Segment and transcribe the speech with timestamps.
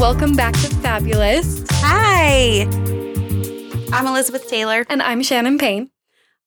[0.00, 1.62] welcome back to Fabulous.
[1.72, 2.62] Hi,
[3.92, 5.90] I'm Elizabeth Taylor, And I'm Shannon Payne.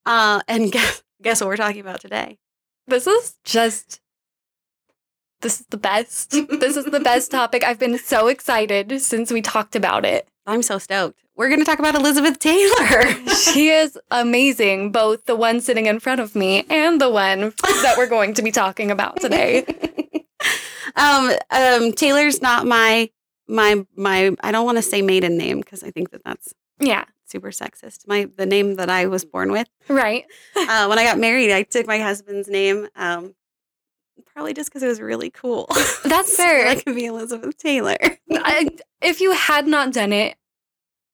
[0.08, 2.40] uh, and guess, guess what we're talking about today?
[2.88, 4.02] This is just.
[5.42, 6.32] This is the best.
[6.50, 7.64] this is the best topic.
[7.64, 10.28] I've been so excited since we talked about it.
[10.48, 11.20] I'm so stoked.
[11.36, 13.04] We're going to talk about Elizabeth Taylor.
[13.34, 17.96] She is amazing, both the one sitting in front of me and the one that
[17.98, 19.66] we're going to be talking about today.
[20.96, 23.10] um, um, Taylor's not my
[23.48, 24.36] my my.
[24.42, 28.08] I don't want to say maiden name because I think that that's Yeah, super sexist.
[28.08, 29.68] My the name that I was born with.
[29.90, 30.26] right.
[30.56, 32.88] Uh, when I got married, I took my husband's name.
[32.96, 33.36] Um,
[34.34, 35.68] probably just because it was really cool.
[36.06, 36.68] That's fair.
[36.68, 37.98] I could be Elizabeth Taylor.
[38.32, 38.70] I,
[39.02, 40.38] if you had not done it,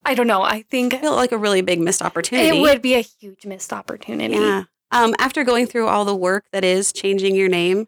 [0.05, 0.41] I don't know.
[0.43, 2.47] I think I feel like a really big missed opportunity.
[2.57, 4.35] it would be a huge missed opportunity.
[4.35, 4.63] Yeah.
[4.91, 7.87] Um, after going through all the work that is changing your name,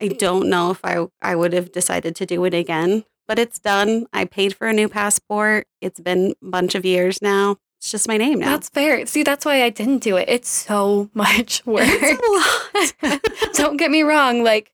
[0.00, 3.04] I don't know if I I would have decided to do it again.
[3.26, 4.06] But it's done.
[4.12, 5.66] I paid for a new passport.
[5.80, 7.56] It's been a bunch of years now.
[7.78, 8.50] It's just my name now.
[8.50, 9.04] That's fair.
[9.06, 10.28] See, that's why I didn't do it.
[10.28, 11.84] It's so much work.
[11.86, 13.20] It's a lot.
[13.54, 14.42] Don't get me wrong.
[14.44, 14.72] Like,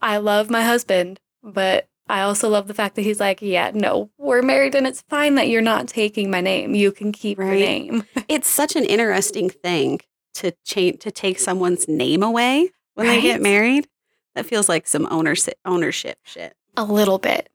[0.00, 4.10] I love my husband, but I also love the fact that he's like, yeah, no,
[4.16, 6.74] we're married and it's fine that you're not taking my name.
[6.74, 7.58] You can keep your Right.
[7.58, 8.04] name.
[8.28, 10.00] it's such an interesting thing
[10.34, 13.88] to change to take someone's name away when they get married.
[14.34, 16.54] That feels like some ownership ownership shit.
[16.78, 17.48] A little bit.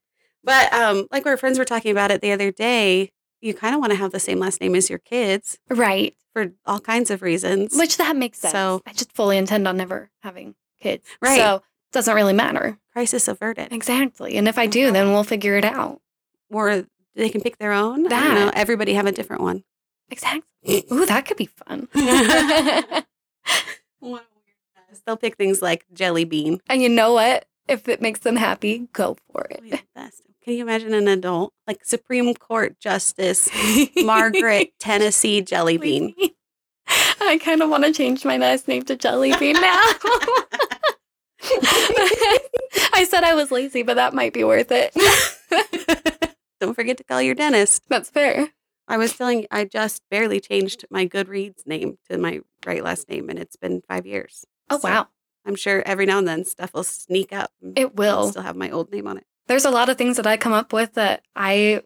[0.43, 3.79] But um, like our friends were talking about it the other day, you kind of
[3.79, 6.15] want to have the same last name as your kids Right.
[6.33, 7.73] for all kinds of reasons.
[7.77, 8.51] Which that makes sense.
[8.51, 11.05] So- I just fully intend on never having kids.
[11.21, 11.37] Right.
[11.37, 12.77] So it doesn't really matter.
[12.91, 13.71] Crisis averted.
[13.71, 14.35] Exactly.
[14.35, 16.01] And if I do, then we'll figure it out.
[16.51, 16.85] Or
[17.15, 18.03] they can pick their own.
[18.03, 18.33] That.
[18.33, 18.51] know.
[18.53, 19.63] Everybody have a different one.
[20.09, 20.85] Exactly.
[20.91, 21.87] Ooh, that could be fun.
[25.05, 26.59] They'll pick things like jelly bean.
[26.69, 27.45] and you know what?
[27.67, 29.61] If it makes them happy, go for it.
[30.43, 33.47] Can you imagine an adult like Supreme Court Justice
[34.03, 36.13] Margaret Tennessee Jelly Bean?
[37.21, 39.61] I kind of want to change my last name to Jelly Bean now.
[42.93, 44.93] I said I was lazy, but that might be worth it.
[46.59, 47.83] Don't forget to call your dentist.
[47.89, 48.49] That's fair.
[48.87, 53.29] I was telling I just barely changed my Goodreads name to my right last name,
[53.29, 54.43] and it's been five years.
[54.69, 55.07] Oh, So wow.
[55.45, 57.51] I'm sure every now and then stuff will sneak up.
[57.61, 59.25] and It I'll still have my old name on it.
[59.47, 61.81] There's a lot of things that I come up with that I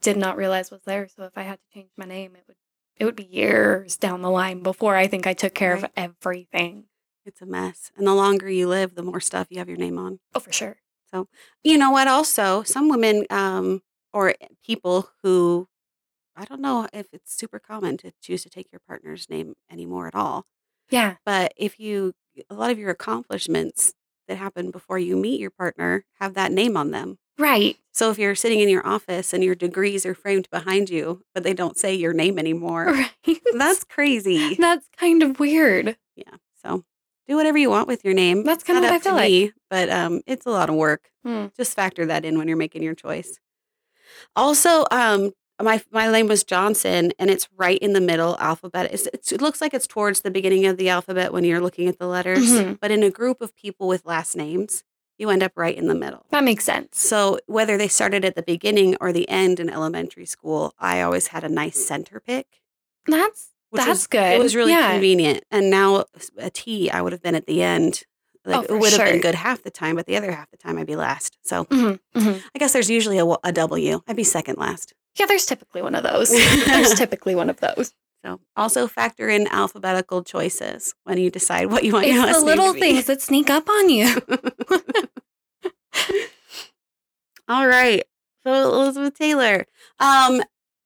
[0.00, 1.08] did not realize was there.
[1.08, 2.56] So if I had to change my name, it would
[2.96, 6.86] it would be years down the line before I think I took care of everything.
[7.24, 7.92] It's a mess.
[7.96, 10.18] And the longer you live, the more stuff you have your name on.
[10.34, 10.78] Oh, for sure.
[11.12, 11.28] So,
[11.62, 12.08] you know what?
[12.08, 14.34] Also, some women um, or
[14.64, 15.68] people who
[16.36, 20.06] I don't know if it's super common to choose to take your partner's name anymore
[20.06, 20.46] at all.
[20.90, 21.16] Yeah.
[21.24, 22.14] But if you,
[22.50, 23.94] a lot of your accomplishments
[24.28, 27.18] that happen before you meet your partner have that name on them.
[27.38, 27.76] Right.
[27.92, 31.44] So if you're sitting in your office and your degrees are framed behind you, but
[31.44, 33.40] they don't say your name anymore, Right.
[33.56, 34.54] that's crazy.
[34.54, 35.96] That's kind of weird.
[36.16, 36.34] Yeah.
[36.62, 36.84] So
[37.26, 38.42] do whatever you want with your name.
[38.44, 39.30] That's It's kinda what I feel like.
[39.30, 41.10] me, But um, it's a lot of work.
[41.24, 41.46] Hmm.
[41.56, 43.38] Just factor that in when you're making your choice.
[44.36, 48.90] Also, um, my my name was Johnson, and it's right in the middle alphabet.
[48.92, 51.88] It's, it's, it looks like it's towards the beginning of the alphabet when you're looking
[51.88, 52.38] at the letters.
[52.50, 52.78] Mhm.
[52.80, 54.84] But in a group of people with last names,
[55.18, 56.26] you end up right in the middle.
[56.30, 57.00] That makes sense.
[57.00, 61.28] So whether they started at the beginning or the end in elementary school, I always
[61.28, 62.46] had a nice center pick.
[63.06, 64.32] That's which That's was, good.
[64.34, 64.92] It was really Yeah.
[64.92, 65.44] convenient.
[65.50, 66.04] And now
[66.38, 68.04] a T, I would have been at the end.
[68.48, 69.06] Like Oh, it would have sure.
[69.06, 71.36] been good half the time, but the other half the time I'd be last.
[71.42, 72.42] So mhm, mhm.
[72.54, 74.00] I guess there's usually a, w- a W.
[74.08, 74.94] I'd be second last.
[75.18, 75.26] yeah.
[75.26, 76.30] There's typically one of those.
[76.66, 77.92] there's typically one of those.
[78.24, 82.40] So also factor in alphabetical choices when you decide what you want your It's last
[82.40, 84.16] the little things that sneak up on you.
[87.48, 88.02] All right.
[88.44, 89.66] So Elizabeth Taylor.
[90.00, 90.42] Um,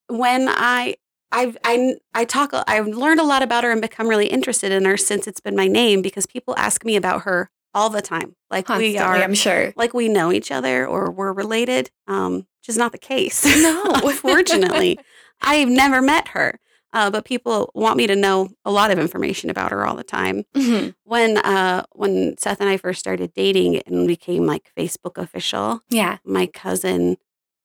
[0.09, 0.97] when I
[1.33, 4.85] I've I I talk I've learned a lot about her and become really interested in
[4.85, 8.37] her since it's been my name because people ask me about her all the time.
[8.51, 9.73] Like Constantly, we are I'm sure.
[9.77, 11.91] like we know each other or we're related.
[12.07, 13.45] Um, which is not the case.
[13.45, 13.83] No.
[14.05, 14.99] Unfortunately.
[15.41, 16.61] I've never met her.
[16.93, 20.05] Uh, but people want me to know a lot of information about her all the
[20.05, 20.95] time Mhm.
[21.05, 26.19] when uh when Seth and I first started dating and became like Facebook official, Yeah.
[26.25, 27.17] my cousin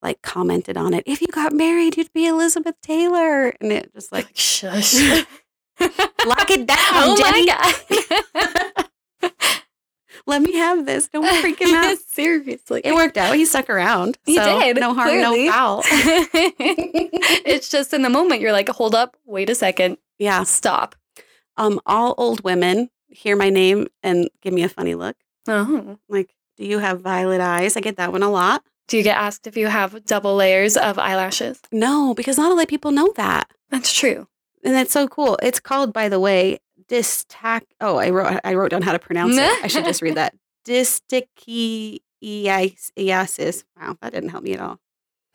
[0.02, 1.04] like commented on it.
[1.06, 4.94] If you got married, you'd be Elizabeth Taylor, and it just like Like, shush.
[6.26, 7.46] lock it down, oh Jenny.
[7.46, 8.74] my
[9.22, 9.32] god.
[10.26, 11.08] Let me have this.
[11.08, 11.98] Don't freak him out.
[12.00, 12.82] Seriously.
[12.84, 13.34] It worked out.
[13.36, 14.18] He stuck around.
[14.26, 15.46] He so did, No harm, clearly.
[15.46, 15.84] no foul.
[15.86, 20.44] it's just in the moment you're like, hold up, wait a second, Yeah.
[20.44, 20.96] stop.
[21.56, 25.16] Um, all old women hear my name and give me a funny look.
[25.48, 27.78] Oh, Like, do you have violet eyes?
[27.78, 28.64] I get that one a lot.
[28.88, 31.60] Do you get asked if you have double layers of eyelashes?
[31.72, 33.50] No, because not a lot of people know that.
[33.70, 34.28] That's true.
[34.64, 35.38] And that's so cool.
[35.42, 37.64] It's called, by the way, distac.
[37.82, 39.64] Oh, I wrote I wrote down how to pronounce it.
[39.64, 40.34] I should just read that.
[42.24, 43.64] Distichiasis.
[43.80, 44.80] Wow, that didn't help me at all.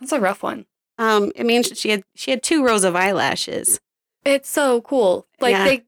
[0.00, 0.66] That's a rough one.
[0.98, 3.80] Um, it means she had she had two rows of eyelashes.
[4.24, 5.26] It's so cool.
[5.40, 5.64] Like Yeah.
[5.64, 5.84] they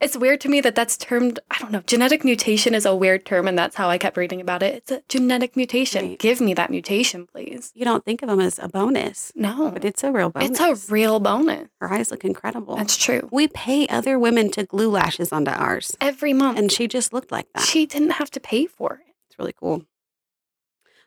[0.00, 1.80] it's weird to me that that's termed I don't know.
[1.86, 4.74] Genetic mutation is a weird term and that's how I kept reading about it.
[4.74, 6.10] It's a genetic mutation.
[6.10, 6.18] Right.
[6.18, 7.72] Give me that mutation, please.
[7.74, 9.70] You don't think of them as a bonus, No.
[9.70, 10.50] but it's a real bonus.
[10.50, 11.68] It's a real bonus.
[11.80, 12.76] Her eyes look incredible.
[12.76, 13.28] That's true.
[13.32, 16.58] we pay other women to glue lashes onto ours, Every month.
[16.58, 17.62] and she just looked like that.
[17.64, 19.14] she didn't have to pay for it.
[19.28, 19.84] It's really cool.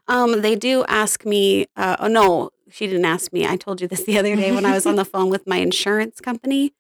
[0.08, 1.68] Um, they do ask me.
[1.76, 3.46] Uh, oh no, she didn't ask me.
[3.46, 5.58] I told you this the other day when I was on the phone with my
[5.58, 6.74] insurance company.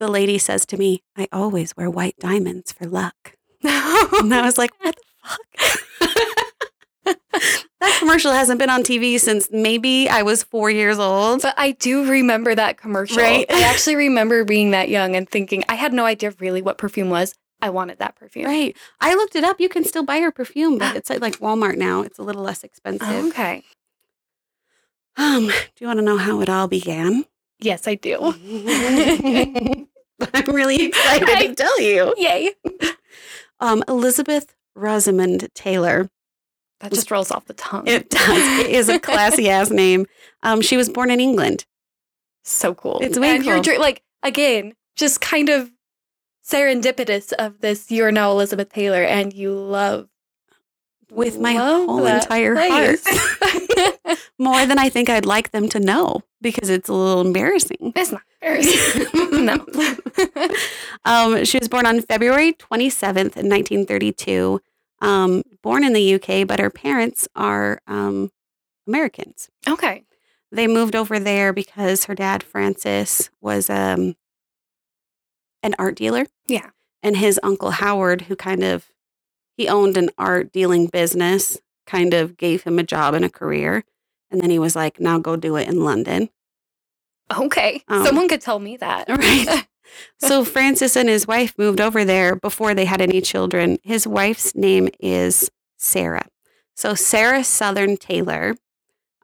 [0.00, 4.58] The lady says to me, "I always wear white diamonds for luck," and I was
[4.62, 6.14] like, "What the fuck?"
[7.80, 11.42] that commercial hasn't been on TV since maybe I was four years old.
[11.42, 13.18] But I do remember that commercial.
[13.18, 13.46] Right?
[13.50, 17.10] I actually remember being that young and thinking I had no idea really what perfume
[17.10, 17.34] was.
[17.60, 18.46] I wanted that perfume.
[18.46, 18.76] Right.
[19.00, 19.60] I looked it up.
[19.60, 22.02] You can still buy her perfume, but it's at like Walmart now.
[22.02, 23.26] It's a little less expensive.
[23.26, 23.62] Okay.
[25.16, 27.24] Um, do you want to know how it all began?
[27.60, 28.18] Yes, I do.
[30.34, 32.14] I'm really excited I- to tell you.
[32.16, 32.52] Yay.
[33.60, 36.10] Um, Elizabeth Rosamond Taylor.
[36.80, 37.86] That just rolls off the tongue.
[37.86, 38.58] It does.
[38.60, 40.06] It is a classy ass name.
[40.42, 41.64] Um, she was born in England.
[42.42, 42.98] so cool.
[43.00, 45.70] It's way and you're like again, just kind of
[46.46, 47.90] serendipitous of this.
[47.90, 50.08] You're now Elizabeth Taylor, and you love
[51.10, 53.06] With my love whole entire place.
[54.38, 57.92] More than I think I'd like them to know because it's a little embarrassing.
[57.94, 59.44] it's not embarrassing.
[59.44, 59.66] no.
[61.06, 64.58] Um, she was born on February 27th, 1932.
[65.02, 68.30] Um, born in the UK, but her parents are um,
[68.86, 69.50] Americans.
[69.68, 70.04] okay.
[70.50, 74.14] They moved over there because her dad, Francis, was um,
[75.64, 76.26] an art dealer.
[76.46, 76.70] Yeah.
[77.02, 78.86] And his uncle, Howard, who kind of,
[79.56, 83.84] he owned an art dealing business, kind of gave him a job and a career.
[84.30, 86.28] And then he was like, now go do it in London.
[87.34, 87.82] Okay.
[87.88, 89.08] Um, Someone could tell me that.
[89.08, 89.66] Right.
[90.18, 93.78] so Francis and his wife moved over there before they had any children.
[93.82, 96.26] His wife's name is Sarah.
[96.74, 98.56] So Sarah Sothern Taylor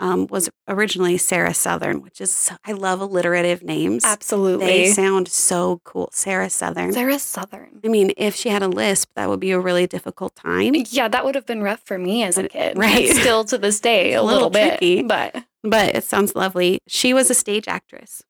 [0.00, 4.04] um, was originally Sarah Sothern, which is I love alliterative names.
[4.04, 4.66] Absolutely.
[4.66, 6.08] They sound so cool.
[6.12, 6.92] Sarah Sothern.
[6.92, 7.80] Sarah Sothern.
[7.84, 10.74] I mean, if she had a lisp, that would be a really difficult time.
[10.90, 12.76] Yeah, that would have been rough for me as a kid.
[12.78, 13.08] right.
[13.10, 15.06] And Still to this day, a a little, little bit.
[15.06, 16.78] But But it sounds lovely.
[16.88, 18.22] She was a stage actress.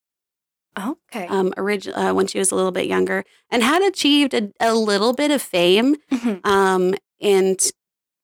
[0.78, 1.26] okay.
[1.26, 4.74] Um, orig- uh, when she was a little bit younger, and had achieved a, a
[4.74, 6.44] little bit of fame Mhm.
[6.46, 7.60] Um, and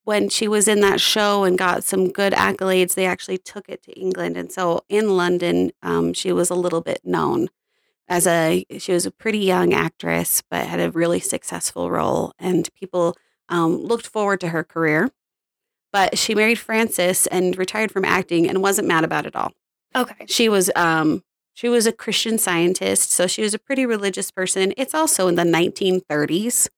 [0.07, 3.83] when she was in that show and got some good accolades, they actually took it
[3.85, 4.39] to England.
[4.39, 7.49] And so in London, um, she was a little bit known
[8.09, 12.33] as a, she was a pretty young actress, but had a really successful role.
[12.39, 13.17] And people
[13.51, 15.11] um, looked forward to her career.
[15.93, 19.53] But she married Francis and retired from acting and wasn't mad about it all
[19.95, 20.27] Okay.
[20.29, 21.23] she was um
[21.55, 25.37] she was a christian scientist so she was a pretty religious person it's also in
[25.37, 26.69] the 1930s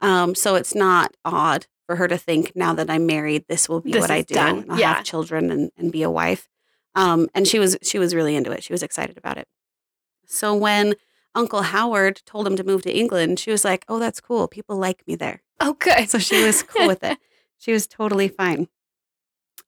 [0.00, 3.80] um so it's not odd for her to think now that i'm married this will
[3.80, 4.66] be This what i do done.
[4.70, 4.94] i'll Yeah.
[4.96, 6.46] have children and, and be a wife
[6.94, 9.48] um and she was she was really into it she was excited about it
[10.26, 10.94] so when
[11.34, 14.76] uncle howard told him to move to england she was like oh that's cool people
[14.76, 16.06] like me there Okay.
[16.06, 17.18] so she was cool with it.
[17.60, 18.68] She was totally fine.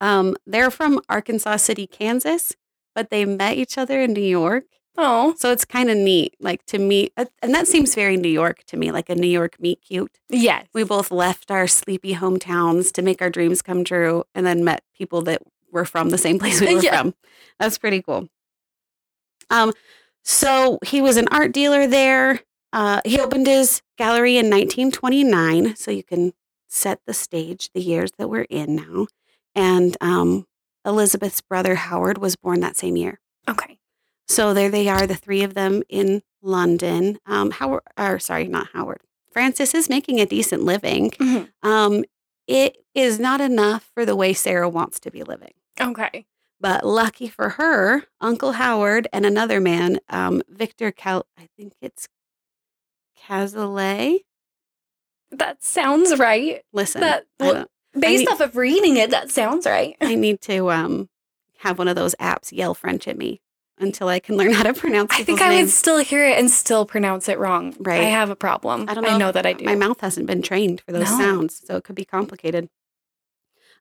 [0.00, 2.54] Um, they're from Arkansas City, Kansas,
[2.94, 4.64] but they met each other in New York.
[4.97, 8.28] Oh, So it's kind of neat, like to meet, uh, and that seems very New
[8.28, 10.18] York to me, like a New York meet cute.
[10.28, 10.66] yes.
[10.75, 14.82] We both left our sleepy hometowns to make our dreams come true, and then met
[14.94, 15.42] people that
[15.73, 17.00] were from the same place we were Yeah.
[17.02, 17.14] from.
[17.59, 18.28] That's pretty cool.
[19.49, 19.73] Um,
[20.23, 22.40] so he was an art dealer there.
[22.73, 26.32] Uh, he opened his gallery in 1929, so you can
[26.68, 29.06] set the stage, the years that we're in now.
[29.56, 30.47] And um,
[30.85, 33.18] Elizabeth's brother Howard was born that same year.
[33.49, 33.78] Okay.
[34.30, 37.18] So there they are, the three of them in London.
[37.26, 39.00] Um, Howard, or sorry, not Howard.
[39.32, 41.10] Francis is making a decent living.
[41.12, 41.50] Mhm.
[41.62, 42.04] Um,
[42.46, 45.52] it is not enough for the way Sarah wants to be living.
[45.80, 46.26] Okay.
[46.60, 52.08] But lucky for her, Uncle Howard and another man, um, Victor Cal, I think it's
[53.26, 54.20] Cazalet.
[55.30, 56.62] That sounds right.
[56.72, 57.66] Listen, That- well,
[57.99, 59.96] Based need- off of reading it, that sounds right.
[60.00, 61.08] I need to um,
[61.58, 63.40] have one of those apps yell French at me
[63.80, 65.20] until I can learn how to pronounce it.
[65.22, 67.75] I think I would still hear it and still pronounce it wrong.
[67.80, 68.00] Right.
[68.00, 68.87] I have a problem.
[68.88, 69.10] I don't know.
[69.10, 69.64] I know that I do.
[69.64, 71.16] My mouth hasn't been trained for those No.
[71.16, 72.68] sounds, so it could be complicated.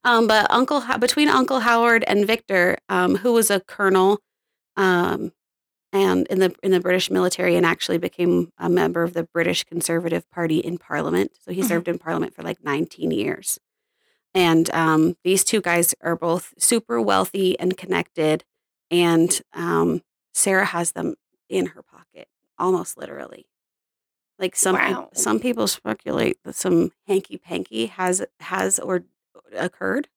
[0.03, 4.19] Um, but Uncle between Uncle Howard and Victor, um, who was a colonel,
[4.77, 5.33] um,
[5.91, 9.63] and in the in the British military, and actually became a member of the British
[9.65, 11.31] Conservative Party in Parliament.
[11.43, 11.67] So he Mhm.
[11.67, 13.59] served in Parliament for like 19 years.
[14.33, 18.45] And um, these two guys are both super wealthy and connected,
[18.91, 20.01] and um,
[20.33, 21.15] Sarah has them
[21.49, 22.27] in her pocket,
[22.57, 23.45] almost literally.
[24.37, 25.09] Like some Wow.
[25.13, 29.03] some people speculate that some hanky panky has has or
[29.53, 30.07] occurred.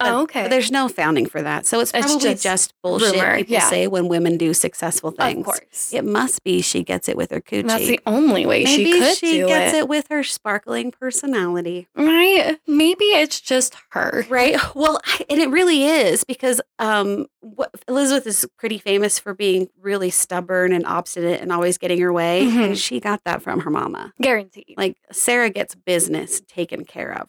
[0.00, 0.48] Oh, okay.
[0.48, 1.66] There's no founding for that.
[1.66, 3.68] So it's It's probably just just, bullshit rumor, people yeah.
[3.68, 5.38] say when women do successful things.
[5.40, 5.92] Of course.
[5.92, 7.66] It must be she gets it with her coochie.
[7.68, 9.78] That's the only way Maybe she could she do gets it.
[9.78, 9.88] it.
[9.88, 11.88] with her sparkling personality.
[11.94, 12.58] Right?
[12.66, 14.24] Maybe it's just her.
[14.28, 14.56] Right.
[14.74, 19.68] Well, I- and it really is because um, what, Elizabeth is pretty famous for being
[19.80, 22.46] really stubborn and obstinate and always getting her way.
[22.46, 22.64] Mhm.
[22.64, 24.12] And she got that from her mama.
[24.20, 24.74] Guaranteed.
[24.76, 27.28] Like Sarah gets business taken care of.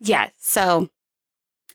[0.00, 0.32] yes.
[0.38, 0.88] So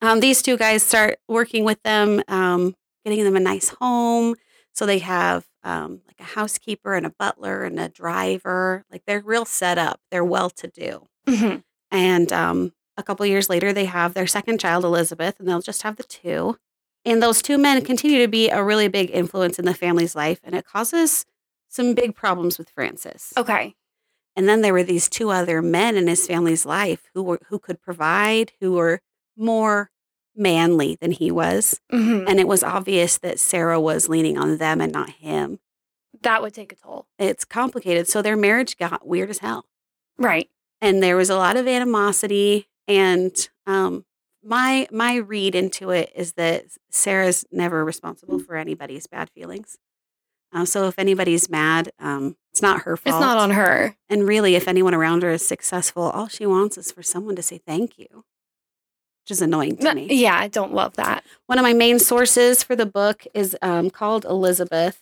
[0.03, 4.36] um, these two guys start working with them, um, getting them a nice home.
[4.74, 8.83] So they have um, like a housekeeper and a butler and a driver.
[8.91, 10.01] Like they're real set up.
[10.12, 11.07] They're well to do.
[11.27, 11.63] Mhm.
[11.89, 15.83] And um, a couple years later, they have their second child, Elizabeth, and they'll just
[15.83, 16.57] have the two.
[17.05, 20.39] And those two men continue to be a really big influence in the family's life,
[20.43, 21.25] and it causes
[21.69, 23.33] some big problems with Francis.
[23.38, 23.75] Okay.
[24.36, 27.60] And then there were these two other men in his family's life who were who
[27.60, 29.00] could provide, who were
[29.38, 29.91] more
[30.35, 31.79] manly than he was.
[31.91, 32.25] Mhm.
[32.27, 35.59] And it was obvious that Sarah was leaning on them and not him.
[36.21, 37.05] That would take a toll.
[37.19, 38.07] It's complicated.
[38.07, 39.65] So their marriage got weird as hell.
[40.17, 40.49] Right.
[40.81, 42.67] And there was a lot of animosity.
[42.87, 43.35] And
[43.65, 44.05] um,
[44.43, 49.77] my my read into it is that Sarah's never responsible for anybody's bad feelings.
[50.51, 53.15] Um, so if anybody's mad, um, it's not her fault.
[53.15, 53.95] It's not on her.
[54.09, 57.41] And really, if anyone around her is successful, all she wants is for someone to
[57.41, 58.23] say thank you,
[59.23, 60.07] which is annoying to me.
[60.09, 61.23] Yeah, I don't love that.
[61.47, 65.01] One of my main sources for the book is um, called Elizabeth,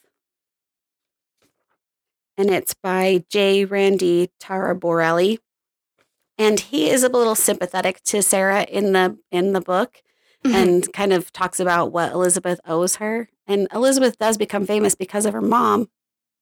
[2.38, 3.66] and it's by J.
[3.66, 5.40] Randy Taraborrelli.
[6.38, 10.02] And he is a little sympathetic to Sarah in the in the book
[10.44, 10.54] Mhm.
[10.56, 13.30] and kind of talks about what Elizabeth owes her.
[13.46, 15.90] And Elizabeth does become famous because of her mom.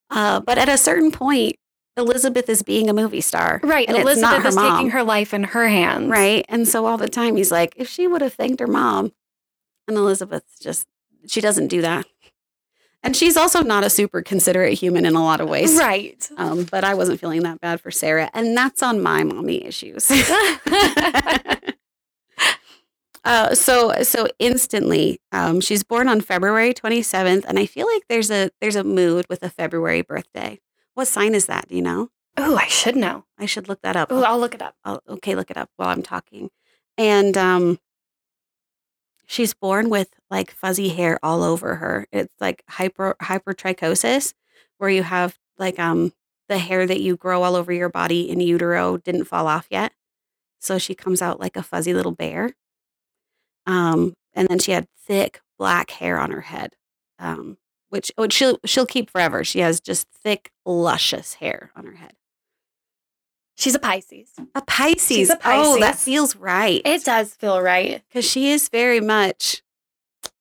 [0.10, 1.58] Uh, but at a certain point,
[2.00, 3.60] Elizabeth is being a movie star.
[3.64, 3.88] right.
[3.88, 4.78] and Elizabeth is mom.
[4.78, 6.10] taking her life in her hands.
[6.10, 6.46] Right.
[6.50, 9.12] And so all the time he's like, if she would have thanked her mom.
[9.88, 10.88] And Elizabeth just,
[11.28, 12.06] she doesn't do that.
[13.02, 15.78] And she's also not a super considerate human in a lot of ways.
[15.78, 16.28] Right.
[16.38, 18.30] Um, but I wasn't feeling that bad for Sarah.
[18.34, 20.12] And that's on my mommy issues.
[23.24, 27.46] uh, so so instantly, um, she's born on February 27th.
[27.46, 30.60] And I feel like there's a there's a mood with a February birthday.
[31.00, 31.70] What sign is that?
[31.70, 32.10] Do you know?
[32.36, 33.24] oh, I should know.
[33.38, 34.10] I should look that up.
[34.12, 34.76] Oh, I'll look it up.
[34.84, 36.50] I'll, okay, look it up while I'm talking.
[36.98, 37.80] And um,
[39.26, 42.06] she's born with like fuzzy hair all over her.
[42.12, 44.34] It's like hyper hypertrichosis,
[44.78, 46.12] where you have like um
[46.50, 49.94] the hair that you grow all over your body in utero didn't fall off yet,
[50.60, 52.58] so she comes out like a fuzzy little bear.
[53.66, 56.74] Um, and then she had thick black hair on her head,
[57.20, 57.58] um,
[57.90, 59.44] which which she'll she'll keep forever.
[59.44, 62.14] She has just thick, luscious hair on her head.
[63.56, 64.30] She's a Pisces.
[64.56, 65.08] A Pisces.
[65.18, 66.82] She's a Oh, that feels right.
[66.86, 68.02] It does feel right.
[68.08, 69.62] because she is very much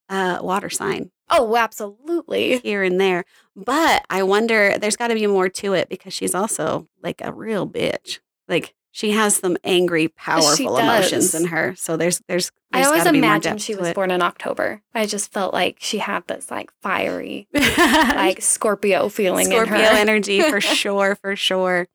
[0.09, 2.59] uh, a water sign Oh, absolutely.
[2.61, 3.25] here and there.
[3.57, 7.33] But I wonder, there's got to be more to it because she's also like a
[7.33, 8.21] real bitch.
[8.47, 11.75] Like she has some angry, powerful emotions in her.
[11.77, 12.51] So there's there's.
[12.73, 14.83] I always gotta be more imagined she was born in October.
[14.95, 19.91] I just felt like she had this like fiery, like Scorpio feeling Scorpio in her.
[19.91, 21.89] energy for sure, for sure.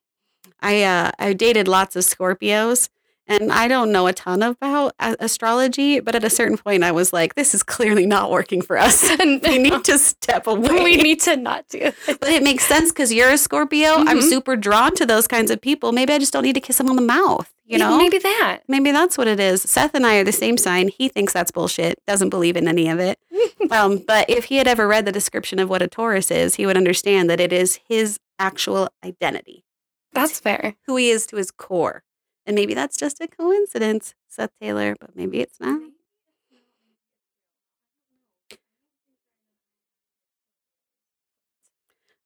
[0.61, 2.89] I uh, I dated lots of Scorpios,
[3.27, 6.91] and I don't know a ton about a- astrology, but at a certain point, I
[6.91, 9.03] was like, "This is clearly not working for us.
[9.19, 11.95] And we need to step away." we need to not do it.
[12.07, 13.89] but it makes sense because you're a Scorpio.
[13.95, 14.29] I'm Mhm.
[14.29, 15.91] super drawn to those kinds of people.
[15.91, 17.49] Maybe I just don't need to kiss them on the mouth.
[17.65, 18.59] You know, maybe that.
[18.67, 19.61] Maybe that's what it is.
[19.63, 20.89] Seth and I are the same sign.
[20.89, 23.17] He thinks that's bullshit, doesn't believe in any of it.
[23.71, 26.65] um, but if he had ever read the description of what a Taurus is, he
[26.65, 29.63] would understand that it is his actual identity,
[30.11, 30.75] That's fair.
[30.85, 32.03] who he is to his core.
[32.45, 35.79] And maybe that's just a coincidence, Seth Taylor, but maybe it's not.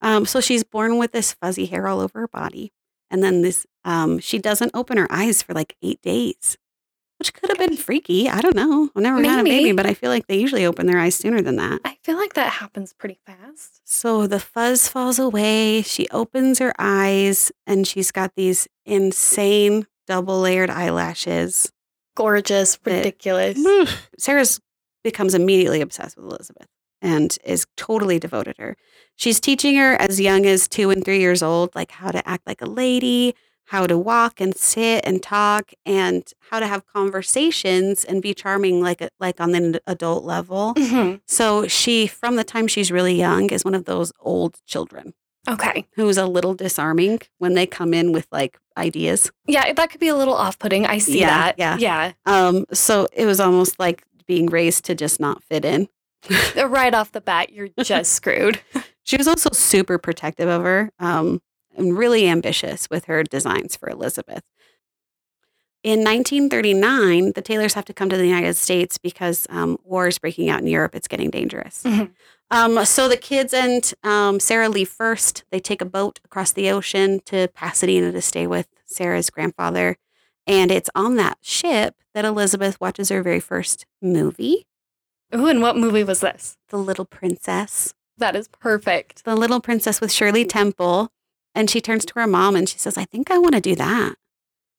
[0.01, 2.71] Um, so she's born with this fuzzy hair all over her body.
[3.09, 6.57] And then this, um, she doesn't open her eyes for like eight days,
[7.19, 8.29] which could have been freaky.
[8.29, 8.89] I don't know.
[8.95, 11.41] I've never had a baby, but I feel like they usually open their eyes sooner
[11.41, 11.81] than that.
[11.85, 13.81] I feel like that happens pretty fast.
[13.85, 15.81] So the fuzz falls away.
[15.81, 21.71] She opens her eyes and she's got these insane double layered eyelashes.
[22.15, 23.59] Gorgeous, It- ridiculous.
[24.17, 24.59] Sarah's
[25.03, 26.67] becomes immediately obsessed with Elizabeth
[27.01, 28.77] and is totally devoted to her.
[29.15, 32.47] She's teaching her as young as two and three years old, like how to act
[32.47, 33.35] like a lady,
[33.65, 38.81] how to walk and sit and talk, and how to have conversations and be charming
[38.81, 40.73] like a, like on an adult level.
[40.75, 41.21] Mhm.
[41.27, 45.13] So she, from the time she's really young, is one of those old children
[45.47, 45.85] Okay.
[45.95, 49.31] who's a little disarming when they come in with like ideas.
[49.47, 50.85] Yeah, that could be a little off putting.
[50.85, 51.55] I see Yeah, that.
[51.57, 51.77] yeah.
[51.77, 52.11] Yeah.
[52.25, 55.87] Um, so it was almost like being raised to just not fit in.
[56.57, 58.59] Uh, Right off the bat, you're just screwed.
[59.03, 61.41] She was also super protective of her um,
[61.77, 64.43] and really ambitious with her designs for Elizabeth.
[65.81, 70.17] In 1939, the Taylors have to come to the United States because um, war is
[70.19, 70.93] breaking out in Europe.
[70.93, 71.83] It's getting dangerous.
[71.83, 72.11] Mhm.
[72.49, 75.43] Um, so the kids and um, Sarah leave first.
[75.51, 79.97] They take a boat across the ocean to Pasadena to stay with Sarah's grandfather.
[80.45, 84.65] And it's on that ship that Elizabeth watches her very first movie,
[85.35, 86.57] Ooh, and what movie was this?
[86.69, 87.93] The Little Princess.
[88.17, 89.25] That is perfect.
[89.25, 91.11] The Little Princess with Shirley Temple.
[91.53, 93.75] And she turns to her mom and she says, I think I want to do
[93.75, 94.15] that.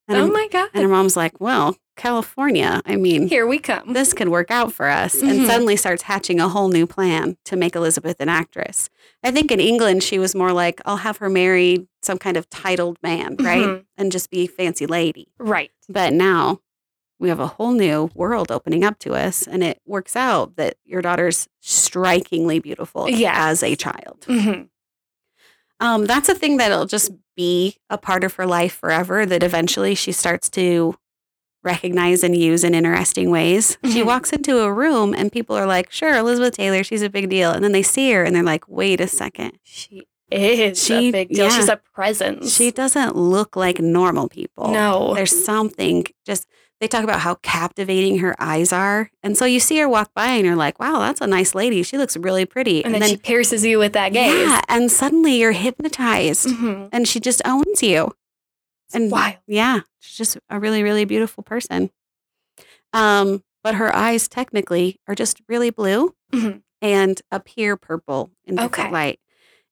[0.09, 0.71] And, oh her, my God.
[0.73, 2.81] and her mom's like, Well, California.
[2.87, 3.93] I mean, Here we come.
[3.93, 5.21] this could work out for us.
[5.21, 5.47] And Mhm.
[5.47, 8.88] suddenly starts hatching a whole new plan to make Elizabeth an actress.
[9.23, 12.49] I think in England, she was more like, I'll have her marry some kind of
[12.49, 13.62] titled man, right?
[13.67, 13.85] Mhm.
[13.99, 15.28] And just be a fancy lady.
[15.38, 15.71] Right.
[15.88, 16.61] But now
[17.21, 19.47] we have a whole new world opening up to us.
[19.47, 23.49] And it works out that your daughter's strikingly beautiful Yeah.
[23.49, 24.25] as a child.
[24.26, 24.62] hmm
[25.81, 29.25] Um, that's a thing that'll just be a part of her life forever.
[29.25, 30.97] That eventually she starts to
[31.65, 33.79] recognize and use in interesting ways.
[33.85, 34.07] She Mhm.
[34.07, 37.50] walks into a room and people are like, "Sure, Elizabeth Taylor, she's a big deal,"
[37.50, 41.11] and then they see her and they're like, "Wait a second, She is She- a
[41.11, 41.47] big deal.
[41.47, 41.57] yeah.
[41.57, 42.55] She's a presence.
[42.55, 45.14] she doesn't look like normal people." no.
[45.14, 46.47] there's something just.
[46.81, 50.29] They talk about how captivating her eyes are, and so you see her walk by
[50.29, 51.83] and you're like, "Wow, that's a nice lady.
[51.83, 54.47] She looks really pretty." and, then, she pierces you with that gaze.
[54.47, 56.49] yeah, and suddenly you're hypnotized.
[56.49, 58.12] hmm and she just owns you.
[58.94, 59.37] And Wild.
[59.46, 61.90] yeah, she's just a really, really beautiful person.
[62.92, 66.62] Um, but her eyes technically are just really blue Mhm.
[66.81, 68.90] and appear purple in different Okay.
[68.90, 69.20] light.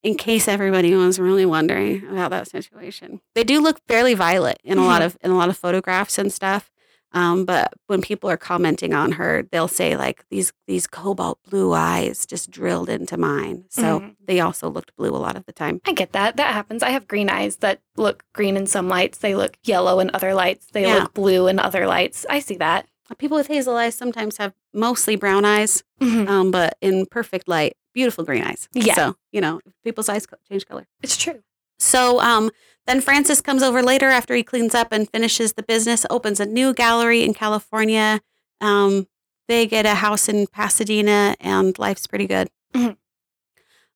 [0.03, 4.79] In case everybody was really wondering about that situation, they do look fairly violet in
[4.79, 5.07] a lot Mhm.
[5.07, 6.71] of in a lot of photographs and stuff.
[7.17, 11.73] Um, but when people are commenting on her, they'll say like these these cobalt blue
[11.73, 13.65] eyes just drilled into mine.
[13.71, 14.17] So Mhm.
[14.27, 15.81] they also looked blue a lot of the time.
[15.87, 16.37] I get that.
[16.37, 16.83] That happens.
[16.83, 19.17] I have green eyes that look green in some lights.
[19.19, 20.67] They look yellow in other lights.
[20.73, 20.95] They Yeah.
[21.05, 22.27] look blue in other lights.
[22.29, 22.87] I see that.
[23.19, 26.29] People with hazel eyes sometimes have mostly brown eyes, Mhm.
[26.29, 28.69] um, but in perfect light, beautiful green eyes.
[28.75, 28.95] Yeah.
[28.95, 30.87] So, you know, people's eyes change color.
[31.03, 31.41] It's true.
[31.79, 32.51] So um,
[32.87, 36.47] then Francis comes over later after he cleans up and finishes the business, opens a
[36.47, 38.21] new gallery in California.
[38.61, 39.09] Um,
[39.49, 42.49] they get a house in Pasadena, and life's pretty good.
[42.75, 42.97] Mhm.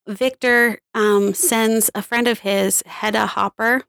[0.06, 3.82] Victor um, sends a friend of his, Hedda Hopper.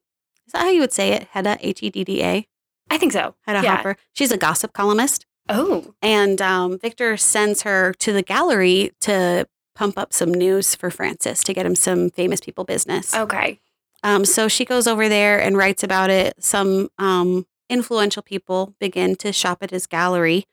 [0.45, 1.27] Is that how you would say it?
[1.31, 2.47] Hedda, H E D D A.
[2.89, 3.35] I think so.
[3.45, 3.77] Hedda Yeah.
[3.77, 3.95] Hopper.
[4.13, 5.25] She's a gossip columnist.
[5.49, 5.93] Oh.
[6.01, 11.43] And um, Victor sends her to the gallery to pump up some news for Francis
[11.45, 13.15] to get him some famous people business.
[13.15, 13.59] Okay.
[14.03, 16.43] Um, so she goes over there and writes about it.
[16.43, 20.45] Some um, influential people begin to shop at his gallery.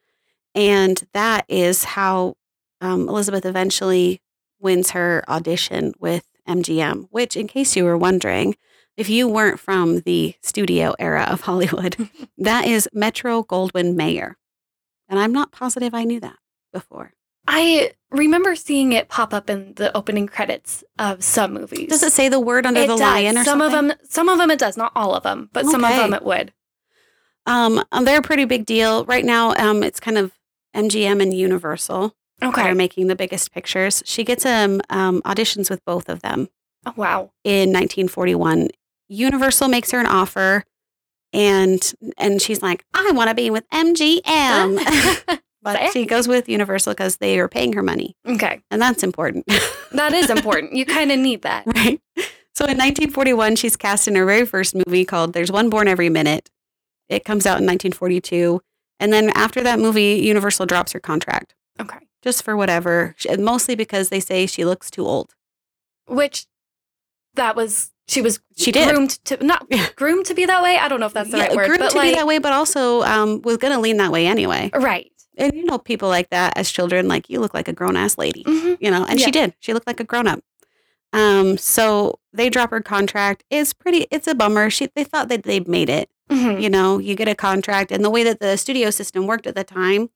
[0.55, 2.35] And that is how
[2.81, 4.21] um, Elizabeth eventually
[4.61, 8.57] wins her audition with MGM, which, in case you were wondering,
[8.97, 12.09] if you weren't from the studio era of Hollywood,
[12.39, 14.37] that is Metro Goldwyn Mayer.
[15.09, 16.39] And I'm not positive I knew that
[16.73, 17.13] before.
[17.51, 21.89] I remember seeing it pop up in the opening credits of some movies.
[21.89, 23.01] Does it say the word under It the does.
[23.01, 23.45] lion or something?
[23.45, 23.91] some something?
[23.91, 26.13] of them some of them it does, not all of them, but some of them
[26.15, 26.53] it would.
[27.47, 29.55] Um, um, they're a pretty big deal right now.
[29.55, 30.33] Um, it's kind of
[30.77, 32.69] MGM and Universal that Okay.
[32.69, 34.03] are making the biggest pictures.
[34.05, 36.49] She gets um, um auditions with both of them
[36.85, 37.31] Oh, wow.
[37.45, 38.69] in 1941.
[39.09, 40.65] Universal makes her an offer,
[41.33, 41.81] and
[42.19, 45.39] and she's like, I want to be with MGM.
[45.63, 48.61] but she goes with Universal because they are paying her money, Okay.
[48.71, 49.47] and that's important.
[49.93, 50.75] That is important.
[50.75, 51.65] you kind of need that.
[51.67, 51.99] right?
[52.55, 56.11] So in 1941, she's cast in her very first movie called There's One Born Every
[56.11, 56.51] Minute.
[57.09, 58.61] It comes out in 1942.
[59.01, 61.99] And then after that movie, Universal drops her contract Okay.
[62.23, 65.35] just for whatever, mostly because they say she looks too old.
[66.07, 66.47] Which
[67.35, 68.89] that was she was She did.
[68.91, 70.77] groomed to not groomed to be that way.
[70.79, 72.39] I don't know if that's the Yeah, right word, groomed to like be that way,
[72.39, 74.71] but also um, was going to lean that way anyway.
[74.75, 75.11] right.
[75.39, 78.19] And you know, people like that as children, like you look like a grown ass
[78.19, 79.27] lady, hmm you know, and Yeah.
[79.27, 79.55] she did.
[79.61, 80.41] She looked like a grown up.
[81.13, 83.45] Um, so they drop her contract.
[83.51, 84.07] It's pretty.
[84.11, 84.69] It's a bummer.
[84.69, 86.11] She they thought that they'd made it.
[86.31, 86.61] Mhm.
[86.61, 89.55] You know, you get a contract, and the way that the studio system worked at
[89.55, 90.11] the time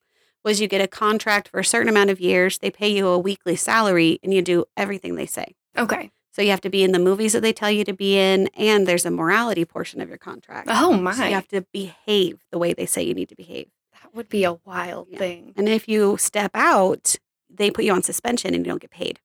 [0.45, 2.59] was you get a contract for a certain amount of years.
[2.59, 5.55] They pay you a weekly salary, and you do everything they say.
[5.79, 6.11] Okay.
[6.33, 8.49] So you have to be in the movies that they tell you to be in,
[8.57, 10.69] and there's a morality portion of your contract.
[10.71, 11.13] Oh my.
[11.15, 13.69] So you have to behave the way they say you need to behave.
[14.13, 15.19] That would be a wild Yeah.
[15.19, 15.55] thing.
[15.57, 17.17] And if you step out,
[17.49, 19.21] they put you on suspension and you don't get paid,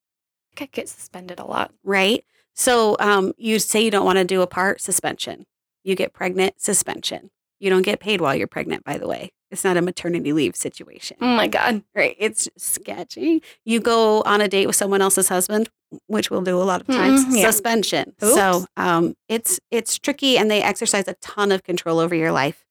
[0.59, 1.71] I get suspended a lot.
[1.83, 2.23] right?
[2.53, 5.45] So um, you say you don't want to do a part, suspension.
[5.83, 7.29] You get pregnant, suspension.
[7.59, 9.31] You don't get paid while you're pregnant, by the way.
[9.51, 11.17] It's not a maternity leave situation.
[11.21, 11.83] Oh my God.
[11.95, 12.15] Right.
[12.19, 13.41] It's sketchy.
[13.63, 15.69] You go on a date with someone else's husband,
[16.07, 17.23] which we'll do a lot of times.
[17.25, 17.49] Mm, yeah.
[17.51, 18.13] Suspension.
[18.23, 18.33] Oops.
[18.33, 22.65] So um, it's it's tricky, and they exercise a ton of control over your life.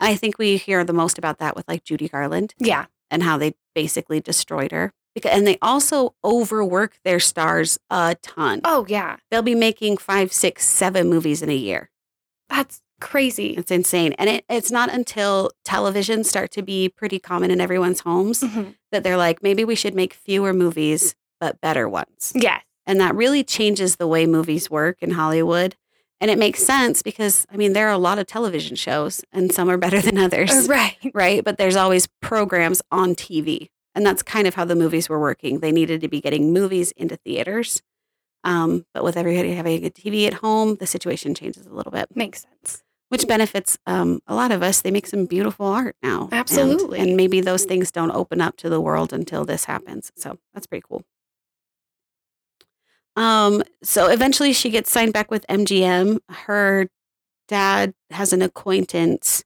[0.00, 2.86] I think we hear the most about that with like Judy Garland Yeah.
[3.10, 4.92] and how they basically destroyed her.
[5.14, 8.60] Because, and they also overwork their stars a ton.
[8.64, 9.16] Oh yeah.
[9.30, 11.90] They'll be making five, six, seven movies in a year.
[12.48, 13.56] That's crazy.
[13.56, 14.12] It's insane.
[14.18, 18.74] And it, it's not until television start to be pretty common in everyone's homes Mhm.
[18.92, 22.32] that they're like, maybe we should make fewer movies, but better ones.
[22.34, 22.62] Yes.
[22.86, 25.76] And that really changes the way movies work in Hollywood.
[26.20, 29.52] And it makes sense because, I mean, there are a lot of television shows and
[29.52, 30.96] some are better than others, Uh, Right.
[31.14, 31.42] right?
[31.44, 33.68] But there's always programs on TV.
[33.94, 35.60] And that's kind of how the movies were working.
[35.60, 37.82] They needed to be getting movies into theaters.
[38.44, 42.06] Um, but with everybody having a TV at home, the situation changes a little bit
[42.14, 42.82] Makes sense.
[43.08, 44.80] which benefits um, a lot of us.
[44.80, 46.24] They make some beautiful art now.
[46.24, 47.00] And- Absolutely.
[47.00, 50.12] And, maybe those things don't open up to the world until this happens.
[50.16, 51.02] So that's pretty cool.
[53.16, 56.18] Um, so eventually she gets signed back with MGM.
[56.28, 56.88] Her
[57.48, 59.44] dad has an acquaintance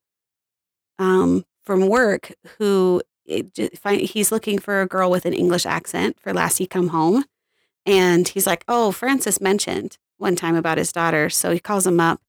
[0.99, 5.65] um, from work who it, ju- find, he's looking for a girl with an English
[5.67, 7.25] accent for Lassie Come Home.
[7.87, 11.29] And he's like, Oh, Francis mentioned one time about his daughter.
[11.31, 12.21] So he calls him up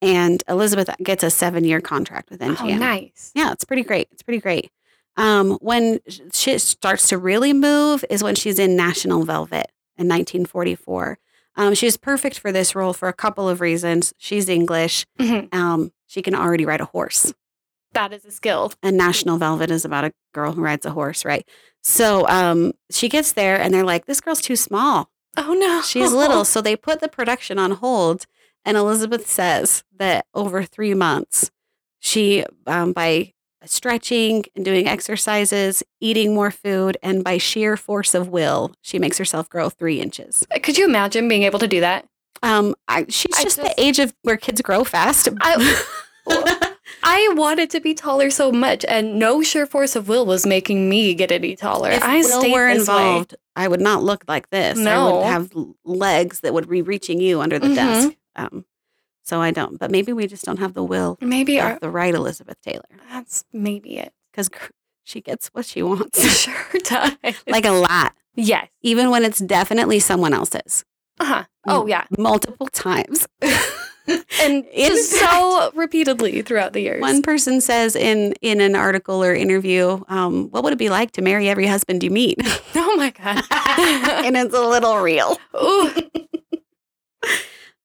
[0.00, 2.74] and Elizabeth gets a seven year contract with MGM.
[2.76, 3.32] Oh, nice.
[3.34, 4.08] Yeah, it's pretty great.
[4.12, 4.70] It's pretty great.
[5.16, 10.08] Um, when sh- shit starts to really move is when she's in National Velvet in
[10.08, 11.18] 1944.
[11.56, 14.12] Um, she was perfect for this role for a couple of reasons.
[14.18, 15.06] She's English.
[15.18, 15.52] Mhm.
[15.54, 17.32] Um, she can already ride a horse,
[17.92, 18.72] That is a skill.
[18.82, 21.48] and National Velvet is about a girl who rides a horse, right?
[21.82, 25.08] So um, she gets there, and they're like, "This girl's too small.
[25.36, 25.82] Oh no.
[25.82, 28.26] She's little." So they put the production on hold,
[28.64, 31.50] and Elizabeth says that over three months,
[32.00, 33.32] she, um, by
[33.66, 39.18] stretching and doing exercises, eating more food, and by sheer force of will, she makes
[39.18, 40.46] herself grow three inches.
[40.62, 42.06] Could you imagine being able to do that?
[42.42, 45.28] Um, I, she's I just, just- the age of where kids grow fast.
[45.40, 45.82] I,
[47.02, 50.88] I wanted to be taller so much, and no sure force of will was making
[50.88, 51.90] me get any taller.
[51.90, 52.94] if I will were this way.
[52.94, 54.78] involved, I would not look like this.
[54.78, 55.16] I No.
[55.18, 55.52] would have
[55.84, 57.74] legs that would be reaching you under the Mhm.
[57.74, 58.10] desk.
[58.34, 58.64] Um,
[59.26, 59.78] so I don't.
[59.78, 63.44] But maybe we just don't have the will Maybe our, the right Elizabeth Taylor that's
[63.52, 64.12] maybe it.
[64.30, 64.48] because
[65.04, 67.12] she gets what she wants, sure does.
[67.46, 68.68] like a lot, yes.
[68.82, 70.84] even when it's definitely someone else's.
[71.18, 71.44] Uh huh.
[71.66, 72.04] Oh yeah.
[72.18, 73.26] multiple times.
[74.40, 77.00] And just so repeatedly throughout the years.
[77.00, 81.10] One person says in in an article or interview, um, "What would it be like
[81.12, 82.38] to marry every husband you meet?"
[82.76, 83.42] Oh my god.
[84.24, 85.36] and it's a little real.
[85.60, 85.90] Ooh.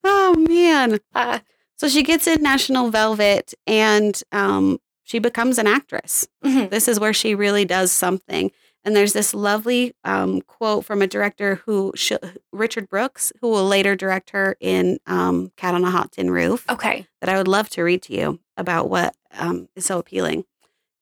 [0.04, 1.00] Oh man!
[1.14, 1.40] Uh,
[1.78, 6.28] So she gets in National Velvet, and um, she becomes an actress.
[6.46, 6.70] mhm.
[6.70, 8.52] This is where she really does something.
[8.84, 12.14] And there's this lovely um, quote from a director who, sh-
[12.52, 16.66] Richard Brooks, who will later direct her in um, Cat on a Hot Tin Roof.
[16.70, 17.06] Okay.
[17.20, 20.46] that I would love to read to you about what um, is so appealing.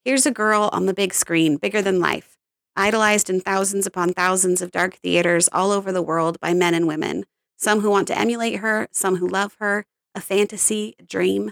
[0.04, 2.38] Here's a girl on the big screen, bigger than life,
[2.76, 6.86] idolized in thousands upon thousands of dark theaters all over the world by men and
[6.88, 7.26] women,
[7.60, 11.52] some who want to emulate her, some who love her, a fantasy, a dream.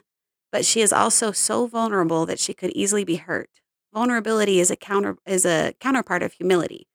[0.52, 3.50] But she is also so vulnerable that she could easily be hurt.
[3.94, 6.88] Vulnerability is a counter is a counterpart of humility,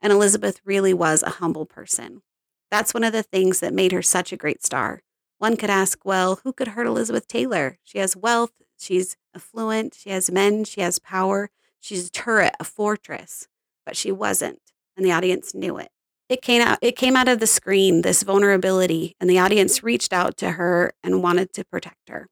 [0.00, 2.22] and Elizabeth really was a humble person.
[2.70, 5.02] That's one of the things that made her such a great star.
[5.38, 7.78] One could ask, well, who could hurt Elizabeth Taylor?
[7.82, 12.64] She has wealth, she's affluent, she has men, she has power, she's a turret, a
[12.64, 13.48] fortress.
[13.84, 14.60] But she wasn't,
[14.96, 15.90] and the audience knew it.
[16.30, 20.12] It came out it came out of the screen, this vulnerability, and the audience reached
[20.12, 22.28] out to her and wanted to protect her.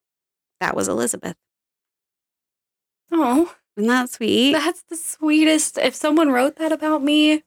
[0.60, 1.36] That was Elizabeth.
[3.10, 4.52] Oh, Isn't that sweet?
[4.52, 5.78] that's the sweetest.
[5.78, 7.42] If someone wrote that about me,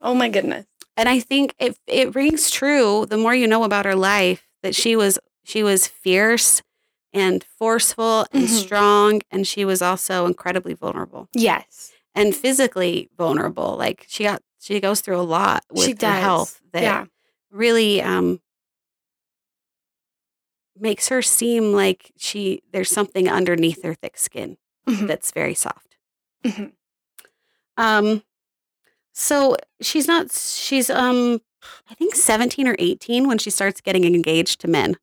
[0.00, 0.66] oh my goodness.
[0.96, 4.74] and I think it it rings true the more you know about her life that
[4.74, 6.60] she was she was fierce
[7.12, 8.48] and forceful and Mhm.
[8.48, 11.28] strong and she was also incredibly vulnerable.
[11.32, 11.92] Yes.
[12.14, 13.76] and physically vulnerable.
[13.78, 17.04] Like she got, she goes through a lot with She her health that Yeah.
[17.50, 18.40] really um,
[20.78, 25.06] makes her seem like she there's something underneath her thick skin Mhm.
[25.06, 25.96] that's very soft.
[26.44, 26.72] Mhm.
[27.76, 28.22] Um,
[29.12, 30.30] so she's not.
[30.32, 31.40] She's um,
[31.90, 34.96] I think seventeen or eighteen when she starts getting engaged to men.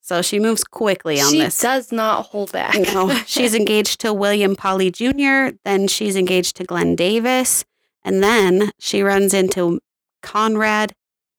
[0.00, 1.60] So she moves quickly on She this.
[1.60, 2.74] does not hold back.
[2.92, 5.54] No, she's engaged to William Pawley Jr.
[5.64, 7.64] Then she's engaged to Glenn Davis,
[8.04, 9.80] and then she runs into
[10.22, 10.94] Conrad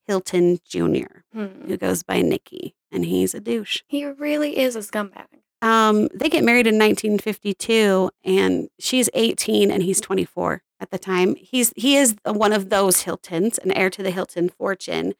[0.05, 1.67] Hilton Jr., Hmm.
[1.67, 3.81] who goes by Nicky, and he's a douche.
[3.87, 5.25] He really is a scumbag.
[5.61, 11.35] Um, they get married in 1952, and she's 18 and he's 24 at the time.
[11.35, 15.13] He's he is one of those Hiltons, an heir to the Hilton fortune,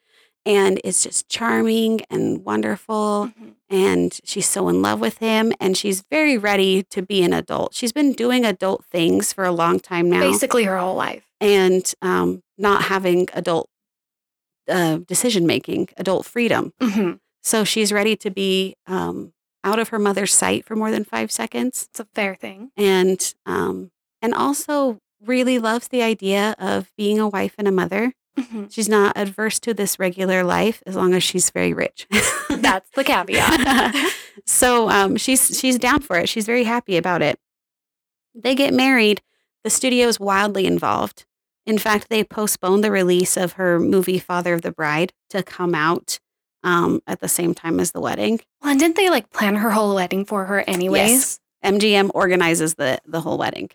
[0.45, 3.31] and is just charming and wonderful.
[3.39, 3.53] Mhm.
[3.69, 7.73] And she's so in love with him, and she's very ready to be an adult.
[7.73, 11.23] She's been doing adult things for a long time now, Basically, her whole life.
[11.43, 13.69] And um, not having adult
[14.69, 16.73] uh, decision making, adult freedom.
[16.79, 17.19] Mhm.
[17.41, 21.31] So she's ready to be um, out of her mother's sight for more than five
[21.31, 22.71] seconds, It's a fair thing.
[22.77, 28.13] and um, and also really loves the idea of being a wife and a mother.
[28.37, 28.71] Mhm.
[28.73, 32.07] She's not adverse to this regular life as long as she's very rich.
[32.49, 33.95] That's the caveat.
[34.45, 36.29] so um, she's she's down for it.
[36.29, 37.37] She's very happy about it.
[38.33, 39.21] They get married.
[39.63, 41.25] The studio is wildly involved.
[41.65, 45.73] In fact, they postponed the release of her movie Father of the Bride to come
[45.73, 46.19] out
[46.63, 48.41] um, at the same time as the wedding.
[48.61, 51.11] Well, and didn't they like plan her whole wedding for her anyways?
[51.11, 51.39] Yes.
[51.63, 53.69] MGM organizes the the whole wedding.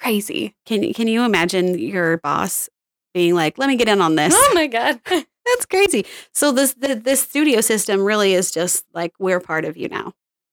[0.00, 0.54] Crazy.
[0.66, 2.68] Can can you imagine your boss
[3.14, 4.34] being like, "Let me get in on this"?
[4.36, 5.00] Oh my god.
[5.06, 6.06] That's crazy.
[6.32, 10.12] So this the, this studio system really is just like we're part of you now.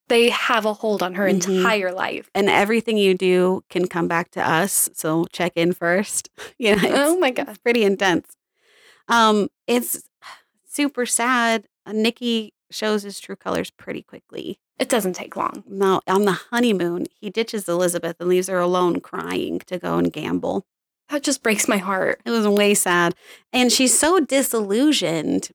[0.10, 1.60] They have a hold on her Mhm.
[1.60, 2.30] entire life.
[2.36, 4.90] and everything you do can come back to us.
[4.94, 6.30] So check in first.
[6.60, 7.58] You know, Oh my god.
[7.64, 8.36] pretty intense.
[9.08, 10.04] Um, it's
[10.68, 11.68] super sad.
[11.86, 14.60] Uh, Nicky shows his true colors pretty quickly.
[14.78, 15.64] It doesn't take long.
[15.68, 20.12] No, on the honeymoon, he ditches Elizabeth and leaves her alone crying to go and
[20.14, 20.66] gamble.
[21.10, 22.22] That just breaks my heart.
[22.26, 23.16] It was way sad.
[23.52, 25.50] And she's so disillusioned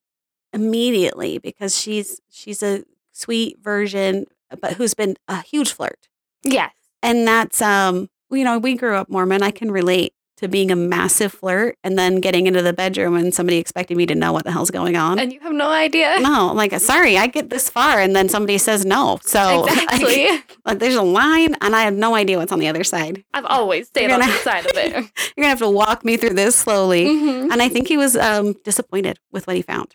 [0.53, 4.27] immediately because she's she's a sweet version,
[4.61, 6.09] but who's been a huge flirt.
[6.43, 6.73] Yes.
[7.03, 10.77] and that's um you know we grew up mormon i can relate to being a
[10.77, 14.45] massive flirt and then getting into the bedroom and somebody expecting me to know what
[14.45, 16.17] the hell's going on And you have no idea.
[16.21, 20.27] no like sorry i get this far and then somebody says no so exactly.
[20.29, 23.25] like, like, there's a line and i have no idea what's on the other side
[23.33, 24.93] I've always stayed You're on gonna- the side of it.
[25.37, 27.51] you're gonna have to walk me through this slowly Mhm.
[27.53, 29.95] and i think he was um disappointed with what he found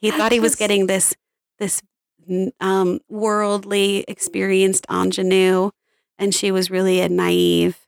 [0.00, 1.14] he I thought he was getting this
[1.58, 1.82] this
[2.60, 5.70] um worldly experienced ingenue
[6.18, 7.78] and she was really a naive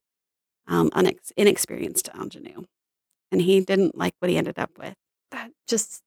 [0.67, 2.63] um unex- inexperienced ingenue
[3.31, 4.95] and he didn't like what he ended up with
[5.31, 6.03] That just,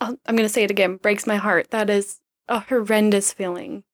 [0.00, 1.70] I'll- I'm going to say it again, breaks my heart.
[1.70, 2.18] That is
[2.48, 3.84] a horrendous feeling.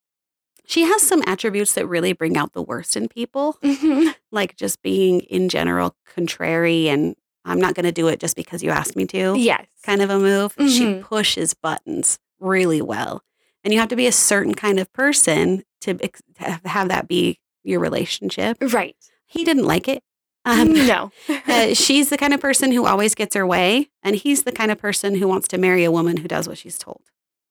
[0.65, 4.15] she has some attributes that really bring out the worst in people Mhm.
[4.31, 8.63] like just being in general contrary and i'm not going to do it just because
[8.63, 9.67] you asked me to Yes.
[9.83, 10.53] kind of a move.
[10.59, 11.03] She Mhm.
[11.03, 13.23] pushes buttons really well.
[13.69, 15.99] And you have to be a certain kind of person to,
[16.39, 18.57] have- that be your relationship.
[18.63, 18.97] Right.
[19.27, 20.03] He didn't like it.
[20.47, 21.13] Um, no.
[21.47, 23.91] uh, she's the kind of person who always gets her way.
[24.03, 26.57] And he's the kind of person who wants to marry a woman who does what
[26.57, 27.03] she's told.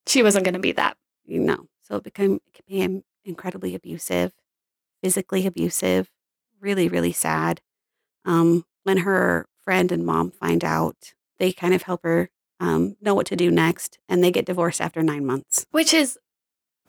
[0.08, 0.98] she wasn't going to be that.
[1.28, 1.68] No.
[1.84, 4.34] so it became, it became incredibly abusive,
[5.04, 6.10] physically abusive,
[6.60, 7.62] really, really sad.
[8.26, 13.14] Um, when her friend and mom find out, they kind of help her um, know
[13.16, 15.66] what to do next, and they get divorced after nine months.
[15.72, 16.18] Which is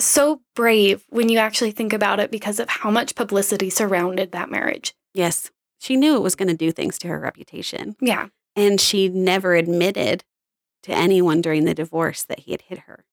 [0.00, 4.50] so brave when you actually think about it because of how much publicity surrounded that
[4.50, 4.94] marriage.
[5.12, 8.28] Yes, she knew it was going to do things to her reputation, Yeah.
[8.57, 10.24] and she never admitted
[10.85, 13.04] to anyone during the divorce that he had hit her.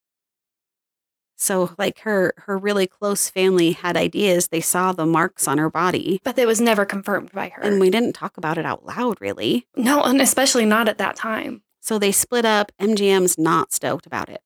[1.37, 4.47] So, like her, her really close family had ideas.
[4.47, 7.61] They saw the marks on her body, But it was never confirmed by her.
[7.61, 9.67] and we didn't talk about it out loud, really.
[9.75, 11.61] no, and especially not at that time.
[11.85, 12.71] So they split up.
[12.81, 14.41] MGM's not stoked about it.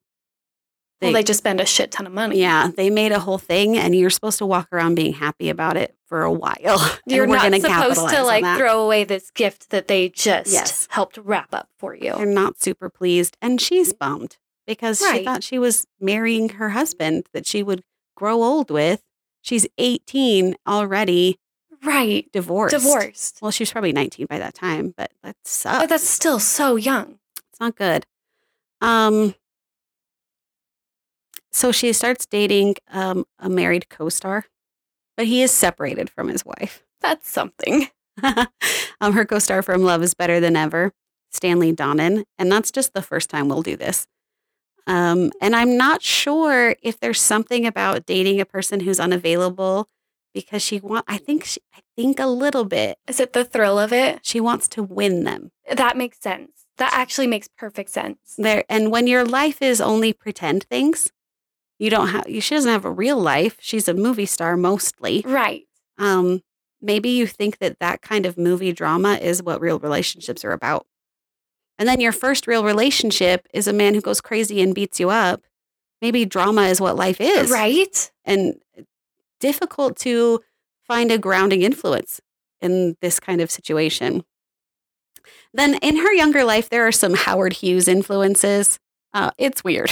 [1.02, 2.38] well, they just spend a shit ton of money.
[2.38, 5.78] yeah, they made a whole thing, and you're supposed to walk around being happy about
[5.78, 7.00] it for a while.
[7.06, 10.88] You're not supposed to like throw away this gift that they just Yes.
[10.92, 12.14] helped wrap up for you.
[12.14, 14.00] They're not super pleased, and she's mm.
[14.00, 17.84] bummed because she thought she was marrying her husband that she would
[18.18, 19.02] grow old with.
[19.42, 21.40] She's 18 already,
[21.86, 22.30] Right.
[22.34, 22.76] divorced.
[22.76, 23.40] Divorced.
[23.42, 25.80] Well, she was probably 19 by that time, but that sucks.
[25.80, 27.20] But that's still so young.
[27.60, 28.06] It's not good.
[28.82, 29.36] Um,
[31.52, 34.46] so she starts dating um, a married co-star,
[35.18, 36.84] but he is separated from his wife.
[37.02, 37.90] That's something.
[39.02, 40.94] um, her co-star from Love Is Better Than Ever,
[41.32, 44.08] Stanley Donen, and that's just the first time we'll do this.
[44.88, 49.88] Um, and I'm not sure if there's something about dating a person who's unavailable
[50.34, 51.06] because she want.
[51.08, 52.98] I think she, I think a little bit.
[53.08, 54.20] Is it the thrill of it?
[54.24, 55.52] She wants to win them.
[55.72, 56.66] That makes sense.
[56.80, 58.18] That actually makes perfect sense.
[58.38, 61.12] There and when your life is only pretend things,
[61.78, 62.26] you don't have.
[62.28, 63.58] She doesn't have a real life.
[63.60, 65.22] She's a movie star mostly.
[65.26, 65.64] Right.
[65.98, 66.42] Um,
[66.82, 70.88] maybe you think that that kind of movie drama is what real relationships are about.
[71.78, 75.10] And then your first real relationship is a man who goes crazy and beats you
[75.10, 75.44] up.
[76.02, 77.50] Maybe drama is what life is.
[77.50, 78.12] Right.
[78.26, 78.56] And
[79.40, 80.42] difficult to
[80.86, 82.20] find a grounding influence
[82.62, 84.24] in this kind of situation.
[85.54, 88.80] Then in her younger life, there are some Howard Hughes influences.
[89.14, 89.90] Uh, it's weird.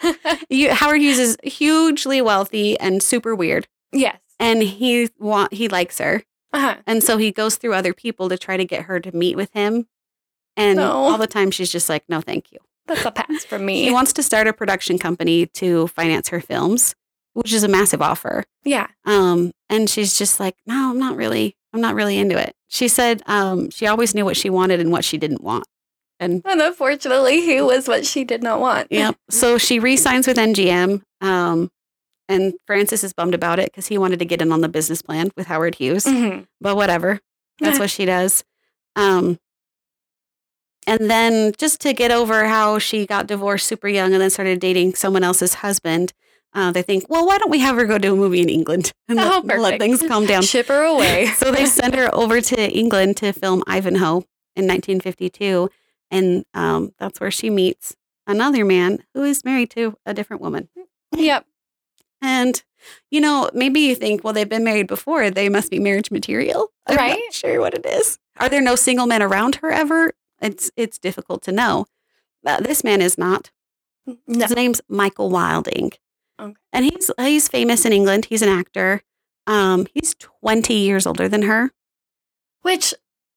[0.50, 4.18] you, Howard Hughes is hugely wealthy and super weird, yes.
[4.38, 6.76] and he want he likes her, Uh-huh.
[6.86, 9.50] and so he goes through other people to try to get her to meet with
[9.54, 9.86] him.
[10.56, 10.90] And No.
[10.92, 13.82] all the time, she's just like, "No, thank you." That's a pass from me.
[13.84, 16.94] He wants to start a production company to finance her films,
[17.32, 18.44] which is a massive offer.
[18.64, 18.88] yeah.
[19.06, 22.56] Um, and she's just like, no, I'm not really, I'm not really into it.
[22.66, 25.64] She said um, she always knew what she wanted and what she didn't want.
[26.18, 28.88] And And unfortunately, he was what she did not want.
[28.90, 29.14] yep.
[29.30, 31.02] So she re-signs with MGM.
[31.20, 31.70] Um,
[32.28, 35.02] and Francis is bummed about it because he wanted to get in on the business
[35.02, 36.04] plan with Howard Hughes.
[36.04, 36.46] Mhm.
[36.60, 37.20] But whatever.
[37.60, 38.42] That's what she does.
[38.96, 39.38] Um,
[40.86, 44.58] and then just to get over how she got divorced super young and then started
[44.58, 46.12] dating someone else's husband,
[46.58, 48.92] uh, they think, well, why don't we have her go do a movie in England
[49.08, 50.42] and Oh, let, let things calm down?
[50.54, 51.26] Ship her away.
[51.36, 54.24] so they send her over to England to film Ivanhoe
[54.56, 55.70] in 1952.
[56.10, 57.94] And um, that's where she meets
[58.26, 60.68] another man who is married to a different woman.
[61.14, 61.44] yep.
[62.20, 62.62] And,
[63.10, 65.30] you know, maybe you think, well, they've been married before.
[65.30, 66.72] They must be marriage material.
[66.86, 67.32] I'm not Right.
[67.32, 68.18] sure what it is.
[68.38, 70.12] Are there no single men around her ever?
[70.40, 71.86] It's, it's difficult to know.
[72.44, 73.50] Uh, this man is not.
[74.26, 74.46] No.
[74.46, 75.92] His name's Michael Wilding.
[76.40, 76.54] Okay.
[76.72, 78.26] And he's he's famous in England.
[78.26, 79.02] He's an actor.
[79.46, 81.70] Um, he's 20 years older than her.
[82.62, 82.92] Which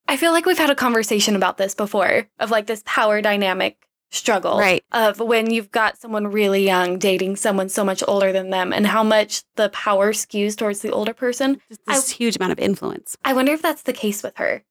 [0.08, 3.86] I feel like we've had a conversation about this before of like this power dynamic
[4.10, 4.58] struggle.
[4.58, 4.84] Right.
[4.92, 8.86] Of when you've got someone really young dating someone so much older than them and
[8.86, 11.60] how much the power skews towards the older person.
[11.68, 13.16] Just this huge amount of influence.
[13.24, 14.64] I wonder if that's the case with her.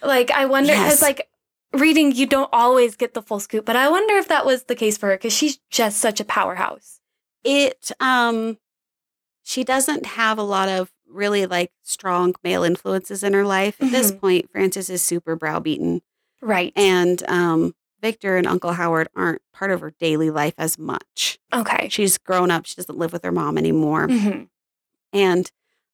[0.00, 0.84] Like, I wonder, Yes.
[0.84, 1.28] because like
[1.72, 4.76] reading, you don't always get the full scoop, but I wonder if that was the
[4.76, 7.00] case for her because she's just such a powerhouse.
[7.44, 8.58] It um
[9.42, 13.76] she doesn't have a lot of really like strong male influences in her life.
[13.80, 14.20] At this Mhm.
[14.20, 16.02] point, Francis is super browbeaten.
[16.40, 16.72] Right.
[16.74, 21.38] And um Victor and Uncle Howard aren't part of her daily life as much.
[21.52, 21.88] okay.
[21.88, 22.66] She's grown up.
[22.66, 24.08] She doesn't live with her mom anymore.
[24.08, 24.48] Mhm.
[25.12, 25.50] And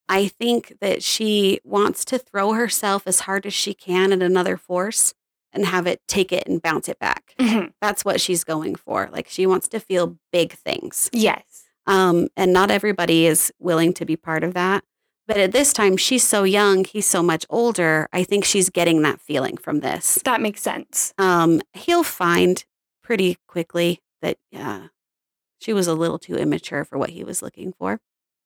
[0.09, 4.57] I think that she wants to throw herself as hard as she can at another
[4.57, 5.15] force
[5.53, 7.35] and have it take it and bounce it back.
[7.39, 7.73] Mhm.
[7.81, 9.09] That's what she's going for.
[9.13, 11.09] Like she wants to feel big things.
[11.13, 11.65] Yes.
[11.87, 14.85] Um, and not everybody is willing to be part of that.
[15.27, 18.09] But at this time, she's so young, he's so much older.
[18.13, 20.19] I think she's getting that feeling from this.
[20.25, 21.15] That makes sense.
[21.19, 22.65] Um, he'll find
[23.03, 24.89] pretty quickly that uh,
[25.61, 28.01] she was a little too immature for what he was looking for.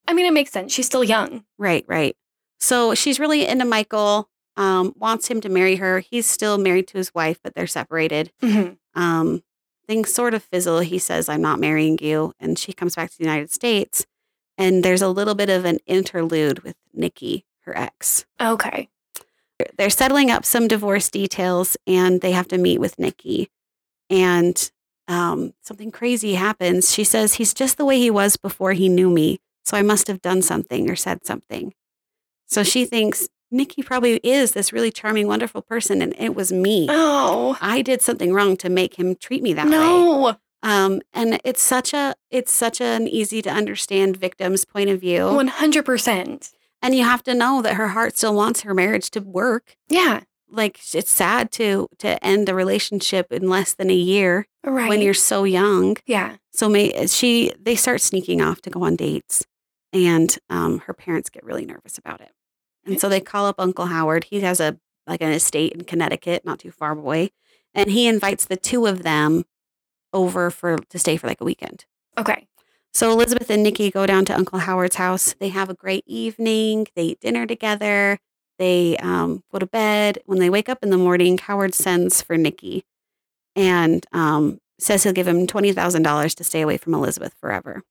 [0.07, 0.73] I mean, it makes sense.
[0.73, 1.45] She's still young.
[1.59, 2.17] Right, right.
[2.61, 6.01] So she's really into Michael, um, wants him to marry her.
[6.01, 8.33] He's still married to his wife, but they're separated.
[8.43, 8.79] Mhm.
[8.95, 9.43] Um,
[9.87, 10.81] things sort of fizzle.
[10.81, 12.33] He says, I'm not marrying you.
[12.41, 14.07] And she comes back to the United States.
[14.57, 18.25] And there's a little bit of an interlude with Nicky, her ex.
[18.41, 18.89] Okay.
[19.77, 23.51] They're settling up some divorce details and they have to meet with Nicky.
[24.09, 24.71] And
[25.09, 26.93] um, something crazy happens.
[26.93, 29.41] She says, He's just the way he was before he knew me.
[29.65, 31.75] So I must have done something or said something.
[32.47, 36.03] So she thinks Nicky probably is this really charming, wonderful person.
[36.03, 36.87] And it was me.
[36.91, 39.71] Oh, I did something wrong to make him treat me that way.
[39.71, 40.37] no.
[40.63, 45.21] Um, and it's such a it's such an easy to understand victim's point of view.
[45.21, 46.53] 100%.
[46.83, 49.77] And you have to know that her heart still wants her marriage to work.
[49.89, 50.21] Yeah.
[50.49, 54.89] Like it's sad to to end a relationship in less than a year Right.
[54.89, 55.97] when you're so young.
[56.07, 56.37] yeah.
[56.53, 59.45] So may she they start sneaking off to go on dates,
[59.93, 62.31] and um, her parents get really nervous about it.
[62.87, 64.25] And so they call up Uncle Howard.
[64.25, 67.31] He has a like an estate in Connecticut, not too far away,
[67.75, 69.45] and he invites the two of them
[70.13, 71.85] over for to stay for like a weekend.
[72.17, 72.47] Okay.
[72.93, 75.35] So Elizabeth and Nicky go down to Uncle Howard's house.
[75.41, 76.87] They have a great evening.
[76.95, 78.19] They eat dinner together.
[78.59, 80.19] They um, go to bed.
[80.27, 82.85] When they wake up in the morning, Howard sends for Nicky
[83.57, 87.83] and um, says he'll give him twenty thousand dollars to stay away from Elizabeth forever.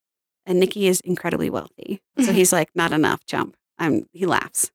[0.46, 4.72] And Nicky is incredibly wealthy, so he's like, "Not enough, chump." I'm, he laughs,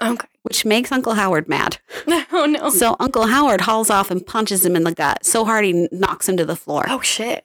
[0.00, 0.26] Okay.
[0.42, 1.78] which makes Uncle Howard mad.
[2.30, 2.68] Oh, no.
[2.68, 6.28] So Uncle Howard hauls off and punches him in the gut so hard he knocks
[6.28, 6.84] him to the floor.
[6.86, 7.44] Oh, shit.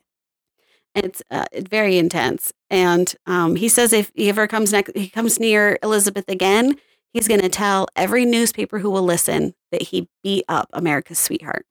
[0.94, 2.54] It's uh, very intense.
[2.70, 6.76] And um, he says if he ever comes next, he comes near Elizabeth again,
[7.14, 11.66] he's going to tell every newspaper who will listen that he beat up America's sweetheart.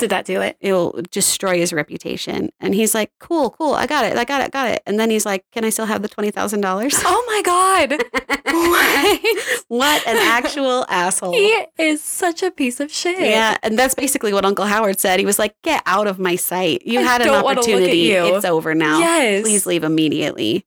[0.00, 0.56] Did that do it?
[0.60, 2.50] It'll destroy his reputation.
[2.58, 3.74] And he's like, cool, cool.
[3.74, 4.16] I got it.
[4.16, 4.50] I got it.
[4.50, 4.82] Got it.
[4.86, 7.02] And then he's like, can I still have the $20,000?
[7.06, 8.02] Oh my God.
[8.52, 9.20] What?
[9.68, 11.32] what an actual asshole.
[11.32, 13.20] he is such a piece of shit.
[13.20, 15.20] Yeah, and that's basically what Uncle Howard said.
[15.20, 16.82] He was like, "Get out of my sight.
[16.84, 17.98] You I had an don't wanna look at opportunity.
[17.98, 18.98] you." It's over now.
[18.98, 19.42] Yes.
[19.42, 20.66] Please leave immediately."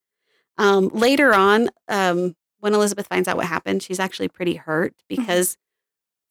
[0.57, 5.21] Um, later on, um, when Elizabeth finds out what happened, she's actually pretty hurt Mm-hmm.
[5.21, 5.57] because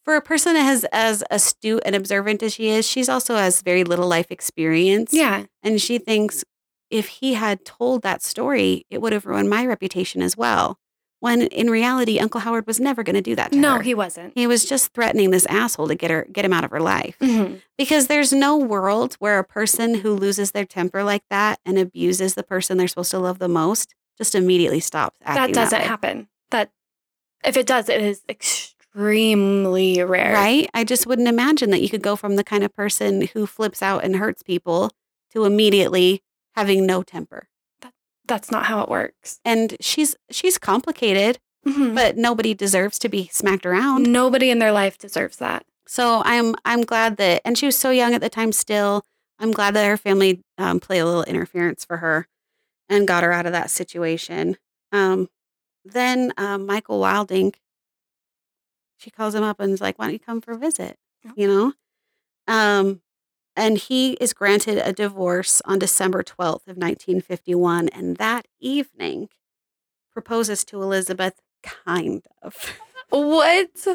[0.04, 3.62] for a person that has as astute and observant as she is, she's also has
[3.62, 5.12] very little life experience.
[5.12, 5.44] Yeah.
[5.62, 6.44] and she thinks
[6.90, 10.78] if he had told that story, it would have ruined my reputation as well.
[11.20, 13.82] When in reality, Uncle Howard was never going to do that to No, her.
[13.82, 14.32] he wasn't.
[14.34, 17.16] He was just threatening this asshole to get her get him out of her life.
[17.20, 17.62] Mhm.
[17.78, 22.34] Because there's no world where a person who loses their temper like that and abuses
[22.34, 25.86] the person they're supposed to love the most just immediately stops acting That doesn't way.
[25.86, 26.28] happen.
[26.50, 26.72] That
[27.44, 30.32] if it does, it is extremely rare.
[30.34, 30.68] Right?
[30.74, 33.82] I just wouldn't imagine that you could go from the kind of person who flips
[33.82, 34.90] out and hurts people
[35.32, 36.22] to immediately
[36.54, 37.48] having no temper.
[37.80, 37.92] That,
[38.26, 39.40] That's not how it works.
[39.44, 41.94] And she's she's complicated, Mhm.
[41.94, 44.12] but nobody deserves to be smacked around.
[44.12, 45.64] Nobody in their life deserves that.
[45.86, 48.52] So I'm I'm glad that, and she was so young at the time.
[48.52, 49.04] Still,
[49.38, 52.26] I'm glad that her family um, played a little interference for her
[52.88, 54.56] and got her out of that situation.
[54.92, 55.28] Um,
[55.84, 57.54] then um, Michael Wilding,
[59.02, 61.32] she calls him up and is like, "Why don't you come for a visit?" Yeah.
[61.36, 61.72] You know,
[62.46, 63.02] um,
[63.56, 69.28] and he is granted a divorce on December 12th of 1951, and that evening
[70.12, 72.54] proposes to Elizabeth, kind of.
[73.10, 73.68] What?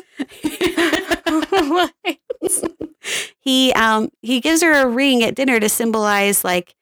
[1.51, 1.93] what?
[3.39, 6.75] he um he gives her a ring at dinner to symbolize like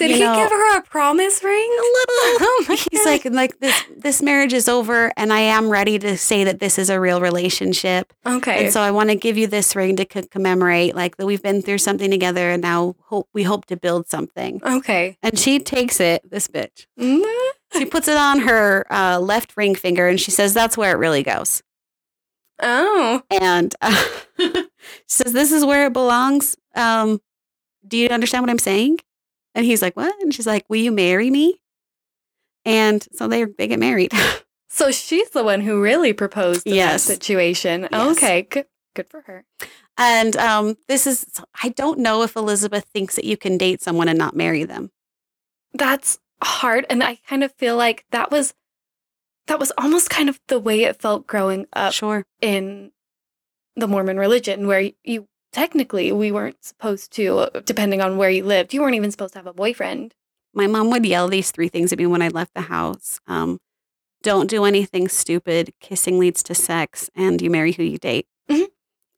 [0.00, 1.70] Did You he know- give her a promise ring?
[1.70, 2.06] a little
[2.42, 6.42] Oh he's like like this this marriage is over and I am ready to say
[6.44, 8.64] that this is a real relationship okay.
[8.64, 11.42] and so I want to give you this ring to co- commemorate like that we've
[11.42, 15.16] been through something together and now hope we hope to build something okay.
[15.22, 17.22] and she takes it this bitch Mm.
[17.74, 20.98] she puts it on her uh, left ring finger and she says that's where it
[20.98, 21.62] really goes
[22.62, 23.22] Oh.
[23.30, 24.04] and uh,
[24.38, 24.52] she
[25.08, 27.20] says this is where it belongs um
[27.86, 28.98] do you understand what i'm saying
[29.54, 31.60] and he's like what and she's like will you marry me
[32.64, 34.12] and so they they get married
[34.72, 37.04] So she's the one who really proposed in Yes.
[37.08, 37.88] that situation.
[37.90, 38.16] Yes.
[38.16, 38.42] Okay.
[38.42, 38.66] Good.
[38.94, 39.44] Good for her.
[39.98, 41.24] and um this is
[41.62, 44.90] i don't know if elizabeth thinks that you can date someone and not marry them
[45.74, 48.54] That's hard, and I kind of feel like that was
[49.46, 52.90] that was almost kind of the way it felt growing up sure in
[53.76, 58.72] the Mormon religion, where you technically we weren't supposed to, depending on where you lived,
[58.74, 60.14] you weren't even supposed to have a boyfriend.
[60.54, 63.58] my mom would yell these three things at me when i left the house um
[64.22, 68.66] don't do anything stupid kissing leads to sex and you marry who you date Mhm.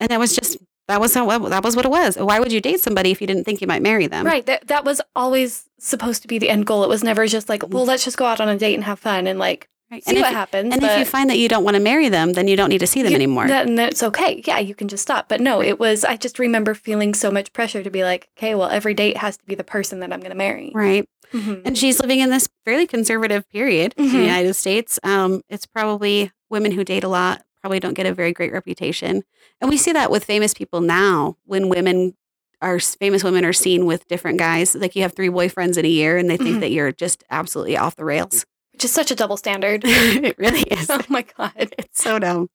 [0.01, 0.59] and that was just
[0.89, 3.26] that was how that was what it was why would you date somebody if you
[3.26, 4.45] didn't think you might marry them Right.
[4.47, 6.85] That that was always supposed to be the end goal.
[6.85, 8.99] It was never just like, well, let's just go out on a date and have
[9.01, 10.03] fun and like Right.
[10.03, 10.74] see and if what you- happens.
[10.74, 12.78] And if you find that you don't want to marry them, then you don't need
[12.78, 13.47] to see them you- anymore.
[13.47, 14.43] That, and it's okay.
[14.47, 15.28] Yeah, you can just stop.
[15.28, 16.03] But no, it was.
[16.05, 19.36] I just remember feeling so much pressure to be like, okay, well, every date has
[19.36, 20.72] to be the person that I'm going to marry.
[20.74, 21.07] right.
[21.32, 21.62] Mhm.
[21.64, 24.22] And she's living in this fairly conservative period in the Mhm.
[24.22, 24.99] United States.
[25.03, 29.22] Um, it's probably women who date a lot probably don't get a very great reputation.
[29.61, 32.14] And we see that with famous people now when women
[32.61, 34.74] are famous women are seen with different guys.
[34.74, 36.61] Like you have three boyfriends in a year and they think Mhm.
[36.61, 38.45] that you're just absolutely off the rails.
[38.73, 39.83] Which is such a double standard.
[39.85, 40.89] it really is.
[40.91, 41.53] oh my god.
[41.79, 42.49] It's so dumb.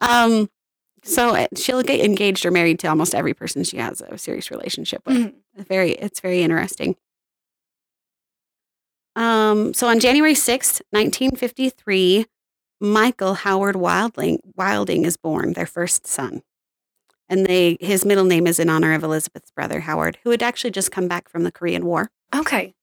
[0.00, 0.50] Um,
[1.02, 4.50] so uh, she'll get engaged or married to almost every person she has a serious
[4.50, 5.16] relationship with.
[5.16, 5.34] Mhm.
[5.68, 6.96] Very it's very interesting.
[9.14, 12.26] Um, so on January 6th, 1953,
[12.80, 16.42] Michael Howard Wilding Wilding is born, their first son.
[17.28, 20.70] And they his middle name is in honor of Elizabeth's brother Howard, who had actually
[20.70, 22.10] just come back from the Korean War.
[22.34, 22.74] Okay.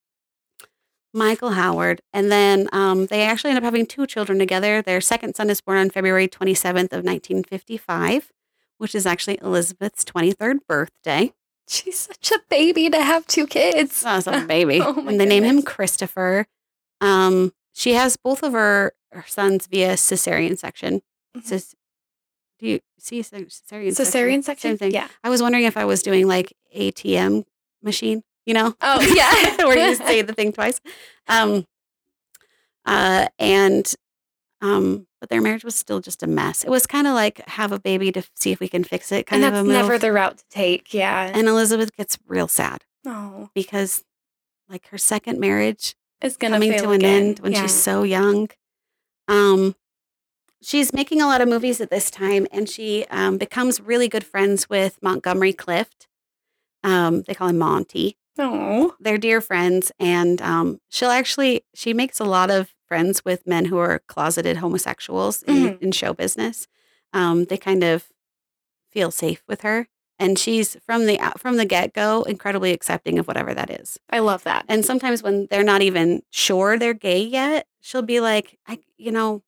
[1.14, 2.02] Michael Howard.
[2.14, 4.82] And then um, they actually end up having two children together.
[4.82, 8.32] Their second son is born on February 27th of 1955,
[8.78, 11.34] which is actually Elizabeth's 23rd birthday.
[11.68, 14.04] She's such a baby to have two kids.
[14.06, 14.82] As a baby.
[14.82, 15.62] Oh and they name him.
[15.62, 16.46] Christopher.
[17.00, 21.02] Um, she has both of her, her sons via cesarean section.
[21.38, 21.44] Mhm.
[21.44, 21.76] Cis-
[22.60, 24.72] do you see ce- cesarean Cesarean section?
[24.72, 24.92] Same thing.
[24.94, 25.08] Yeah.
[25.24, 27.44] I was wondering if I was doing like ATM
[27.82, 28.76] machine, you know?
[28.82, 29.02] Oh,
[29.58, 29.66] yeah.
[29.66, 30.80] where you say the thing twice.
[31.28, 31.66] Um,
[32.86, 33.94] uh, and
[34.62, 36.64] um, but their marriage was still just a mess.
[36.64, 39.26] It was kind of like have a baby to see if we can fix it,
[39.26, 39.74] kind and of a move.
[39.74, 40.94] never the route to take.
[40.94, 41.32] Yeah.
[41.34, 42.84] and Elizabeth gets real sad.
[43.06, 44.04] Oh, because,
[44.70, 47.24] like, her second marriage is gonna coming to an again.
[47.24, 47.64] end when Yeah.
[47.64, 48.50] she's so young.
[49.28, 49.76] Um,
[50.62, 54.24] she's making a lot of movies at this time, and she um, becomes really good
[54.26, 56.08] friends with Montgomery Clift.
[56.84, 58.16] Um, they call him Monty.
[58.40, 63.46] Oh, They're dear friends, and um, she'll actually she makes a lot of friends with
[63.46, 65.82] men who are closeted homosexuals in, Mhm.
[65.82, 66.68] in show business.
[67.14, 68.08] Um, they kind of
[68.92, 69.88] feel safe with her,
[70.20, 74.00] and she's from the from the get go incredibly accepting of whatever that is.
[74.10, 74.66] I love that.
[74.68, 79.12] And sometimes when they're not even sure they're gay yet, she'll be like, I, you
[79.12, 79.44] know,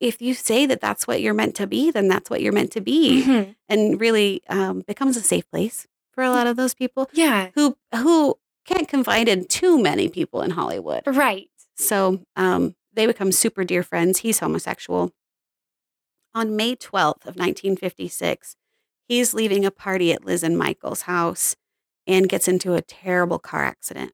[0.00, 2.72] if you say that that's what you're meant to be, then that's what you're meant
[2.72, 3.22] to be.
[3.24, 3.54] Mhm.
[3.68, 5.86] And really um, becomes a safe place
[6.20, 10.42] for a lot of those people Yeah, who who can't confide in too many people
[10.42, 11.02] in Hollywood.
[11.06, 11.48] right.
[11.76, 14.18] So um, they become super dear friends.
[14.18, 15.12] He's homosexual.
[16.34, 18.54] On May 12th of 1956,
[19.08, 21.56] he's leaving a party at Liz and Michael's house
[22.06, 24.12] and gets into a terrible car accident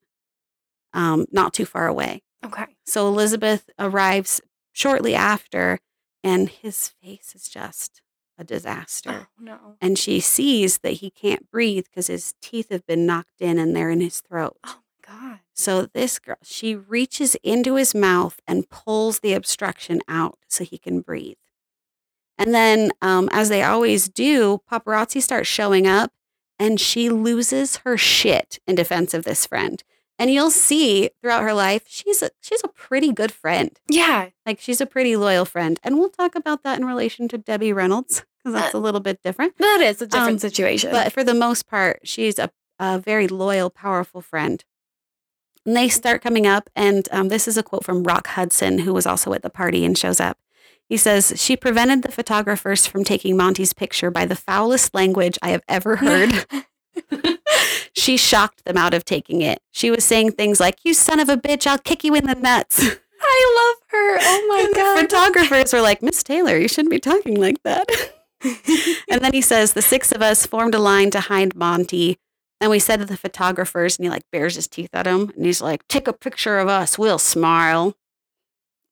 [0.95, 2.23] um, not too far away.
[2.45, 2.67] Okay.
[2.87, 4.41] So Elizabeth arrives
[4.73, 5.81] shortly after,
[6.23, 8.01] and his face is just
[8.39, 9.29] a disaster.
[9.29, 9.59] Oh no.
[9.81, 13.75] And she sees that he can't breathe because his teeth have been knocked in and
[13.75, 14.57] they're in his throat.
[14.65, 15.39] Oh my god.
[15.55, 20.79] So this girl, she reaches into his mouth and pulls the obstruction out so he
[20.79, 21.37] can breathe.
[22.39, 26.13] And then, um, as they always do, paparazzi start showing up,
[26.59, 29.83] and she loses her shit in defense of this friend.
[30.19, 33.71] And you'll see throughout her life, she's a she's a pretty good friend.
[33.91, 34.31] Yeah.
[34.47, 37.73] Like she's a pretty loyal friend, and we'll talk about that in relation to Debbie
[37.73, 39.59] Reynolds because that's a little bit different.
[39.59, 40.91] That is a different Um, situation.
[40.91, 44.65] But for the most part, she's a, a very loyal, powerful friend.
[45.67, 48.95] And they start coming up, and um, this is a quote from Rock Hudson, who
[48.95, 50.39] was also at the party and shows up.
[50.89, 55.49] He says, She prevented the photographers from taking Monty's picture by the foulest language I
[55.49, 56.47] have ever heard.
[57.97, 59.61] she shocked them out of taking it.
[59.73, 62.35] She was saying things like, You son of a bitch, I'll kick you in the
[62.35, 62.81] nuts.
[63.21, 64.19] I love her.
[64.21, 65.01] Oh my god.
[65.01, 67.87] photographers were like, Miss Taylor, you shouldn't be talking like that.
[69.11, 72.19] and then he says, The six of us formed a line to hide Monty.
[72.61, 75.33] And we said to the photographers, and he like bares his teeth at him.
[75.37, 76.99] And he's like, Take a picture of us.
[76.99, 77.97] We'll smile.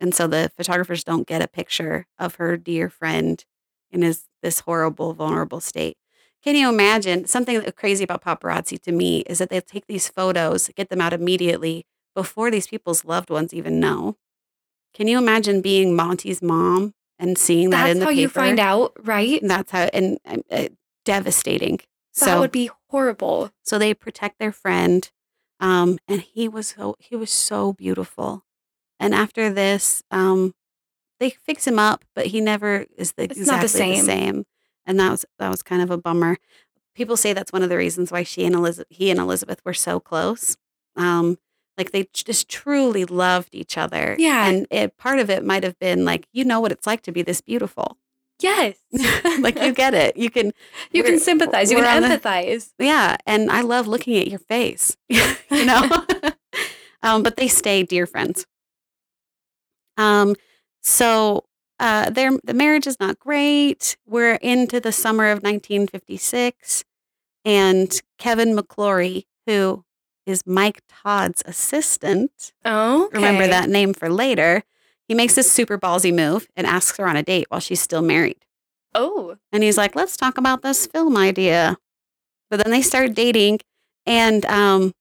[0.00, 3.44] And so the photographers don't get a picture of her dear friend
[3.90, 5.96] in his this horrible, vulnerable state.
[6.44, 10.68] Can you imagine something crazy about paparazzi to me is that they take these photos,
[10.76, 14.16] get them out immediately before these people's loved ones even know.
[14.92, 18.20] Can you imagine being Monty's mom and seeing that That's in the how paper?
[18.20, 19.40] you find out, right?
[19.40, 20.18] And that's how and,
[20.50, 20.68] uh,
[21.04, 21.78] devastating.
[22.20, 23.50] That so would be horrible.
[23.62, 25.10] so they protect their friend,
[25.60, 28.44] um, and he was so he was so beautiful.
[29.00, 30.54] And after this, um,
[31.18, 34.04] they fix him up, but he never is the, It's exactly the the same.
[34.04, 34.44] same.
[34.86, 36.38] And that was that was kind of a bummer.
[36.94, 39.74] People say that's one of the reasons why she and Elizabeth, he and Elizabeth were
[39.74, 40.56] so close.
[40.96, 41.38] Um,
[41.76, 44.14] like they just truly loved each other.
[44.18, 44.46] Yeah.
[44.46, 47.12] and it, part of it might have been like you know what it's like to
[47.12, 47.98] be this beautiful.
[48.40, 48.76] Yes.
[49.40, 50.16] like you get it.
[50.16, 50.52] You can
[50.92, 51.70] you can sympathize.
[51.70, 52.72] You can on the- empathize.
[52.78, 54.96] yeah, and I love looking at your face.
[55.08, 55.88] you know,
[57.02, 58.46] um, but they stay dear friends.
[59.96, 60.34] Um,
[60.82, 61.44] so
[61.78, 63.96] uh, their the marriage is not great.
[64.06, 66.84] We're into the summer of 1956,
[67.44, 69.84] and Kevin McClory, who
[70.26, 74.62] is Mike Todd's assistant, Oh, remember that name for later.
[75.06, 78.00] He makes this super ballsy move and asks her on a date while she's still
[78.00, 78.46] married.
[78.94, 81.76] Oh, And he's like, let's talk about this film idea.
[82.48, 83.60] But then they start dating
[84.06, 84.92] and um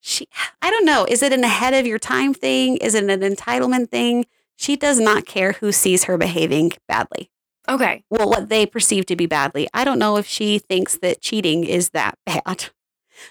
[0.00, 0.26] she
[0.60, 2.76] I don't know, is it an ahead of your time thing?
[2.78, 4.26] Is it an entitlement thing?
[4.60, 7.30] She does not care who sees her behaving badly.
[7.66, 8.04] okay.
[8.10, 9.68] Well, what they perceive to be badly.
[9.72, 12.66] I don't know if she thinks that cheating is that bad.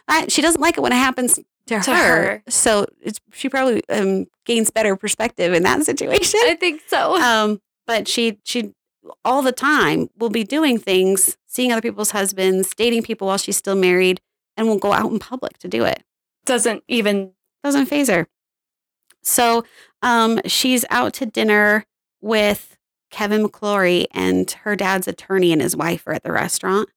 [0.07, 1.35] I, she doesn't like it when it happens
[1.67, 2.23] to, To her.
[2.23, 2.43] her.
[2.49, 7.15] So it's, she probably um, gains better perspective in that situation I think so.
[7.21, 8.73] um, but she she
[9.23, 13.57] all the time will be doing things, seeing other people's husbands, dating people while she's
[13.57, 14.19] still married,
[14.57, 16.03] and will go out in public to do it.
[16.45, 17.33] Doesn't even.
[17.63, 18.27] Doesn't phase her.
[19.21, 19.65] So
[20.01, 21.85] um, she's out to dinner
[22.21, 22.77] with
[23.09, 26.89] Kevin McClory and her dad's attorney and his wife are at the restaurant.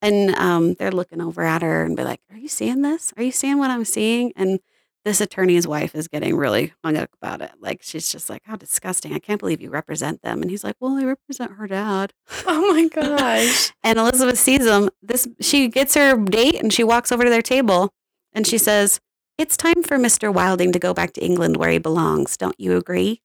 [0.00, 3.12] And um, they're looking over at her and be like, Are you seeing this?
[3.16, 4.32] Are you seeing what I'm seeing?
[4.36, 4.60] And
[5.04, 7.52] this attorney's wife is getting really hung up about it.
[7.60, 9.12] Like, she's just like, How disgusting.
[9.12, 10.40] I can't believe you represent them.
[10.40, 12.12] And he's like, Well, I represent her dad.
[12.46, 13.72] Oh my gosh.
[13.82, 14.90] And Elizabeth sees him.
[15.02, 17.92] This she gets her date and she walks over to their table
[18.32, 19.00] and she says,
[19.38, 20.34] It's time for Mr.
[20.34, 22.36] Wilding to go back to England where he belongs.
[22.36, 23.22] Don't you agree?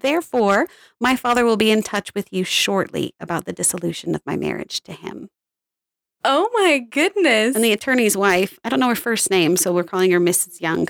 [0.00, 0.66] Therefore,
[0.98, 4.80] my father will be in touch with you shortly about the dissolution of my marriage
[4.84, 5.28] to him.
[6.24, 7.54] Oh my goodness.
[7.54, 10.62] And the attorney's wife, I don't know her first name, so we're calling her Mrs.
[10.62, 10.88] Young.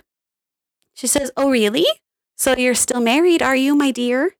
[0.94, 1.86] She says, Oh, really?
[2.36, 4.36] So you're still married, are you, my dear?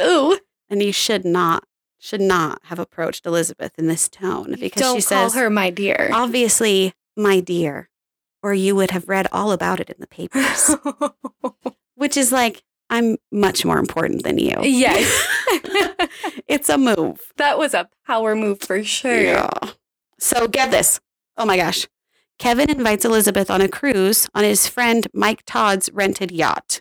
[0.00, 0.38] Ooh.
[0.68, 1.62] And you should not,
[1.98, 5.70] should not have approached Elizabeth in this tone because Don't she call says, her my
[5.70, 6.10] dear.
[6.12, 7.88] Obviously, my dear,
[8.42, 10.74] or you would have read all about it in the papers,
[11.94, 14.54] which is like, I'm much more important than you.
[14.62, 15.28] yes.
[16.48, 17.32] it's a move.
[17.36, 19.20] that was a power move for sure.
[19.20, 19.50] Yeah.
[20.18, 21.00] So get this.
[21.36, 21.86] Oh my gosh.
[22.38, 26.80] Kevin invites Elizabeth on a cruise on his friend Mike Todd's rented yacht.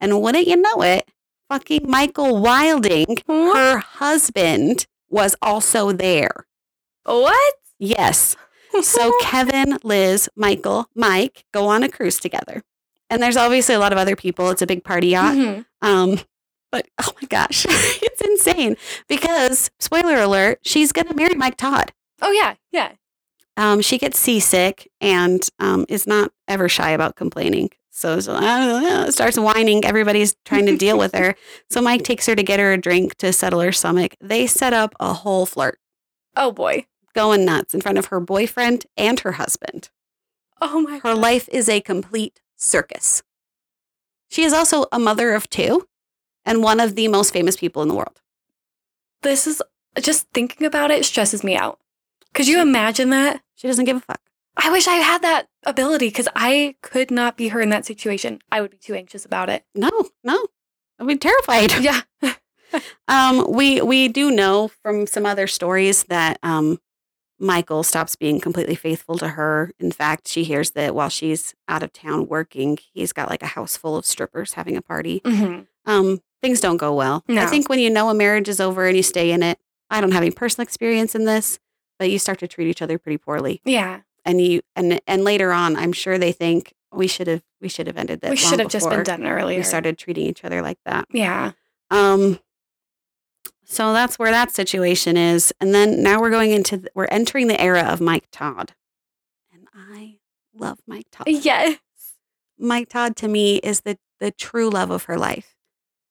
[0.00, 1.08] And wouldn't you know it,
[1.48, 3.56] fucking Michael Wilding, What?
[3.56, 6.46] her husband, was also there.
[7.04, 7.54] What?
[7.78, 8.36] Yes.
[8.82, 12.62] So Kevin, Liz, Michael, Mike go on a cruise together.
[13.08, 14.50] And there's obviously a lot of other people.
[14.50, 15.34] It's a big party yacht.
[15.36, 15.64] Mhm.
[15.82, 16.20] Um,
[16.70, 18.76] but oh my gosh, it's insane
[19.08, 21.92] because spoiler alert, she's gonna marry Mike Todd.
[22.22, 22.92] Oh yeah, yeah.
[23.56, 27.70] Um, she gets seasick and um, is not ever shy about complaining.
[27.90, 29.84] So, so uh, starts whining.
[29.84, 31.34] Everybody's trying to deal with her.
[31.70, 34.14] So Mike takes her to get her a drink to settle her stomach.
[34.20, 35.78] They set up a whole flirt,
[36.36, 36.86] Oh boy.
[37.14, 39.90] Going nuts in front of her boyfriend and her husband.
[40.60, 43.22] Oh my Her life is a complete circus.
[44.28, 45.88] She is also a mother of two
[46.44, 48.20] and one of the most famous people in the world.
[49.22, 49.62] This is
[50.00, 51.78] just thinking about it stresses me out.
[52.34, 53.42] Could you imagine that?
[53.54, 54.20] She doesn't give a fuck.
[54.56, 58.40] I wish I had that ability because I could not be her in that situation.
[58.52, 59.64] I would be too anxious about it.
[59.74, 59.90] No,
[60.22, 60.46] no.
[60.98, 61.72] I'd be terrified.
[61.80, 62.02] Yeah.
[63.08, 66.78] Um, we we do know from some other stories that um,
[67.40, 69.72] Michael stops being completely faithful to her.
[69.80, 73.46] In fact, she hears that while she's out of town working, he's got like a
[73.48, 75.20] house full of strippers having a party.
[75.24, 75.66] Mhm.
[75.86, 77.24] Um, things don't go well.
[77.28, 80.00] I think when you know a marriage is over and you stay in it, I
[80.00, 81.58] don't have any personal experience in this,
[81.98, 83.60] but you start to treat each other pretty poorly.
[83.64, 84.00] Yeah.
[84.24, 87.86] And you and and later on, I'm sure they think we should have we should
[87.86, 88.30] have ended that.
[88.30, 89.58] we should have just been done earlier.
[89.58, 91.06] We started treating each other like that.
[91.10, 91.52] Yeah.
[91.90, 92.38] Um,
[93.70, 95.52] so that's where that situation is.
[95.60, 98.72] And then now we're going into, the, we're entering the era of Mike Todd.
[99.52, 100.18] And I
[100.54, 101.28] love Mike Todd.
[101.28, 101.78] Yes.
[102.58, 105.54] Mike Todd to me is the, the true love of her life.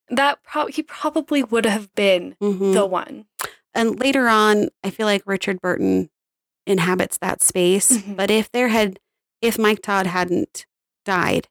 [0.09, 2.73] That pro- he probably would have been Mhm.
[2.73, 3.25] the one.
[3.75, 6.09] and later on, I feel like Richard Burton
[6.65, 7.91] inhabits that space.
[7.91, 8.15] Mhm.
[8.17, 8.99] But if there had,
[9.41, 10.65] if Mike Todd hadn't
[11.05, 11.47] died,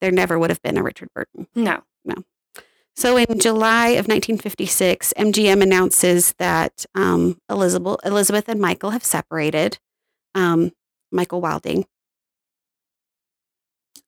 [0.00, 1.48] there never would have been a Richard Burton.
[1.56, 1.82] No.
[2.98, 9.78] So in July of 1956, MGM announces that um, Elizabeth, Elizabeth and Michael have separated.
[10.34, 10.72] Um,
[11.12, 11.86] Michael Wilding.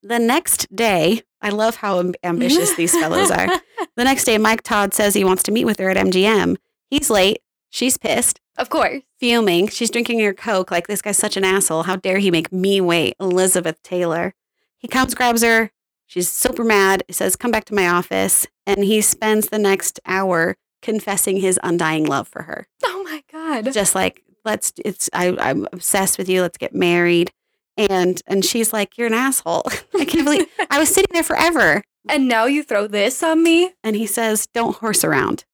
[0.03, 3.47] The next day, I love how amb- ambitious these fellows are.
[3.97, 6.57] The next day, Mike Todd says he wants to meet with her at MGM.
[6.91, 7.39] He's late.
[7.71, 9.03] She's pissed, Of course.
[9.19, 9.69] fuming.
[9.69, 11.83] She's drinking her Coke like this guy's such an asshole.
[11.85, 13.15] How dare he make me wait?
[13.21, 14.33] Elizabeth Taylor.
[14.79, 15.71] He comes, grabs her.
[16.11, 17.05] She's super mad.
[17.09, 18.45] Says, Come back to my office.
[18.67, 22.67] And he spends the next hour confessing his undying love for her.
[22.85, 23.73] Oh my God.
[23.73, 26.43] Just like, let's, it's, I, I'm obsessed with you.
[26.43, 27.33] Let's get married.
[27.77, 29.63] And, and she's like, You're an asshole.
[29.99, 31.83] I can't believe I was sitting there forever.
[32.09, 33.73] and now you throw this on me?
[33.85, 35.45] And he says, Don't horse around.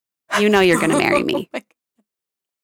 [0.40, 1.50] You know you're going to marry oh me.
[1.54, 1.60] Oh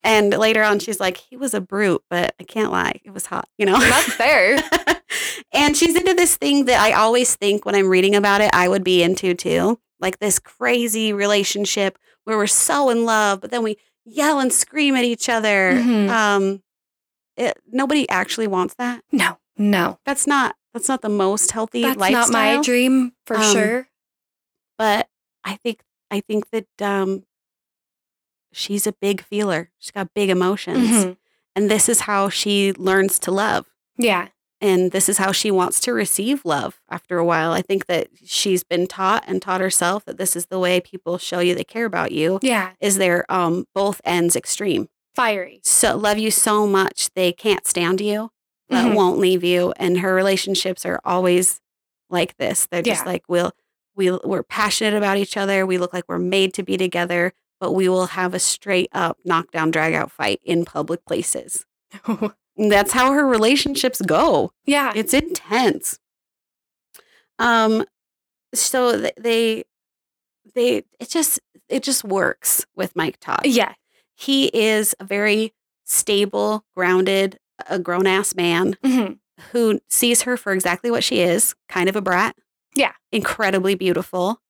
[0.03, 3.01] And later on, she's like, He was a brute, but I can't lie.
[3.05, 3.79] It was hot, you know?
[3.79, 4.59] That's fair.
[5.53, 8.69] And she's into this thing that I always think when I'm reading about it, I
[8.69, 9.79] would be into too.
[10.01, 14.97] Like this crazy relationship where we're so in love, but then we yell and scream
[14.97, 15.73] at each other.
[15.75, 16.09] Mhm.
[16.09, 16.63] Um,
[17.37, 19.03] it, nobody actually wants that.
[19.13, 19.99] No, no.
[20.05, 20.57] That's not.
[20.75, 22.29] That's not the most healthy That's lifestyle.
[22.29, 23.89] not my dream for Um, sure.
[24.79, 25.09] But
[25.45, 27.25] I think I think that um,
[28.53, 29.71] she's a big feeler.
[29.79, 31.17] She's got big emotions, Mhm.
[31.57, 33.67] and this is how she learns to love.
[33.97, 34.29] Yeah.
[34.63, 37.53] And this is how she wants to receive love after a while.
[37.53, 41.19] I think that she's been taught and taught herself that this is the way people
[41.19, 42.39] show you they care about you.
[42.41, 42.71] Yeah.
[42.81, 44.89] Is they're um both ends extreme.
[45.15, 45.61] Fiery.
[45.63, 48.31] So love you so much they can't stand you,
[48.71, 48.95] but Mhm.
[48.95, 49.75] won't leave you.
[49.77, 51.61] And her relationships are always
[52.09, 52.67] like this.
[52.71, 53.13] They're just Yeah.
[53.13, 53.53] like we'll
[53.95, 55.67] we we're passionate about each other.
[55.67, 59.19] We look like we're made to be together, but we will have a straight up
[59.25, 61.67] knockdown drag out fight in public places.
[62.57, 64.53] That's how her relationships go.
[64.67, 64.93] yeah.
[64.95, 65.99] It's intense.
[67.39, 67.85] Um,
[68.55, 69.65] so they,
[70.55, 73.41] they, it just, it just works with Mike Todd.
[73.45, 73.75] Yeah.
[74.15, 77.39] He is a very stable, grounded,
[77.69, 79.19] a grown ass man Mhm.
[79.53, 82.37] who sees her for exactly what she is, kind of a brat.
[82.75, 82.93] Yeah.
[83.11, 84.41] Incredibly beautiful,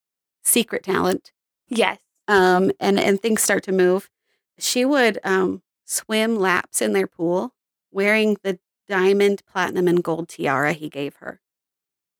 [0.44, 1.32] secret talent.
[1.68, 1.98] Yes.
[2.28, 4.08] Um, and and things start to move.
[4.58, 7.52] She would um swim laps in their pool
[7.92, 11.40] wearing the diamond, platinum, and gold tiara he gave her.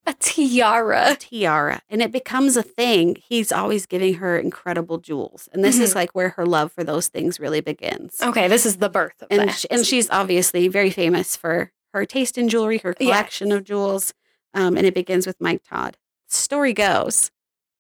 [0.07, 1.17] A A tiara.
[1.19, 1.81] tiara.
[1.89, 3.17] And it becomes a thing.
[3.25, 5.49] He's always giving her incredible jewels.
[5.53, 8.21] And this is like where her love for those things really begins.
[8.21, 9.53] Okay, this is the birth of and that.
[9.53, 14.13] sh- and she's obviously very famous for her taste in jewelry, her collection of jewels.
[14.55, 15.97] Um, and it begins with Mike Todd.
[16.27, 17.31] Story goes,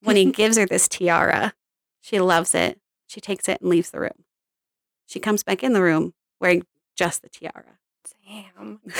[0.02, 1.54] when he gives her this tiara,
[2.00, 2.78] she loves it.
[3.08, 4.24] She takes it and leaves the room.
[5.06, 6.62] She comes back in the room wearing
[6.96, 7.78] just the tiara.
[8.32, 8.80] Damn.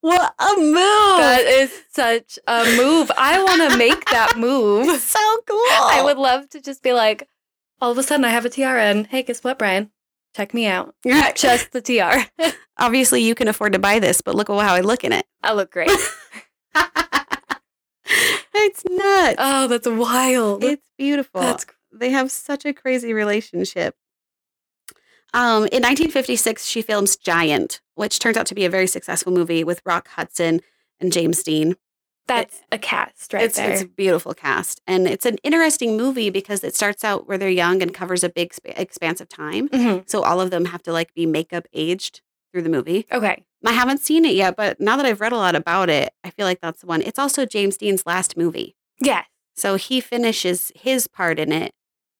[0.00, 0.74] What a move!
[0.74, 3.10] That is such a move.
[3.18, 5.00] I want to make that move.
[5.00, 5.56] so cool.
[5.58, 7.28] I would love to just be like,
[7.80, 9.90] all of a sudden I have a tiara and hey, guess what, Brian?
[10.36, 10.94] Check me out.
[11.04, 12.28] Just Just the tiara.
[12.78, 15.26] obviously you can afford to buy this, but look at how I look in it.
[15.42, 15.90] I look great.
[18.54, 19.36] it's nuts.
[19.36, 20.62] Oh, that's wild.
[20.62, 21.40] it's beautiful.
[21.40, 23.96] That's they have such a crazy relationship.
[25.34, 29.64] Um, in 1956, she films Giant, which turns out to be a very successful movie
[29.64, 30.60] with Rock Hudson
[31.00, 31.76] and James Dean.
[32.26, 33.70] that's a cast right it's, there.
[33.70, 37.48] it's a beautiful cast, and it's an interesting movie because it starts out where they're
[37.48, 39.68] young and covers a big sp- expanse of time.
[39.70, 40.08] Mhm.
[40.08, 42.20] So all of them have to like be makeup aged
[42.52, 43.06] through the movie.
[43.12, 43.44] Okay.
[43.64, 46.30] I haven't seen it yet, but now that I've read a lot about it, I
[46.30, 47.02] feel like that's the one.
[47.02, 48.76] It's also James Dean's last movie.
[49.00, 49.24] Yeah.
[49.56, 51.72] So he finishes his part in it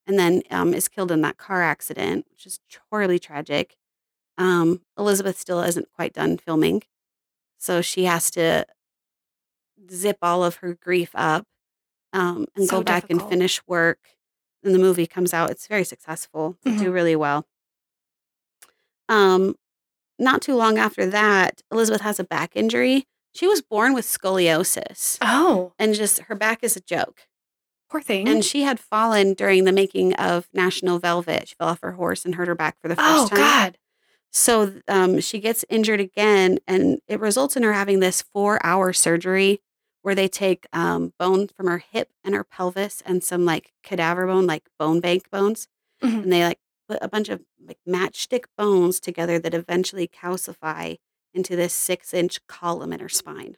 [0.05, 2.59] and then um, is killed in that car accident, which is
[2.91, 3.77] horribly tragic.
[4.39, 6.81] Um, Elizabeth still isn't quite done filming.
[7.59, 8.65] So she has to
[9.91, 11.45] zip all of her grief up
[12.13, 13.99] um, and So go back and finish work.
[14.63, 15.51] And the movie comes out.
[15.51, 16.57] It's very successful.
[16.63, 17.45] They do really well.
[19.07, 19.55] Um,
[20.17, 23.07] not too long after that, Elizabeth has a back injury.
[23.33, 27.27] She was born with scoliosis Oh, and just her back is a joke.
[27.89, 28.27] poor thing.
[28.27, 31.49] And she had fallen during the making of National Velvet.
[31.49, 33.39] She fell off her horse and hurt her back for the first oh time.
[33.39, 33.77] Oh, God.
[34.31, 38.93] So um, she gets injured again, and it results in her having this four hour
[38.93, 39.61] surgery
[40.01, 44.25] where they take um, bone from her hip and her pelvis and some like cadaver
[44.27, 45.67] bone, like bone bank bones,
[46.03, 46.23] Mhm.
[46.23, 50.97] and they like put a bunch of like matchstick bones together that eventually calcify
[51.33, 53.57] into this six inch column in her spine.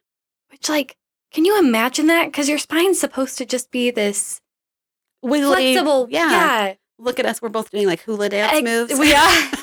[0.50, 0.96] Which, like,
[1.32, 2.26] can you imagine that?
[2.26, 4.42] Because your spine's supposed to just be this
[5.22, 6.08] Wiggly, flexible.
[6.10, 6.32] yeah.
[6.66, 6.74] Yeah.
[6.98, 9.00] Look at us, we're both doing like hula dance Ex- moves.
[9.00, 9.42] We are.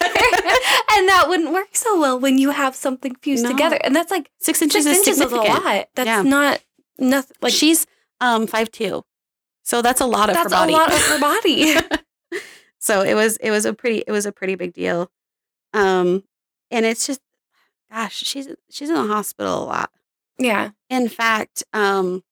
[0.98, 3.50] and that wouldn't work so well when you have something fused No.
[3.50, 3.76] together.
[3.82, 5.88] And that's like Six inches six is inches is a lot.
[5.94, 6.22] That's Yeah.
[6.22, 6.62] not
[6.98, 7.36] nothing.
[7.40, 7.86] Like, she's
[8.20, 9.04] um five two,
[9.62, 10.72] so that's a lot of that's her body.
[10.72, 11.76] a lot of her body.
[12.78, 15.10] so it was it was a pretty it was a pretty big deal,
[15.72, 16.24] um,
[16.70, 17.20] and it's just,
[17.92, 19.90] gosh, she's she's in the hospital a lot.
[20.38, 20.70] yeah.
[20.90, 22.24] In fact, um,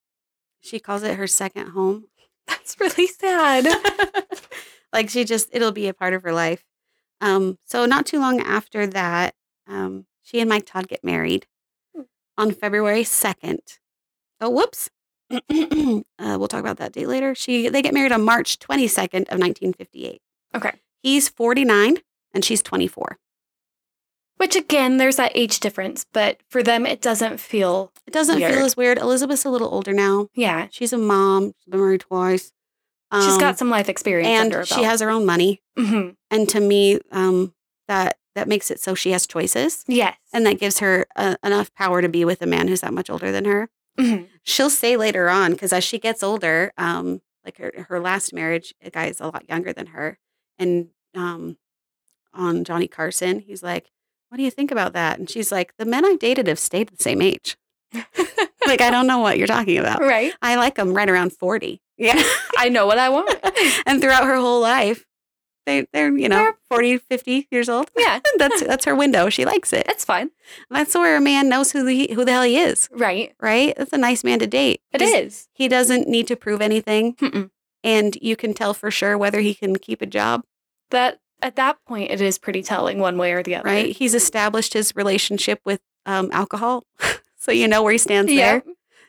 [0.59, 2.05] she calls it her second home.
[2.47, 3.65] That's really sad.
[4.93, 6.65] like she just it'll be a part of her life.
[7.21, 9.33] Um, so not too long after that,
[9.67, 11.47] um, she and Mike Todd get married
[11.95, 12.01] Hmm.
[12.37, 13.61] on February second.
[14.39, 14.89] Oh, whoops.
[15.31, 15.41] uh,
[16.19, 17.35] we'll talk about that date later.
[17.35, 20.21] She they get married on March twenty second of nineteen fifty eight.
[20.55, 20.71] Okay.
[21.03, 21.97] He's forty nine
[22.33, 23.17] and she's twenty four.
[24.37, 27.91] Which again, there's that age difference, but for them, it doesn't feel.
[28.05, 28.53] It doesn't Weird.
[28.53, 28.99] feel as weird.
[28.99, 30.27] Elizabeth's a little older now.
[30.35, 31.53] Yeah, She's a mom.
[31.57, 32.53] She's been married twice.
[33.13, 35.61] She's Um, got some life experience and she has her own money.
[35.77, 37.53] hmm And to me, um,
[37.87, 39.83] that that makes it so she has choices.
[39.87, 42.93] Yes, and that gives her uh, enough power to be with a man who's that
[42.93, 43.69] much older than her.
[43.99, 44.27] Mhm.
[44.43, 48.75] She'll say later on, because as she gets older, um, like her, her last marriage,
[48.83, 50.19] a guy is a lot younger than her,
[50.59, 51.57] and um,
[52.33, 53.89] on Johnny Carson, he's like,
[54.29, 56.89] "What do you think about that?" And she's like, "The men I've dated have stayed
[56.89, 57.57] the same age.
[58.67, 60.01] like I don't know what you're talking about.
[60.01, 60.33] right.
[60.41, 61.81] I like them right around forty.
[61.97, 62.21] Yeah,
[62.57, 63.29] I know what I want.
[63.85, 65.05] and throughout her whole life."
[65.65, 67.91] They, they're, you know, They're- 40, 50 years old.
[67.97, 69.29] yeah, That's that's her window.
[69.29, 69.85] She likes it.
[69.85, 70.29] that's fine.
[70.69, 73.33] That's where a man knows who the who the hell he is, Right.
[73.41, 73.73] right?
[73.75, 74.79] That's a nice man to date.
[74.93, 75.47] It He's- is.
[75.53, 77.49] He doesn't need to prove anything, Mm-mm.
[77.83, 80.43] and you can tell for sure whether he can keep a job,
[80.91, 83.67] That at that point, it is pretty telling one way or the other.
[83.67, 83.93] right?
[83.93, 86.85] He's established his relationship with um, alcohol,
[87.37, 88.59] so you know where he stands Yeah.
[88.61, 88.63] there.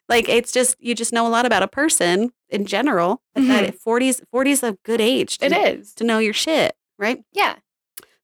[0.08, 3.22] Like it's just you just know a lot about a person in general.
[3.34, 5.38] At that forties, forties a good age.
[5.38, 5.94] To, It is.
[5.94, 7.22] to know your shit, right?
[7.32, 7.56] Yeah.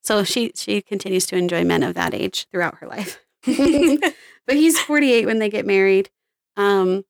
[0.00, 3.20] So she she continues to enjoy men of that age throughout her life.
[4.46, 6.10] but he's 48 when they get married.
[6.56, 7.04] Um,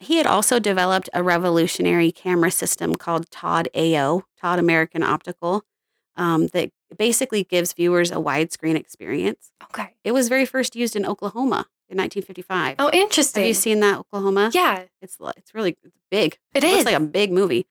[0.00, 5.62] he had also developed a revolutionary camera system called Todd AO, Todd American Optical,
[6.16, 9.50] um, that basically gives viewers a widescreen experience.
[9.64, 9.94] okay.
[10.04, 12.76] It was very first used in Oklahoma in 1955.
[12.78, 13.42] Oh, interesting.
[13.42, 14.50] Have you seen that Oklahoma?
[14.52, 16.38] Yeah, It's it's really it's big.
[16.54, 16.72] it It is.
[16.72, 17.66] looks like a big movie.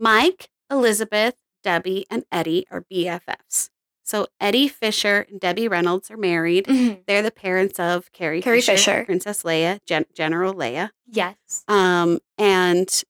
[0.00, 3.70] Mike, Elizabeth, Debbie, and Eddie are BFFs.
[4.04, 6.64] So Eddie Fisher and Debbie Reynolds are married.
[6.66, 7.04] Mhm.
[7.06, 9.04] They're the parents of Carrie, Carrie Fisher, Fisher.
[9.04, 10.90] Princess Leia, Gen- General Leia.
[11.06, 11.64] Yes.
[11.68, 13.02] Um, and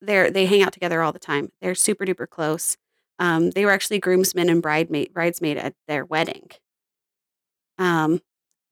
[0.00, 1.50] they're they hang out together all the time.
[1.60, 2.76] They're super duper close.
[3.18, 6.50] Um, they were actually groomsmen and bridemaid bridesmaid at their wedding.
[7.78, 8.20] Um,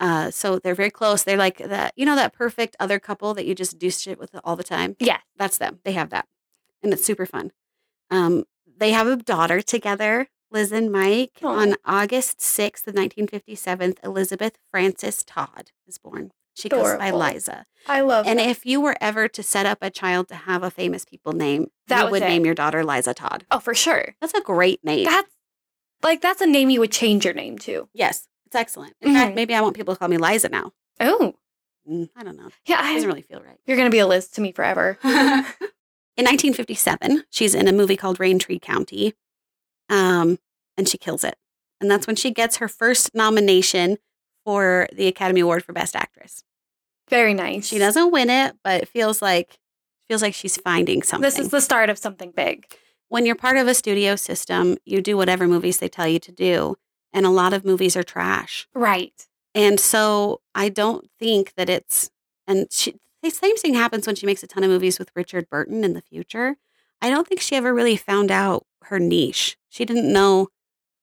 [0.01, 1.23] uh, so they're very close.
[1.25, 4.31] They're like that, you know, that perfect other couple that you just do shit with
[4.45, 4.97] all the time.
[5.01, 5.19] Yeah.
[5.37, 5.81] That's them.
[5.85, 6.27] They have that,
[6.83, 7.53] and it's super fun.
[8.11, 8.45] Um,
[8.79, 11.39] they have a daughter together, Liz and Mike.
[11.43, 11.49] Aw.
[11.49, 16.31] On August sixth of nineteen fifty seven, Elizabeth Frances Todd is born.
[16.55, 17.67] She goes by Liza.
[17.87, 18.49] I love And that.
[18.49, 21.69] if you were ever to set up a child to have a famous people name,
[21.87, 22.27] That you would it.
[22.29, 23.47] name your daughter Liza Todd.
[23.49, 24.17] Oh, for sure.
[24.21, 25.05] That's a great name.
[25.05, 25.31] That's
[26.03, 27.89] like that's a name you would change your name to.
[27.95, 28.95] yes, it's excellent.
[29.03, 29.35] In fact, Mhm.
[29.35, 30.73] maybe I want people to call me Liza now.
[31.01, 31.35] Oh.
[31.89, 32.49] Mm, I don't know.
[32.67, 33.59] Yeah, It doesn't really feel right.
[33.67, 34.99] you're gonna be a Liz to me forever.
[35.05, 39.15] in 1957, she's in a movie called Raintree County,
[39.89, 40.39] um,
[40.77, 41.37] and she kills it.
[41.81, 43.99] And that's when she gets her first nomination
[44.45, 46.43] for the Academy Award for Best Actress.
[47.09, 47.67] Very nice.
[47.67, 49.59] She doesn't win it, but it feels like
[50.09, 51.23] feels like she's finding something.
[51.23, 52.67] This is the start of something big.
[53.11, 56.31] when you're part of a studio system, you do whatever movies they tell you to
[56.31, 56.77] do,
[57.13, 58.69] and a lot of movies are trash.
[58.75, 59.27] Right.
[59.55, 62.11] And so I don't think that it's
[62.47, 65.49] and she, the same thing happens when she makes a ton of movies with Richard
[65.51, 66.57] Burton in the future.
[67.03, 69.57] I don't think she ever really found out her niche.
[69.69, 70.49] She didn't know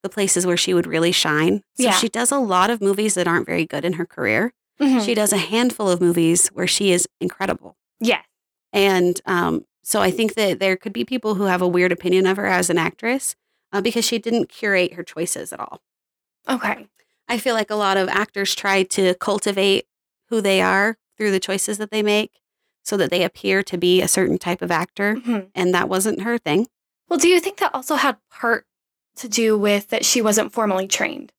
[0.04, 1.64] the places where she would really shine.
[1.76, 1.92] So Yeah.
[1.92, 4.54] she does a lot of movies that aren't very good in her career.
[4.80, 5.04] Mhm.
[5.06, 7.78] She does a handful of movies where she is incredible.
[8.00, 8.22] yeah.
[8.74, 12.26] And um, so I think that there could be people who have a weird opinion
[12.28, 13.36] of her as an actress
[13.72, 15.82] uh, because she didn't curate her choices at all.
[16.50, 16.88] Okay.
[17.28, 19.86] I feel like a lot of actors try to cultivate
[20.30, 22.32] who they are through the choices that they make
[22.84, 25.16] so that they appear to be a certain type of actor.
[25.16, 25.50] Mhm.
[25.56, 26.68] And that wasn't her thing.
[27.10, 28.68] Well, do you think that also had part
[29.18, 31.32] to do with that she wasn't formally trained?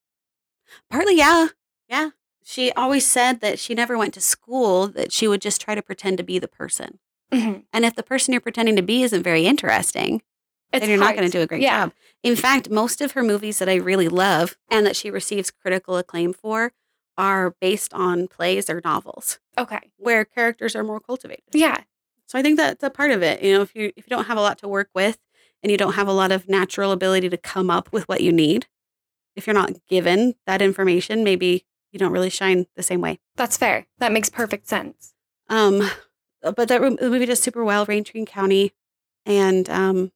[0.91, 1.49] Partly, yeah.
[1.89, 2.11] Yeah.
[2.45, 5.83] She always said that she never went to school, that she would just try to
[5.83, 6.99] pretend to be the person.
[7.33, 7.65] Mhm.
[7.73, 10.23] And if the person you're pretending to be isn't very interesting,
[10.73, 11.85] It's then you're not going to do a great Yeah.
[11.87, 11.93] job.
[12.23, 15.97] In fact, most of her movies that I really love and that she receives critical
[15.97, 16.73] acclaim for
[17.17, 19.91] are based on plays or novels Okay.
[19.97, 21.45] where characters are more cultivated.
[21.53, 21.83] Yeah.
[22.27, 23.43] So I think that's a part of it.
[23.43, 25.19] You know, if you if you don't have a lot to work with
[25.63, 28.33] and you don't have a lot of natural ability to come up with what you
[28.33, 28.67] need,
[29.37, 33.21] if you're not given that information, maybe you don't really shine the same way.
[33.37, 33.87] That's fair.
[33.99, 35.15] That makes perfect sense.
[35.49, 35.89] Um,
[36.43, 38.73] but that the movie does super well, Raintree County,
[39.25, 40.13] and um,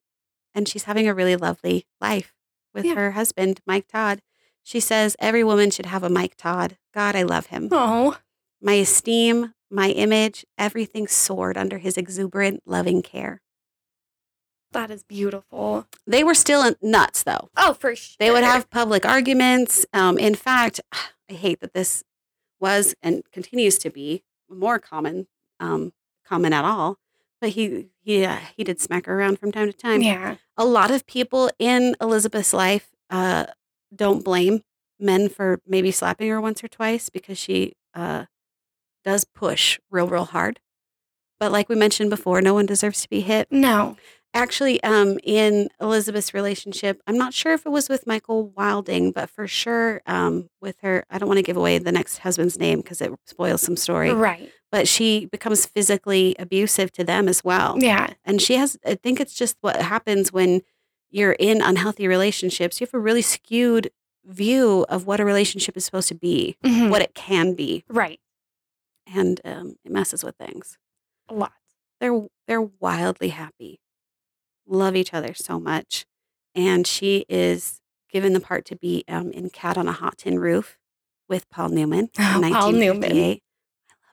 [0.55, 2.35] and she's having a really lovely life
[2.75, 2.95] with Yeah.
[2.95, 4.23] her husband, Mike Todd.
[4.63, 6.77] She says every woman should have a Mike Todd.
[6.95, 7.69] God, I love him.
[7.73, 8.19] Oh.
[8.61, 13.41] My esteem, my image, everything soared under his exuberant, loving care.
[14.73, 15.87] That is beautiful.
[16.07, 17.49] They were still nuts, though.
[17.57, 18.15] Oh, for sure.
[18.21, 19.85] They would have public arguments.
[19.93, 20.81] Um, in fact,
[21.31, 22.05] I hate that this
[22.61, 25.27] was and continues to be more common,
[25.59, 25.93] um,
[26.25, 26.99] common at all.
[27.41, 30.03] But he he uh, he did smack her around from time to time.
[30.03, 30.37] Yeah.
[30.57, 33.47] A lot of people in Elizabeth's life uh,
[33.95, 34.63] don't blame
[34.99, 38.27] men for maybe slapping her once or twice because she uh,
[39.05, 40.61] does push real real hard.
[41.39, 43.97] But like we mentioned before, no one deserves to be hit No.
[44.35, 49.29] Actually um in elizabeth's relationship i'm not sure if it was with michael wilding but
[49.29, 52.81] for sure um with her i don't want to give away the next husband's name
[52.81, 54.51] because it spoils some story Right.
[54.71, 58.13] but she becomes physically abusive to them as well Yeah.
[58.25, 60.61] and she has i think it's just what happens when
[61.11, 63.91] you're in unhealthy relationships you have a really skewed
[64.25, 66.91] view of what a relationship is supposed to be Mhm.
[66.91, 68.21] what it can be Right.
[69.13, 70.79] and um, it messes with things
[71.29, 71.53] A lot.
[72.01, 73.81] they're they're wildly happy
[74.71, 76.07] love each other so much
[76.55, 80.39] and she is given the part to be um, in cat on a hot tin
[80.39, 80.79] roof
[81.29, 83.13] with paul newman Oh, Paul Newman.
[83.13, 83.39] i love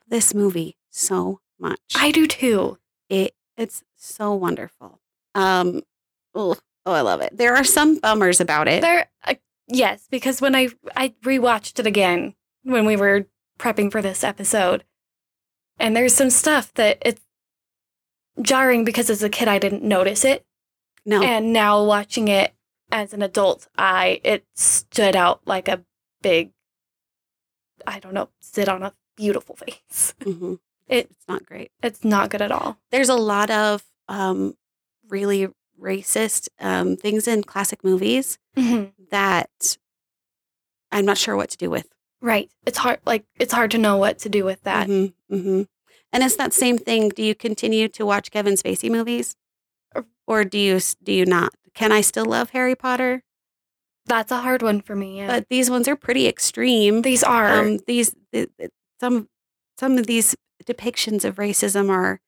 [0.08, 1.80] this movie so much.
[1.94, 2.78] I do too.
[3.08, 5.00] it it's so wonderful.
[5.34, 5.82] Um
[6.34, 6.56] oh,
[6.86, 7.36] oh i love it.
[7.36, 8.80] There are some bummers about it.
[8.80, 9.34] There, uh,
[9.68, 13.26] yes, because when I I rewatched it again when we were
[13.58, 14.84] prepping for this episode,
[15.78, 17.20] and there's some stuff that it's
[18.40, 20.46] jarring because as a kid I didn't notice it,
[21.08, 22.54] no and now watching it
[22.92, 25.82] as an adult, I it stood out like a
[26.22, 26.52] big,
[27.86, 30.14] I don't know, sit on a beautiful face.
[30.20, 30.58] mhm.
[30.86, 32.78] It it's not great it's not good at all.
[32.92, 34.54] there's a lot of um
[35.08, 35.48] really
[35.80, 38.92] racist um things in classic movies Mhm.
[39.10, 39.76] that
[40.90, 41.86] I'm not sure what to do with.
[42.20, 42.50] Right.
[42.66, 42.98] It's hard.
[43.04, 44.88] Like it's hard to know what to do with that.
[44.88, 45.66] Mhm, mhm.
[46.12, 47.10] And it's that same thing.
[47.10, 49.36] Do you continue to watch Kevin Spacey movies,
[50.26, 51.52] Or- do you do you not?
[51.74, 53.22] Can I still love Harry Potter?
[54.06, 55.18] That's a hard one for me.
[55.18, 55.26] Yeah.
[55.26, 57.02] but these ones are pretty extreme.
[57.02, 57.60] These are.
[57.60, 58.70] Um, these th- th-
[59.00, 59.28] some
[59.78, 60.34] some of these
[60.66, 62.20] depictions of racism are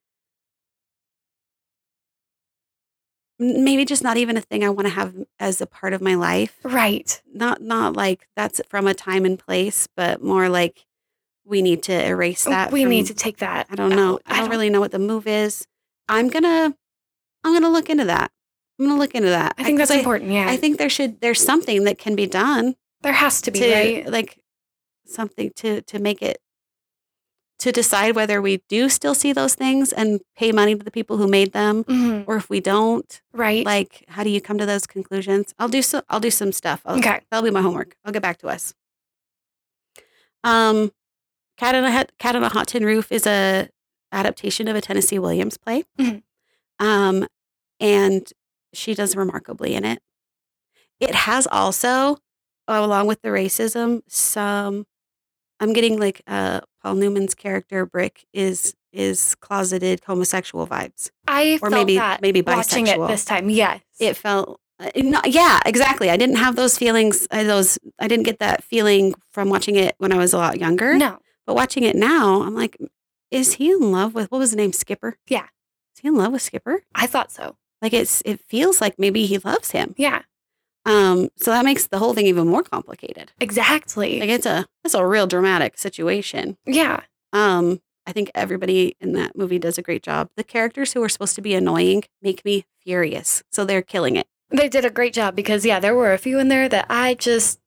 [3.38, 6.14] maybe just not even a thing I want to have as a part of my
[6.14, 6.56] life.
[6.62, 7.20] right.
[7.32, 10.84] Not not like that's from a time and place, but more like
[11.44, 12.70] we need to erase that.
[12.70, 13.66] we from- need to take that.
[13.70, 14.14] I don't know.
[14.14, 14.22] out.
[14.26, 15.66] I don't really know what the move is.
[16.08, 16.76] I'm gonna
[17.44, 18.30] I'm gonna look into that.
[18.78, 19.54] I'm gonna look into that.
[19.58, 20.30] I think that's 'cause important.
[20.32, 20.48] Yeah.
[20.48, 23.72] I think there should there's something that can be done there has to be, to
[23.74, 24.06] right?
[24.10, 24.38] like
[25.06, 26.38] something to to make it
[27.58, 31.18] to decide whether we do still see those things and pay money to the people
[31.18, 32.24] who made them Mhm.
[32.26, 33.66] or if we don't Right.
[33.66, 36.80] like how do you come to those conclusions i'll do so i'll do some stuff
[36.86, 37.20] I'll, Okay.
[37.30, 38.72] that'll be my homework i'll get back to us
[40.44, 40.90] um
[41.58, 43.68] cat in a cat on a hot tin roof is a
[44.12, 46.22] adaptation of a tennessee williams play Mhm.
[46.80, 47.26] Um
[47.78, 48.32] and
[48.74, 50.00] she does remarkably in it
[50.98, 52.16] it has also
[52.66, 54.84] along with the racism some
[55.60, 61.70] i'm getting like uh paul newman's character brick is is closeted homosexual vibes I or
[61.70, 63.08] maybe that maybe watching it bisexual.
[63.08, 63.48] this time.
[63.48, 63.80] Yes.
[64.00, 68.24] it felt uh, no, yeah exactly i didn't have those feelings uh, those i didn't
[68.24, 71.18] get that feeling from watching it when i was a lot younger no.
[71.46, 72.76] but watching it now i'm like
[73.30, 75.46] is he in love with what was the name skipper Yeah.
[76.00, 77.56] He in love with skipper I thought so.
[77.82, 80.22] like it's it feels like maybe he loves him Yeah.
[80.86, 84.20] um so that makes the whole thing even more complicated Exactly.
[84.20, 87.00] like it's a it's a real dramatic situation yeah.
[87.32, 91.08] um i think everybody in that movie does a great job the characters who are
[91.08, 95.12] supposed to be annoying make me furious so they're killing it They did a great
[95.12, 97.60] job because yeah, there were a few in there that I just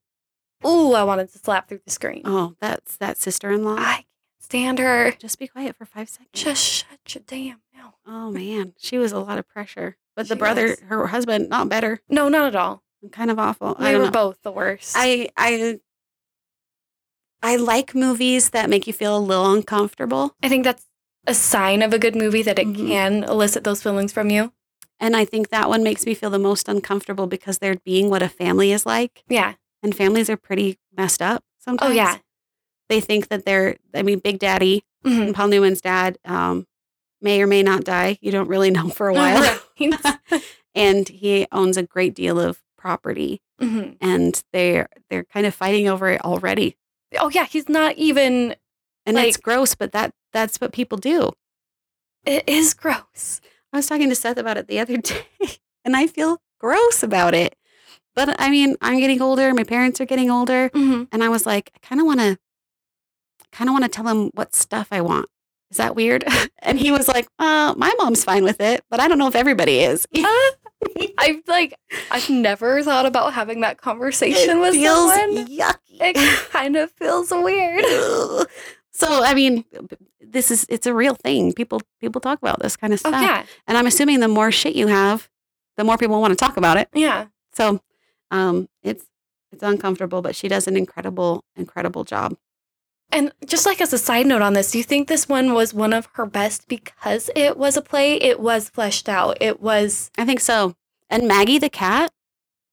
[0.66, 2.24] ooh, I wanted to slap through the screen.
[2.26, 4.06] oh that's that sister-in-law I can't
[4.40, 5.12] stand her.
[5.12, 7.62] just be quiet for five seconds Just shut your damn
[8.08, 10.80] oh man she was a lot of pressure but the She brother was.
[10.88, 12.84] her husband not better No, not at all.
[13.12, 14.96] kind of awful i We don't were know both the worst.
[14.98, 15.80] i i
[17.42, 20.86] i like movies that make you feel a little uncomfortable I think that's
[21.28, 22.88] a sign of a good movie that it Mhm.
[22.88, 24.52] can elicit those feelings from you.
[25.00, 28.22] and i think that one makes me feel the most uncomfortable because they're being what
[28.22, 29.54] a family is like Yeah.
[29.82, 32.18] and families are pretty messed up sometimes Oh yeah.
[32.90, 35.22] they think that they're i mean big daddy Mhm.
[35.26, 36.68] and paul newman's dad um
[37.24, 38.18] may or may not die.
[38.22, 39.60] You don't really know for a while.
[40.76, 43.42] And he owns a great deal of property.
[43.62, 43.96] Mhm.
[44.02, 46.76] and they're they're kind of fighting over it already.
[47.20, 48.56] Oh yeah, he's not even.
[49.06, 51.32] and it's gross but that that's what people do.
[52.26, 53.40] It is gross.
[53.72, 55.26] i was talking to seth about it the other day
[55.86, 57.56] and i feel gross about it.
[58.16, 59.54] But i mean i'm getting older.
[59.54, 60.70] My parents are getting older.
[60.72, 61.08] Mhm.
[61.12, 62.38] and i was like i kind of want to
[63.52, 65.28] kind of want to tell them what stuff i want
[65.74, 66.24] is that weird
[66.60, 69.36] and he was like uh my mom's fine with it but i don't know if
[69.36, 70.08] everybody is
[71.18, 71.74] I've like
[72.12, 75.48] I've never thought about having that conversation it with feels someone.
[75.48, 77.86] yucky It kind of feels weird.
[78.92, 79.64] So i mean
[80.20, 83.14] this is it's a real thing people people talk about this kind of stuff.
[83.14, 85.30] Oh stuff yeah, and i'm assuming the more shit you have
[85.78, 87.28] the more people want to talk about it yeah.
[87.54, 87.80] so
[88.32, 89.06] um it's
[89.52, 92.36] it's uncomfortable but she does an incredible incredible job
[93.14, 95.74] And just like as a side note on this, do you think this one was
[95.74, 98.16] one of her best because it was a play?
[98.16, 99.38] It was fleshed out.
[99.40, 100.76] It was i think so
[101.10, 102.12] and maggie the cat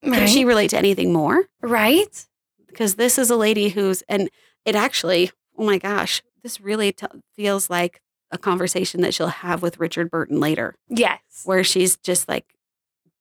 [0.02, 0.14] right.
[0.18, 2.26] can she relate to anything more right?
[2.66, 4.30] because this is a lady who's and
[4.64, 9.62] it actually oh my gosh this really t- feels like a conversation that she'll have
[9.62, 11.20] with richard burton later Yes.
[11.44, 12.54] where she's just like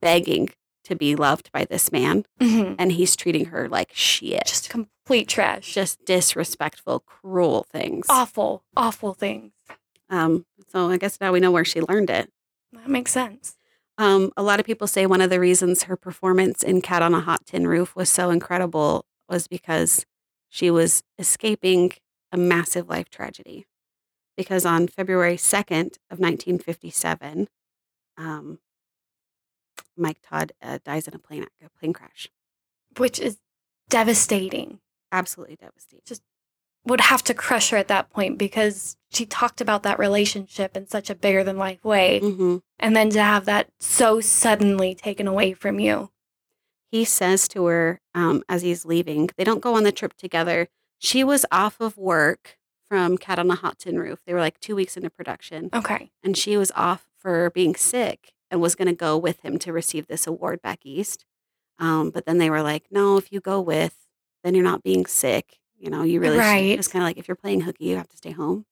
[0.02, 0.50] begging
[0.90, 2.76] to be loved by this man Mhm.
[2.78, 5.74] and he's treating her like shit Just complete trash.
[5.74, 9.54] just disrespectful cruel things awful, awful things.
[10.10, 12.32] um so i guess now we know where she learned it
[12.74, 13.58] That makes sense.
[13.98, 17.14] um a lot of people say one of the reasons her performance in cat on
[17.14, 20.06] a hot tin roof was so incredible was because
[20.50, 21.92] she was escaping
[22.32, 23.66] a massive life tragedy
[24.38, 27.48] because on february 2nd of 1957
[28.18, 28.60] um
[30.00, 32.28] mike todd uh, dies in a plane a plane crash
[32.98, 33.38] Which is
[33.90, 34.80] devastating.
[35.12, 36.22] absolutely devastating Just
[36.86, 40.88] Would have to crush her at that point because she talked about that relationship in
[40.88, 42.20] such a bigger than life way.
[42.20, 46.12] hmm And then to have that so suddenly taken away from you.
[46.92, 50.68] he says to her um, as he's leaving, they don't go on the trip together.
[51.00, 54.20] She was off of work from Cat on a Hot Tin Roof.
[54.26, 56.12] They were like two weeks into production, Okay.
[56.24, 59.74] and she was off for being sick and was going to go with him to
[59.74, 61.26] receive this award back east.
[61.78, 63.96] Um, but then they were like, no, if you go with,
[64.44, 65.60] then you're not being sick.
[65.78, 66.78] You know, you really Right.
[66.78, 68.66] It's kind of like if you're playing hooky, you have to stay home.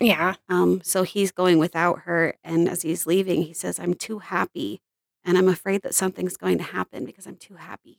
[0.00, 0.34] Yeah.
[0.48, 2.34] Um, so he's going without her.
[2.44, 4.80] And as he's leaving, he says, I'm too happy.
[5.24, 7.98] And I'm afraid that something's going to happen because I'm too happy.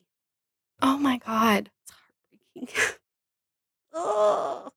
[0.81, 1.69] Oh my God.
[1.81, 2.95] It's heartbreaking.
[3.93, 4.69] oh.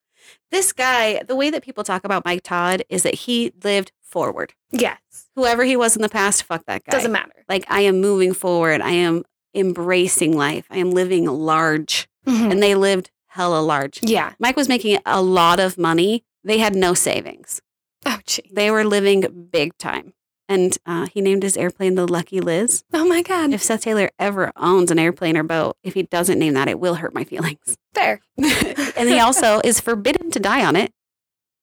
[0.50, 4.52] This guy, the way that people talk about Mike Todd is that he lived forward.
[4.70, 4.98] Yes.
[5.34, 6.92] Whoever he was in the past, fuck that guy.
[6.92, 7.32] Doesn't matter.
[7.48, 8.80] Like, I am moving forward.
[8.80, 10.66] I am embracing life.
[10.70, 12.08] I am living large.
[12.26, 12.52] Mhm.
[12.52, 14.00] And they lived hella large.
[14.02, 14.34] Yeah.
[14.38, 16.24] Mike was making a lot of money.
[16.44, 17.60] They had no savings.
[18.04, 18.50] Oh, gee.
[18.52, 20.12] They were living big time.
[20.48, 22.84] And uh, he named his airplane the Lucky Liz.
[22.92, 23.54] Oh my God.
[23.54, 26.78] If Seth Taylor ever owns an airplane or boat, if he doesn't name that, it
[26.78, 27.76] will hurt my feelings.
[27.94, 28.20] Fair.
[28.36, 30.92] and he also is forbidden to die on it.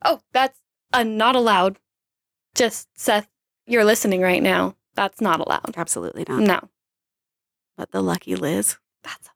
[0.04, 0.58] Oh, that's
[0.94, 1.78] uh, not allowed.
[2.60, 3.26] Just Seth,
[3.68, 4.76] you're listening right now.
[4.94, 5.76] That's not allowed.
[5.78, 6.42] Absolutely not.
[6.42, 6.70] No.
[7.78, 8.76] But the Lucky Liz.
[9.02, 9.30] That's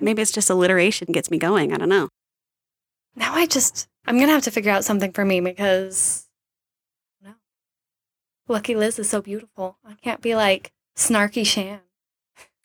[0.00, 1.72] Maybe it's just alliteration gets me going.
[1.72, 2.08] I don't know.
[3.14, 6.26] now I just I'm gonna have to figure out something for me because
[7.24, 7.34] no.
[8.48, 9.78] Lucky Liz is so beautiful.
[9.86, 11.78] I can't be like snarky Shan.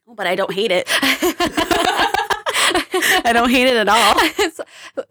[0.07, 0.87] But I don't hate it.
[3.23, 4.15] I don't hate it at all.
[4.17, 4.59] it's,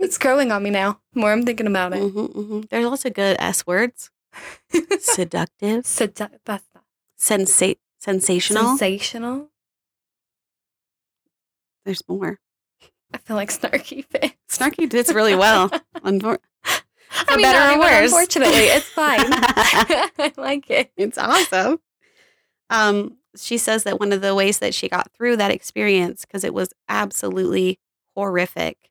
[0.00, 0.98] it's growing on me now.
[1.14, 2.02] More I'm thinking about it.
[2.02, 2.68] Mhm, mhm.
[2.68, 4.10] There's also good S words.
[5.00, 6.84] Seductive, Sedu- that's not
[7.18, 8.76] sensa- sensational.
[8.76, 9.48] sensational.
[11.84, 12.38] There's more.
[13.12, 14.34] I feel like snarky fit.
[14.48, 15.68] Snarky did really well.
[15.96, 16.38] Unfor-
[17.12, 18.12] I mean, better or worse.
[18.12, 19.18] Unfortunately, it's fine.
[19.20, 20.92] I like it.
[20.96, 21.80] it's awesome.
[22.68, 26.44] Um, she says that one of the ways that she got through that experience, because
[26.44, 27.80] it was absolutely
[28.14, 28.90] horrific,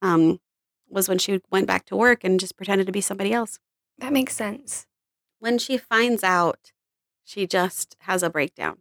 [0.00, 0.40] um,
[0.88, 3.58] was when she went back to work and just pretended to be somebody else.
[3.98, 4.86] That makes sense.
[5.38, 6.72] When she finds out,
[7.24, 8.78] she just has a breakdown.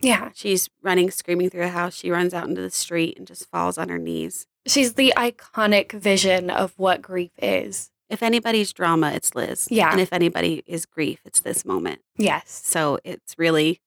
[0.00, 0.30] Yeah.
[0.34, 1.94] She's running, screaming through the house.
[1.94, 4.46] She runs out into the street and just falls on her knees.
[4.66, 7.90] She's the iconic vision of what grief is.
[8.08, 9.68] If anybody's drama, it's Liz.
[9.70, 9.90] Yeah.
[9.90, 12.00] And if anybody is grief, it's this moment.
[12.16, 12.62] Yes.
[12.64, 13.80] So it's really,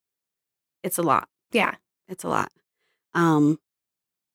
[0.82, 1.28] it's a lot.
[1.50, 1.74] Yeah.
[2.08, 2.52] It's a lot.
[3.14, 3.58] Um,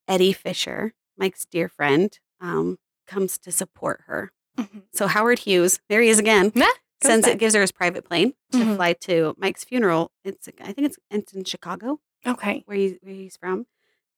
[0.07, 4.31] Eddie Fisher, Mike's dear friend, um, comes to support her.
[4.57, 4.83] Mhm.
[4.93, 6.51] So Howard Hughes, there he is again.
[6.55, 6.65] Nah,
[7.01, 7.35] Sends back.
[7.35, 8.75] it, gives her his private plane to Mhm.
[8.75, 10.11] fly to Mike's funeral.
[10.23, 12.63] It's, I think it's, it's in Chicago Okay.
[12.65, 13.67] where, he, where he's from.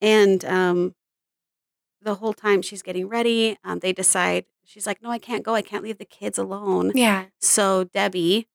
[0.01, 0.95] And um,
[2.01, 5.53] the whole time she's getting ready, um, they decide, she's like, no, I can't go.
[5.55, 6.93] I can't leave the kids alone.
[6.95, 7.25] Yeah.
[7.41, 8.47] So Debbie,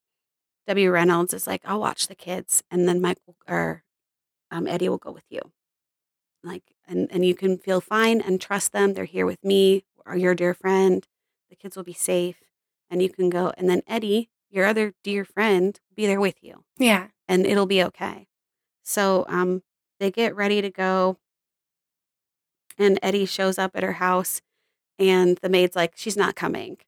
[0.67, 3.85] Debbie Reynolds is like, I'll watch the kids, and then Mike will, or
[4.51, 5.41] um, Eddie will go with you.
[6.43, 8.95] Like, and and you can feel fine and trust them.
[8.95, 11.07] They're here with me, or your dear friend.
[11.55, 12.43] The kids will be safe,
[12.91, 13.53] and you can go.
[13.57, 17.09] And then Eddie, your other dear friend, will be there with you, Yeah.
[17.29, 18.27] and it'll be okay.
[18.83, 19.63] So um,
[20.01, 21.19] they get ready to go,
[22.77, 24.43] and Eddie shows up at her house,
[24.99, 26.79] and the maid's like, she's not coming.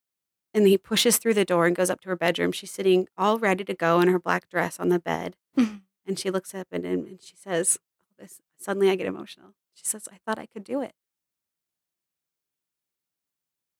[0.53, 2.51] And he pushes through the door and goes up to her bedroom.
[2.51, 5.37] She's sitting all ready to go in her black dress on the bed.
[5.57, 5.83] Mhm.
[6.07, 7.79] And she looks up and, and she says,
[8.19, 9.55] this, Suddenly I get emotional.
[9.75, 10.93] She says, I thought I could do it.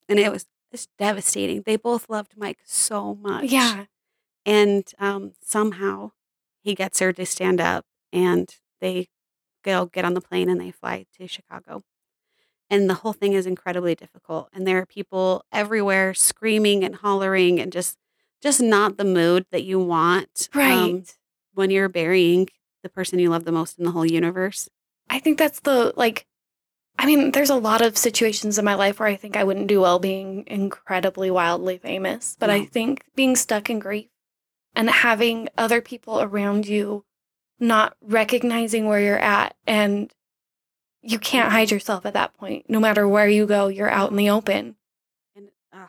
[0.09, 0.47] And it was
[0.77, 1.63] it's devastating.
[1.65, 3.45] They both loved Mike so much.
[3.45, 3.87] Yeah.
[4.45, 6.13] And um, somehow
[6.61, 8.49] he gets her to stand up and
[8.81, 9.09] they
[9.65, 11.83] go get on the plane and they fly to Chicago.
[12.69, 14.49] And the whole thing is incredibly difficult.
[14.53, 17.97] And there are people everywhere screaming and hollering and just
[18.43, 21.17] just not the mood that you want um, Right.
[21.55, 22.49] when you're burying
[22.83, 24.69] the person you love the most in the whole universe.
[25.09, 26.27] I think that's the like
[26.99, 29.67] I mean, there's a lot of situations in my life where I think I wouldn't
[29.67, 34.09] do well being incredibly wildly famous, but I think being stuck in grief
[34.75, 37.05] and having other people around you
[37.59, 40.13] not recognizing where you're at and
[41.03, 42.69] you can't hide yourself at that point.
[42.69, 44.77] No matter where you go, you're out in the open.
[45.35, 45.89] and uh,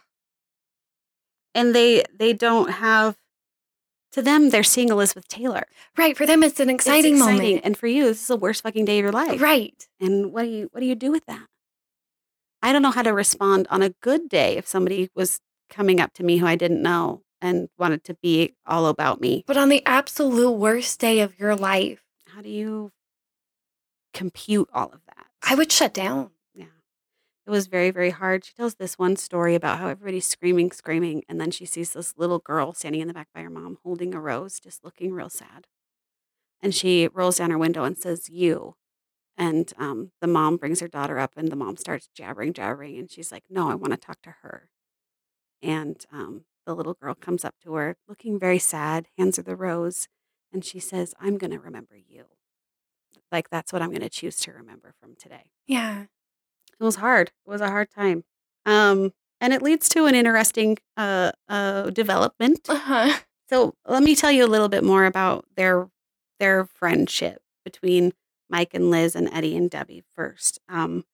[1.55, 3.17] and they they don't have
[4.17, 5.63] to them they're seeing Elizabeth Taylor.
[5.97, 6.17] Right.
[6.17, 7.61] For them, it's an It's exciting, moment.
[7.63, 9.41] and for you, this is the worst fucking day of your life.
[9.41, 9.87] Right.
[9.99, 11.47] And what do you what do you do with that?
[12.61, 15.39] I don't know how to respond on a good day if somebody was
[15.69, 19.43] coming up to me who I didn't know and wanted to be all about me.
[19.47, 22.01] But on the absolute worst day of your life,
[22.33, 22.91] How do you
[24.13, 25.25] compute all of that?
[25.43, 26.31] I would shut down.
[27.47, 28.43] It was very, very hard.
[28.43, 32.13] She tells this one story about how everybody's screaming, screaming, and then she sees this
[32.17, 35.29] little girl standing in the back by her mom holding a rose, just looking real
[35.29, 35.65] sad.
[36.61, 38.75] And she rolls down her window and says, You.
[39.37, 42.97] And um, the mom brings her daughter up, and the mom starts jabbering, jabbering.
[42.97, 44.67] And she's like, No, I want to talk to her.
[45.63, 49.55] And um, the little girl comes up to her, looking very sad, hands her the
[49.55, 50.09] rose,
[50.51, 52.25] and she says, I'm going to remember you.
[53.31, 56.07] Like, that's what I'm going to choose to remember from today Yeah.
[56.79, 57.31] It was hard.
[57.45, 58.23] It was a hard time.
[58.65, 62.61] Um, and it leads to an interesting uh, uh, development.
[62.69, 63.17] Uh huh.
[63.49, 65.87] So let me tell you a little bit more about their
[66.39, 68.13] their friendship between
[68.49, 70.59] Mike and Liz and Eddie and Debbie first.
[70.69, 71.05] Um,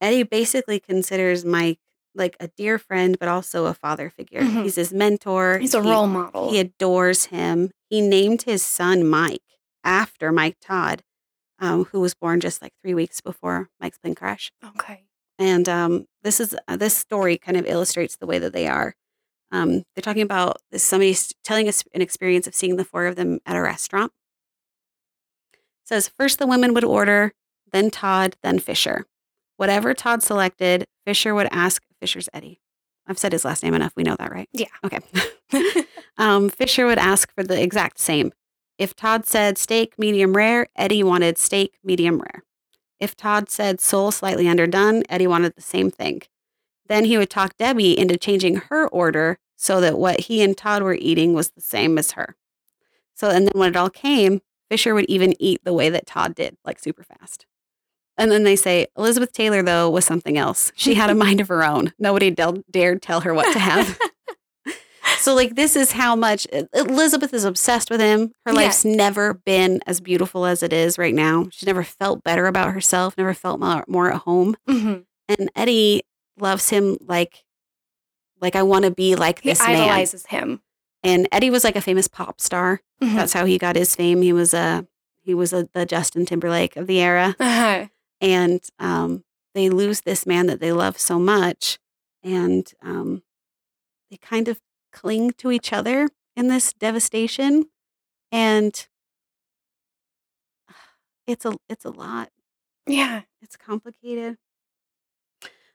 [0.00, 1.78] Eddie basically considers Mike
[2.14, 4.40] like a dear friend, but also a father figure.
[4.40, 4.62] Mhm.
[4.62, 5.58] He's his mentor.
[5.58, 6.50] He's a He- role model.
[6.50, 7.70] He adores him.
[7.90, 9.42] He named his son Mike
[9.84, 11.02] after Mike Todd,
[11.58, 14.52] um, who was born just like three weeks before Mike's plane crash.
[14.64, 15.04] okay.
[15.38, 18.94] And um, this is uh, this story kind of illustrates the way that they are.
[19.50, 23.16] Um, they're talking about this somebody telling us an experience of seeing the four of
[23.16, 24.12] them at a restaurant.
[25.52, 27.32] It says first the women would order,
[27.72, 29.06] then Todd, then Fisher.
[29.56, 32.60] Whatever Todd selected, Fisher would ask Fisher's Eddie.
[33.06, 33.92] I've said his last name enough.
[33.96, 34.48] We know that, right?
[34.52, 34.66] Yeah.
[34.84, 35.00] Okay.
[36.16, 38.32] um, Fisher would ask for the exact same.
[38.78, 42.42] If Todd said steak medium rare, Eddie wanted steak medium rare.
[42.98, 46.22] If Todd said sole slightly underdone, Eddie wanted the same thing.
[46.86, 50.82] Then he would talk Debbie into changing her order so that what he and Todd
[50.82, 52.36] were eating was the same as her.
[53.14, 56.34] So, and then when it all came, Fisher would even eat the way that Todd
[56.34, 57.46] did, like super fast.
[58.16, 60.72] And then they say Elizabeth Taylor, though, was something else.
[60.74, 61.92] She had a mind of her own.
[61.98, 63.98] Nobody del- dared tell her what to have.
[65.18, 68.32] so, like, this is how much Elizabeth is obsessed with him.
[68.46, 68.58] Her Yeah.
[68.58, 71.48] life's never been as beautiful as it is right now.
[71.50, 74.56] She's never felt better about herself, never felt more, more at home.
[74.68, 74.94] hmm
[75.28, 76.02] And Eddie
[76.38, 77.44] loves him like,
[78.40, 79.70] like I want to be like He this man.
[79.70, 80.60] He idolizes him.
[81.02, 82.80] And Eddie was like a famous pop star.
[83.02, 83.14] Mhm.
[83.14, 84.22] That's how he got his fame.
[84.22, 84.86] He was a
[85.22, 87.86] he was a, the Justin Timberlake of the era Uh-huh.
[88.20, 89.24] and um,
[89.54, 91.78] they lose this man that they love so much
[92.22, 93.22] and um,
[94.10, 94.60] they kind of
[94.94, 97.66] cling to each other in this devastation
[98.32, 98.86] and
[101.26, 102.30] it's a it's a lot
[102.86, 103.22] Yeah.
[103.42, 104.38] it's complicated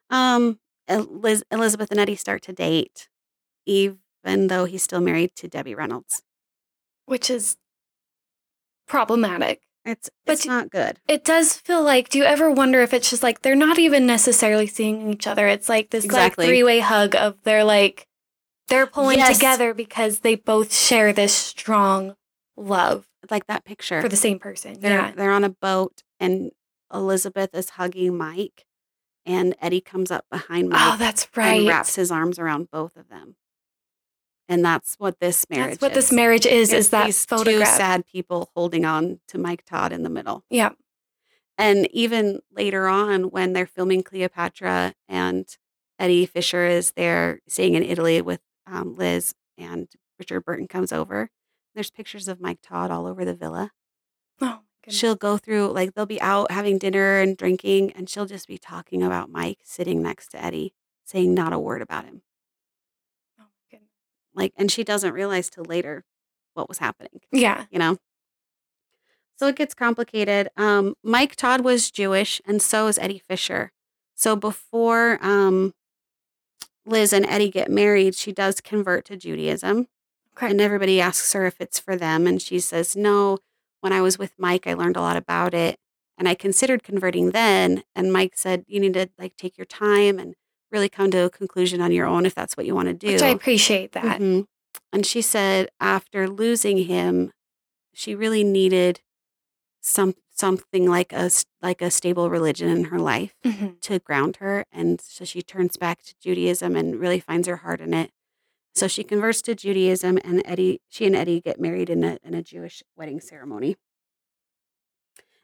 [0.10, 3.10] um Eliz- elizabeth and eddie start to date
[3.66, 6.24] even though he's still married to debbie reynolds
[7.06, 7.58] Which is
[8.88, 9.62] problematic.
[9.86, 13.10] it's But it's not good It does feel like, do you ever wonder if it's
[13.10, 15.48] just like they're not even necessarily seeing each other?
[15.48, 16.46] It's like this Exactly.
[16.46, 18.08] like three way hug of they're like,
[18.70, 19.38] they're pulling Yes.
[19.38, 22.16] together because they both share this strong
[22.56, 24.80] love like that picture for the same person.
[24.80, 25.12] They're yeah.
[25.12, 26.52] they're on a boat and
[26.94, 28.66] Elizabeth is hugging Mike
[29.26, 31.60] and Eddie comes up behind oh, Mike Oh, that's right.
[31.60, 33.36] and wraps his arms around both of them.
[34.48, 36.12] And that's what this marriage That's what this is.
[36.12, 40.02] marriage is, It's is that these two sad people holding on to Mike Todd in
[40.02, 40.44] the middle.
[40.50, 40.70] Yeah.
[41.60, 45.46] And even later on when they're filming Cleopatra and
[46.00, 48.40] Eddie Fisher is there staying in Italy with
[48.70, 49.88] um, Liz and
[50.18, 51.30] Richard Burton comes over.
[51.76, 53.72] There's pictures of Mike Todd all over the villa
[54.42, 55.00] Oh, goodness.
[55.00, 58.58] she'll go through like they'll be out having dinner and drinking and she'll just be
[58.58, 60.74] talking about mike sitting next to eddie
[61.06, 62.22] saying not a word about him
[63.40, 63.90] Oh, goodness.
[64.34, 66.06] like and she doesn't realize till later
[66.54, 67.66] what was happening Yeah.
[67.70, 67.98] you know
[69.38, 73.72] so it gets complicated um, mike todd was jewish and so is eddie fisher
[74.16, 75.74] so before um,
[76.86, 79.88] liz and eddie get married she does convert to judaism
[80.38, 80.52] Okay.
[80.52, 83.40] and everybody asks her if it's for them and she says no
[83.82, 85.78] when i was with mike i learned a lot about it
[86.18, 90.18] and i considered converting then and mike said you need to like take your time
[90.18, 90.36] and
[90.72, 93.08] really come to a conclusion on your own if that's what you want to do
[93.14, 94.20] Which I appreciate that.
[94.22, 94.46] Mhm.
[94.94, 97.32] and she said after losing him
[97.94, 99.02] she really needed
[99.82, 101.30] some something like a
[101.62, 103.80] like a stable religion in her life Mhm.
[103.82, 107.82] to ground her and so she turns back to Judaism and really finds her heart
[107.82, 108.12] in it.
[108.76, 112.34] So she converts to Judaism and Eddie she and Eddie get married in a in
[112.36, 113.76] a Jewish wedding ceremony.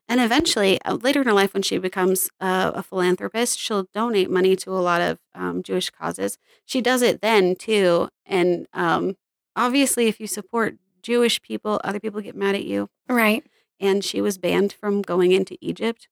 [0.07, 4.29] And eventually, uh, later in her life, when she becomes uh, a philanthropist, she'll donate
[4.29, 6.37] money to a lot of um, Jewish causes.
[6.63, 8.09] She does it then too.
[8.25, 9.17] And um,
[9.55, 12.87] obviously, if you support Jewish people, other people get mad at you.
[13.09, 13.43] Right.
[13.79, 16.07] And she was banned from going into Egypt.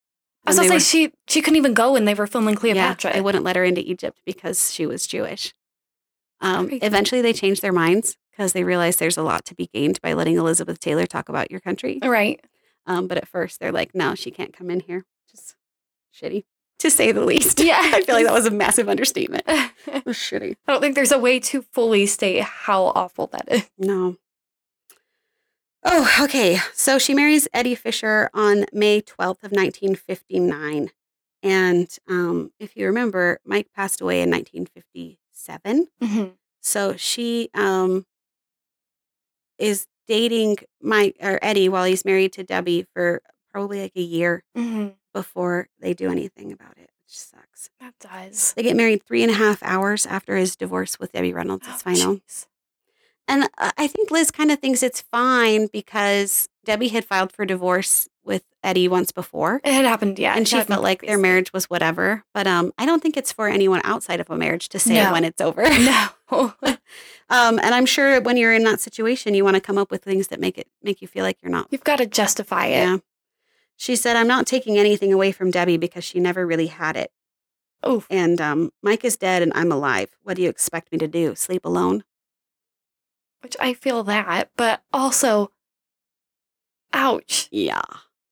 [0.46, 3.12] I was gonna say she she couldn't even go when they were filming Cleopatra.
[3.12, 5.54] yeah, they wouldn't let her into Egypt because she was Jewish.
[6.42, 10.02] Um, eventually, they changed their minds because they realized there's a lot to be gained
[10.02, 12.00] by letting Elizabeth Taylor talk about your country.
[12.04, 12.44] right.
[12.86, 15.06] Um, but at first, they're like, no, she can't come in here.
[15.32, 15.56] Just
[16.14, 16.44] shitty,
[16.80, 17.62] to say the least.
[17.62, 17.80] Yeah.
[17.82, 19.44] I feel like that was a massive understatement.
[19.48, 20.58] It was shitty.
[20.68, 23.70] I don't think there's a way to fully state how awful that is.
[23.78, 24.18] No.
[25.86, 26.60] Oh, okay.
[26.74, 30.90] So she marries Eddie Fisher on May 12th of 1959.
[31.42, 35.88] And um, if you remember, Mike passed away in 1957.
[36.02, 36.34] Mhm.
[36.62, 38.06] So she um,
[39.58, 44.44] is dating Mike or Eddie while he's married to Debbie for probably like a year
[44.56, 44.96] Mhm.
[45.14, 47.70] before they do anything about it, which sucks.
[47.82, 48.54] That does.
[48.54, 51.74] They get married three and a half hours after his divorce with Debbie Reynolds is
[51.76, 52.16] Oh, final.
[52.18, 52.48] jeez.
[53.28, 58.10] And I think Liz kind of thinks it's fine because Debbie had filed for divorce
[58.24, 59.60] with Eddie once before.
[59.64, 60.36] It had happened, yeah.
[60.36, 62.24] and she felt like their marriage was whatever.
[62.34, 65.12] But um, I don't think it's for anyone outside of a marriage to say No.
[65.12, 65.64] when it's over.
[65.64, 66.08] No.
[66.64, 70.04] um, and I'm sure when you're in that situation, you want to come up with
[70.04, 71.68] things that make it make you feel like you're not.
[71.70, 72.84] You've got to justify it.
[72.86, 72.98] Yeah.
[73.76, 77.12] She said, "I'm not taking anything away from Debbie because she never really had it.
[77.84, 80.10] Oh, And um, Mike is dead, and I'm alive.
[80.24, 81.36] What do you expect me to do?
[81.36, 82.04] Sleep alone?
[83.44, 85.52] Which I feel that, but also,
[86.94, 87.48] ouch.
[87.52, 87.82] Yeah,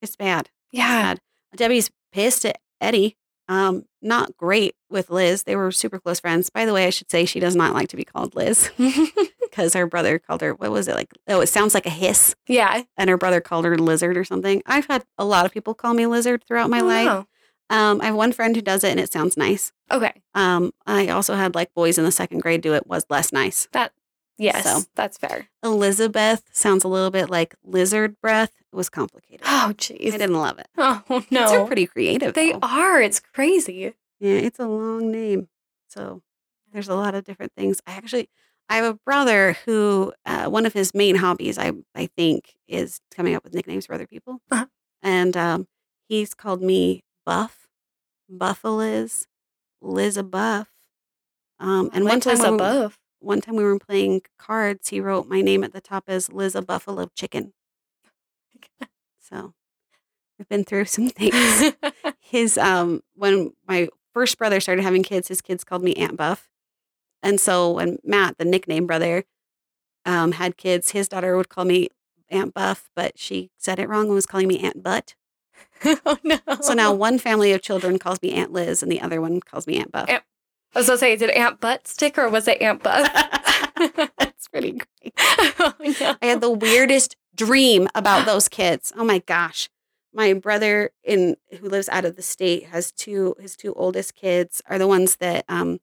[0.02, 0.50] it's bad.
[0.72, 0.88] Yeah.
[0.88, 1.20] Sad.
[1.56, 3.18] Debbie's pissed at Eddie.
[3.48, 5.44] Um, not great with Liz.
[5.44, 6.50] They were super close friends.
[6.50, 8.72] By the way, I should say she does not like to be called Liz
[9.42, 11.12] because her brother called her, what was it like?
[11.28, 12.34] Oh, it sounds like a hiss.
[12.48, 12.84] yeah.
[12.96, 14.62] And her brother called her lizard or something.
[14.66, 17.06] I've had a lot of people call me lizard throughout my Oh, life.
[17.06, 17.28] no.
[17.70, 19.74] Um, I have one friend who does it and it sounds nice.
[19.92, 20.14] Okay.
[20.34, 23.68] Um, I also had like boys in the second grade do it was less nice.
[24.42, 24.64] Yes.
[24.64, 24.82] So.
[24.96, 25.48] That's fair.
[25.64, 28.52] Elizabeth sounds a little bit like lizard breath.
[28.72, 29.42] It was complicated.
[29.46, 30.08] Oh, jeez.
[30.14, 30.68] I didn't love it.
[30.78, 31.50] Oh, no.
[31.50, 32.34] They're pretty creative.
[32.34, 32.60] They though.
[32.64, 33.02] are.
[33.02, 33.94] It's crazy.
[34.20, 35.48] Yeah, it's a long name.
[35.90, 36.22] So
[36.72, 37.82] there's a lot of different things.
[37.86, 38.30] I actually
[38.70, 43.02] I have a brother who uh, one of his main hobbies I I think is
[43.14, 44.42] coming up with nicknames for other people.
[44.50, 44.68] Uh-huh.
[45.04, 45.68] And um,
[46.08, 47.68] he's called me Buff,
[48.32, 49.26] Buffaliz,
[49.82, 50.70] Liz a Buff.
[51.60, 52.98] Um, and one time Liz we- above.
[53.22, 56.56] One time we were playing cards, he wrote my name at the top as Liz
[56.56, 57.54] a Buffalo Chicken.
[59.24, 59.54] So
[60.38, 61.74] I've been through some things
[62.20, 66.50] his um when my first brother started having kids, his kids called me Aunt Buff.
[67.24, 69.24] And so when Matt, the nickname brother,
[70.06, 71.90] um, had kids, his daughter would call me
[72.30, 75.16] Aunt Buff, but she said it wrong and was calling me Aunt Butt.
[75.86, 76.40] oh, no.
[76.62, 79.68] So now one family of children calls me Aunt Liz and the other one calls
[79.68, 80.10] me Aunt Buff.
[80.10, 80.24] Aunt-
[80.74, 83.12] I was to say, did Aunt Butt stick or was it Aunt Butt?
[84.18, 85.14] That's pretty great.
[85.18, 86.16] oh, no.
[86.22, 88.94] I had the weirdest dream about those kids.
[88.96, 89.70] Oh my gosh.
[90.14, 94.62] My brother in who lives out of the state has two his two oldest kids
[94.68, 95.80] are the ones that um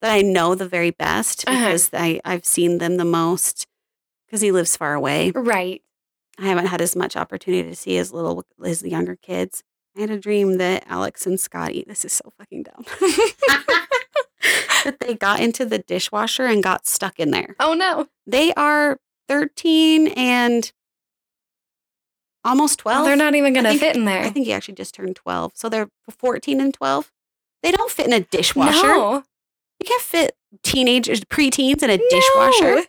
[0.00, 1.66] that I know the very best Uh-huh.
[1.66, 3.66] because I I've seen them the most
[4.26, 5.32] because he lives far away.
[5.34, 5.82] Right.
[6.38, 9.64] I haven't had as much opportunity to see his little his younger kids.
[9.98, 12.84] I had a dream that Alex and Scotty, this is so fucking dumb.
[14.84, 17.56] that they got into the dishwasher and got stuck in there.
[17.58, 18.06] oh, no.
[18.24, 20.70] They are 13 and
[22.44, 22.98] almost 12.
[22.98, 24.22] Well, they're not even going to fit in there.
[24.22, 25.52] I think he actually just turned 12.
[25.56, 27.10] So they're 14 and 12.
[27.64, 28.86] They don't fit in a dishwasher.
[28.86, 29.24] No.
[29.80, 32.86] You can't fit teenagers, preteens in a dishwasher.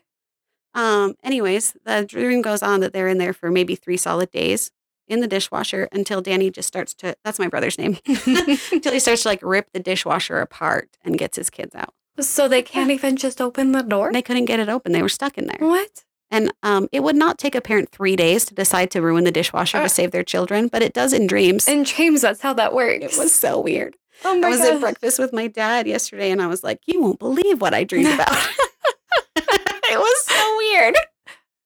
[0.75, 4.69] Um, anyways, the dream goes on that they're in there for maybe three solid days
[5.09, 9.23] in the dishwasher until Danny just starts to, that's my brother's name, until he starts
[9.23, 11.93] to like rip the dishwasher apart and gets his kids out.
[12.19, 14.11] so they can't even just open the door?
[14.13, 14.91] They couldn't get it open.
[14.91, 15.57] They were stuck in there.
[15.67, 16.03] What?
[16.31, 19.31] And um, it would not take a parent three days to decide to ruin the
[19.31, 21.67] dishwasher Uh, to save their children, but it does in dreams.
[21.67, 23.03] In dreams, that's how that works.
[23.03, 23.95] it was so weird.
[24.23, 24.73] Oh my I was God.
[24.75, 27.83] at breakfast with my dad yesterday and I was like, you won't believe what I
[27.83, 28.29] dreamed about.
[29.37, 30.95] it was so weird.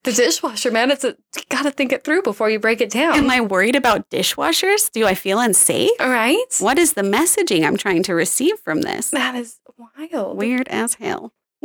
[0.04, 2.90] The dishwasher, man, it's a, you got to think it through before you break it
[2.90, 3.14] down.
[3.14, 4.92] Am I worried about dishwashers?
[4.92, 5.90] Do I feel unsafe?
[5.98, 6.44] All right.
[6.58, 9.10] What is the messaging I'm trying to receive from this?
[9.10, 10.36] That is wild.
[10.36, 11.32] Weird as hell.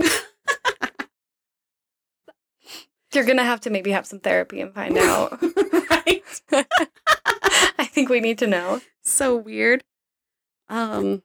[3.13, 5.37] You're going to have to maybe have some therapy and find out.
[5.89, 6.23] right?
[7.77, 8.79] I think we need to know.
[9.01, 9.83] So weird.
[10.69, 11.23] Um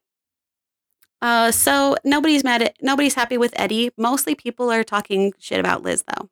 [1.21, 3.91] uh so nobody's mad at nobody's happy with Eddie.
[3.99, 6.31] Mostly people are talking shit about Liz though.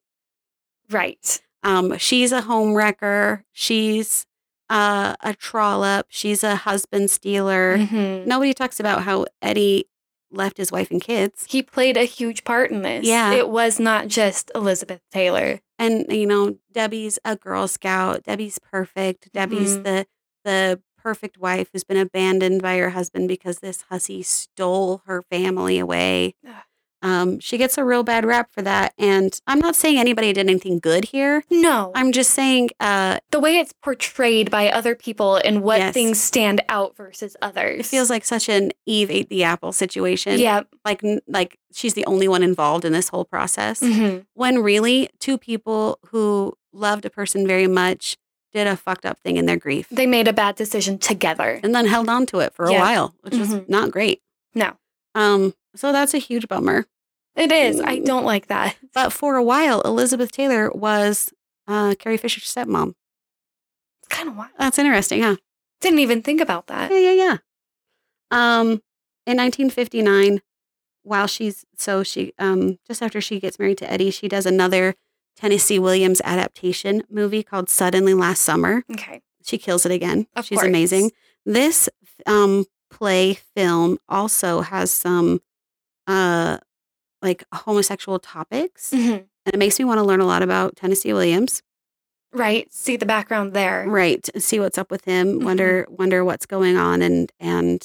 [0.93, 1.41] Right.
[1.63, 3.45] Um, she's a home wrecker.
[3.53, 4.27] She's
[4.71, 6.07] uh, a trollop.
[6.09, 7.79] She's a husband stealer.
[7.79, 8.27] Mhm.
[8.27, 9.87] Nobody talks about how Eddie
[10.31, 11.45] left his wife and kids.
[11.49, 13.05] He played a huge part in this.
[13.07, 13.33] Yeah.
[13.33, 15.61] It was not just Elizabeth Taylor.
[15.79, 18.23] And you know, Debbie's a Girl Scout.
[18.25, 19.31] Debbie's perfect.
[19.33, 19.85] Debbie's Mhm.
[19.85, 20.07] the
[20.45, 25.79] the perfect wife who's been abandoned by her husband because this hussy stole her family
[25.79, 26.35] away.
[26.49, 26.55] Ugh.
[27.03, 28.95] Um, she gets a real bad rap for that.
[28.99, 31.43] And I'm not saying anybody did anything good here.
[31.51, 31.91] No.
[31.95, 35.95] I'm just saying uh, the way it's portrayed by other people and what Yes.
[35.95, 37.81] things stand out versus others.
[37.81, 40.39] it feels like such an Eve ate the apple situation.
[40.39, 40.63] Yeah.
[40.85, 44.25] like like she's the only one involved in this whole process Mhm.
[44.35, 48.17] when really two people who loved a person very much
[48.53, 51.61] did a fucked up thing in their grief They made a bad decision together.
[51.63, 53.69] and then held on to it for a while which is Mhm.
[53.69, 54.21] not great
[54.55, 54.73] No.
[55.15, 56.87] Um so that's a huge bummer
[57.37, 57.81] It is.
[57.81, 58.05] I Mm.
[58.05, 58.77] don't like that.
[58.95, 61.33] but for a while elizabeth taylor was
[61.69, 62.95] uh carrie fisher's stepmom
[64.01, 64.51] It's kind of wild.
[64.59, 65.37] that's interesting huh
[65.81, 66.91] Didn't even think about that.
[66.91, 67.37] yeah yeah yeah
[68.31, 68.83] um
[69.27, 70.41] in 1959
[71.05, 74.95] while she's so she um just after she gets married to eddie she does another
[75.37, 79.21] tennessee williams adaptation movie called suddenly last summer Okay.
[79.45, 80.29] She kills it again.
[80.37, 80.69] Of She's course.
[80.69, 81.11] amazing.
[81.45, 81.89] This
[82.27, 85.41] um, play film also has some
[86.07, 86.59] uh,
[87.23, 89.25] like homosexual topics, Mhm.
[89.47, 91.63] and it makes me want to learn a lot about Tennessee Williams.
[92.33, 92.73] Right.
[92.73, 93.85] See the background there.
[93.87, 95.41] Right, see what's up with him.
[95.41, 95.45] Mhm.
[95.45, 97.83] Wonder wonder what's going on, and and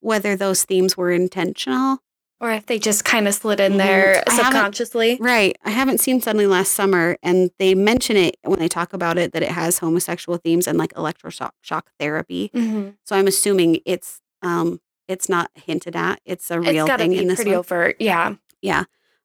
[0.00, 1.98] whether those themes were intentional.
[2.40, 5.16] Or if they just kind of slid in there I subconsciously.
[5.20, 5.56] Right.
[5.64, 9.32] I haven't seen Suddenly Last Summer, and they mention it when they talk about it
[9.32, 12.50] that it has homosexual themes and like electroshock shock therapy.
[12.52, 16.20] hmm So I'm assuming it's um it's not hinted at.
[16.24, 17.58] It's a It's real to thing be in this pretty one.
[17.58, 17.96] overt.
[18.00, 18.36] Yeah.
[18.62, 18.84] Yeah.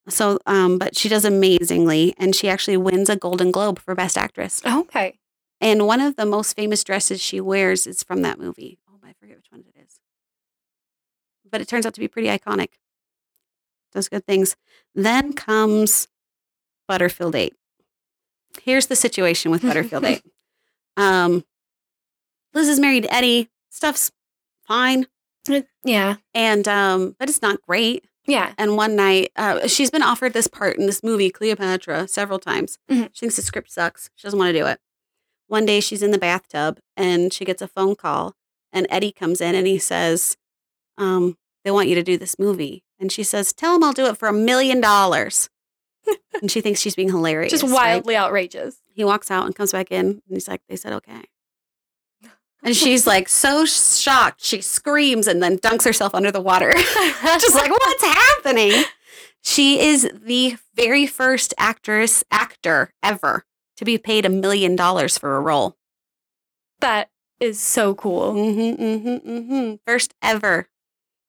[0.09, 4.17] So um, but she does amazingly, and she actually wins a Golden Globe for Best
[4.17, 4.61] Actress.
[4.65, 5.19] Okay.
[5.61, 8.79] And one of the most famous dresses she wears is from that movie.
[8.89, 9.99] Oh, I forget which one it is.
[11.49, 12.69] But it turns out to be pretty iconic.
[13.93, 14.55] Does good things.
[14.95, 16.07] Then comes
[16.87, 17.53] Butterfield 8.
[18.63, 20.21] Here's the situation with Butterfield 8.
[20.97, 21.45] Um,
[22.53, 23.49] Liz is married to Eddie.
[23.69, 24.11] Stuff's
[24.69, 25.07] fine.
[25.83, 26.15] Yeah.
[26.33, 28.05] And um, but it's not great.
[28.25, 28.53] Yeah.
[28.57, 32.77] And one night, uh, she's been offered this part in this movie, Cleopatra, several times.
[32.89, 33.09] Mhm.
[33.11, 34.09] She thinks the script sucks.
[34.15, 34.79] She doesn't want to do it.
[35.47, 38.35] One day, she's in the bathtub and she gets a phone call,
[38.71, 40.37] and Eddie comes in and he says,
[40.97, 44.05] um, "They want you to do this movie." And she says, "Tell him I'll do
[44.05, 45.49] it for a million dollars."
[46.41, 47.51] And she thinks she's being hilarious.
[47.51, 47.73] Just right?
[47.73, 48.77] wildly outrageous.
[48.93, 51.23] He walks out and comes back in, and he's like, "They said okay."
[52.61, 56.73] And she's like so shocked, she screams and then dunks herself under the water.
[56.73, 58.83] just like what's happening
[59.41, 63.45] she is the very first actress actor ever
[63.77, 65.75] to be paid a million dollars for a role
[66.79, 67.09] that
[67.39, 68.33] is so cool.
[68.33, 69.75] mm-hmm, mm-hmm, mm-hmm.
[69.85, 70.67] first ever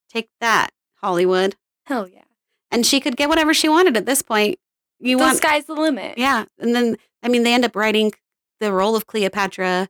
[0.08, 2.24] take that hollywood Hell yeah.
[2.70, 4.58] and she could get whatever she wanted at this point
[4.98, 6.18] you the want sky's the limit.
[6.18, 8.12] yeah and then i mean they end up writing
[8.58, 9.88] the role of cleopatra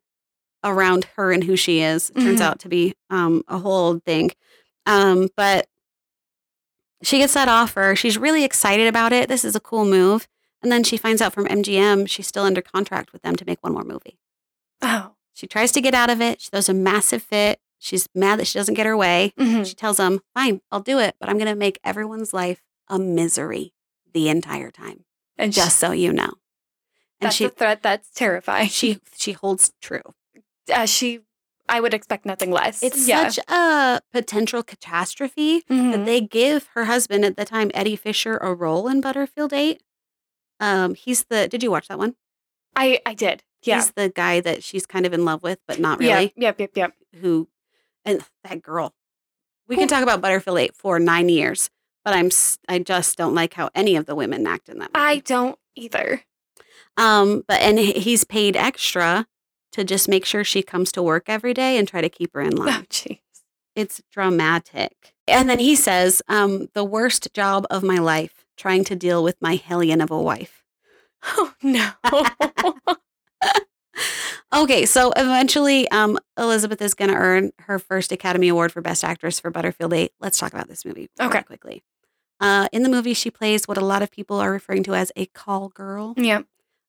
[0.62, 2.10] around her and who she is.
[2.10, 4.30] It turns out to be um, a whole thing.
[4.86, 5.68] Um, but
[7.02, 7.94] she gets that offer.
[7.96, 9.28] She's really excited about it.
[9.28, 10.28] This is a cool move.
[10.62, 13.62] And then she finds out from mgm she's still under contract with them to make
[13.62, 14.18] one more movie.
[14.82, 15.12] Oh.
[15.32, 16.40] she tries to get out of it.
[16.42, 17.60] She throws a massive fit.
[17.78, 19.32] She's mad that she doesn't get her way.
[19.38, 19.64] Mhm.
[19.66, 22.98] she tells them fine i'll do it but i'm going to make everyone's life a
[22.98, 23.72] misery
[24.12, 25.04] the entire time.
[25.38, 26.32] And just so you know.
[27.22, 28.68] And that's she a threat that's terrifying.
[28.68, 30.02] she she holds true.
[30.70, 31.20] Uh, she,
[31.68, 32.82] I would expect nothing less.
[32.82, 33.28] It's yeah.
[33.28, 35.92] such a potential catastrophe Mhm.
[35.92, 39.82] that they give her husband at the time, Eddie Fisher, a role in Butterfield Eight.
[40.58, 41.48] Um, he's the.
[41.48, 42.16] Did you watch that one?
[42.76, 43.42] I, I did.
[43.62, 43.76] Yeah.
[43.76, 46.32] He's the guy that she's kind of in love with, but not really.
[46.36, 46.48] Yeah.
[46.48, 46.60] Yep.
[46.60, 46.70] Yep.
[46.76, 46.92] Yep.
[47.20, 47.48] Who,
[48.04, 48.94] and that girl.
[49.68, 51.70] We can talk about Butterfield Eight for nine years,
[52.04, 52.30] but I'm
[52.68, 54.90] I just don't like how any of the women act in that.
[54.92, 55.04] Movie.
[55.04, 56.22] I don't either.
[56.96, 59.26] Um, but and he's paid extra
[59.72, 62.40] to just make sure she comes to work every day and try to keep her
[62.40, 62.68] in line.
[62.82, 63.20] Oh, jeez.
[63.76, 65.14] It's dramatic.
[65.28, 69.36] And then he says, um, the worst job of my life, trying to deal with
[69.40, 70.64] my hellion of a wife.
[71.22, 71.90] Oh no.
[74.52, 79.04] Okay, so eventually um, Elizabeth is going to earn her first Academy Award for Best
[79.04, 80.10] Actress for Butterfield 8.
[80.18, 81.42] Let's talk about this movie Okay.
[81.44, 81.84] quickly.
[82.40, 85.12] Uh, in the movie, she plays what a lot of people are referring to as
[85.14, 86.14] a call girl.
[86.16, 86.40] yeah.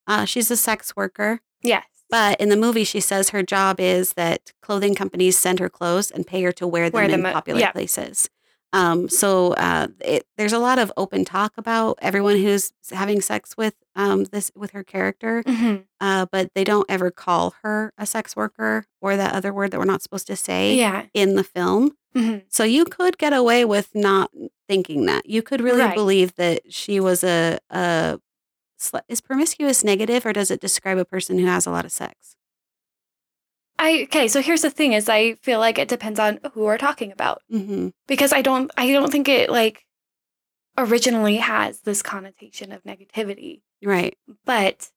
[0.08, 1.40] Uh, she's a sex worker.
[1.62, 1.86] Yes.
[2.12, 6.12] But in the movie, she says her job is that clothing companies send her clothes
[6.12, 7.72] and pay her to wear them Wear in them at- popular yeah.
[7.72, 8.30] places.
[8.74, 13.58] Um, so uh, it, there's a lot of open talk about everyone who's having sex
[13.58, 15.84] with um, this with her character, Mhm.
[16.00, 19.80] uh, but they don't ever call her a sex worker or that other word that
[19.80, 21.04] we're not supposed to say Yeah.
[21.14, 21.98] in the film.
[22.16, 22.44] Mhm.
[22.48, 24.32] So you could get away with not
[24.70, 25.26] thinking that.
[25.30, 25.94] You could really Right.
[25.96, 28.20] believe that she was a, a.
[29.08, 32.36] Is promiscuous negative, or does it describe a person who has a lot of sex?
[33.80, 34.28] I okay.
[34.28, 37.42] So here's the thing: is I feel like it depends on who we're talking about
[37.52, 37.90] Mm-hmm.
[38.08, 39.86] because I don't I don't think it like
[40.78, 44.18] originally has this connotation of negativity, Right.
[44.46, 44.90] but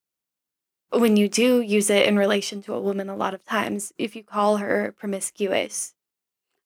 [0.91, 4.15] when you do use it in relation to a woman, a lot of times, if
[4.15, 5.93] you call her promiscuous,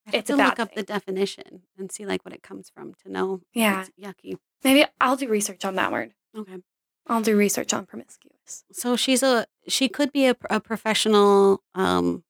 [0.07, 2.69] I have It's a to look up the definition and see like what it comes
[2.69, 3.41] from to know.
[3.55, 3.87] Yeah.
[3.99, 4.37] Yucky.
[4.65, 6.13] maybe I'll do research on that word.
[6.37, 6.59] Okay.
[7.09, 8.65] I'll do research on promiscuous.
[8.73, 12.25] So she's a she could be a, a professional um,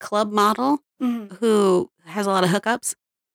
[0.00, 1.32] club model Mhm.
[1.38, 2.94] who has a lot of hookups.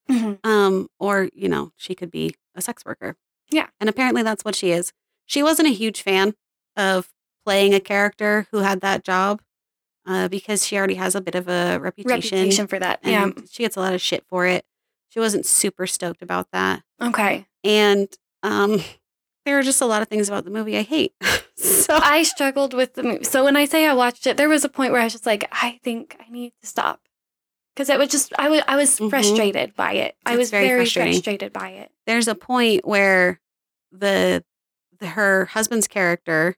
[0.09, 0.39] Mhm.
[0.45, 3.15] Um, or you know, she could be a sex worker.
[3.49, 3.67] Yeah.
[3.79, 4.93] And apparently that's what she is.
[5.25, 6.33] She wasn't a huge fan
[6.75, 7.09] of
[7.45, 9.41] playing a character who had that job
[10.05, 12.37] uh, because she already has a bit of a reputation.
[12.37, 12.99] Reputation for that.
[13.03, 13.43] and Yeah.
[13.49, 14.65] she gets a lot of shit for it.
[15.09, 16.83] She wasn't super stoked about that.
[17.01, 17.45] Okay.
[17.63, 18.07] And
[18.43, 18.81] um,
[19.47, 21.13] there are just a lot of things about the movie I hate.
[21.55, 23.23] so I struggled with the movie.
[23.23, 25.25] So when I say I watched it, there was a point where I was just
[25.25, 26.99] like, I think I need to stop.
[27.73, 29.09] Because it was just, I was, I was Mhm.
[29.09, 30.15] frustrated by it.
[30.25, 31.91] I was very very, frustrated by it.
[32.05, 33.39] there's a point where
[33.91, 34.43] the,
[34.99, 36.55] the her husband's character,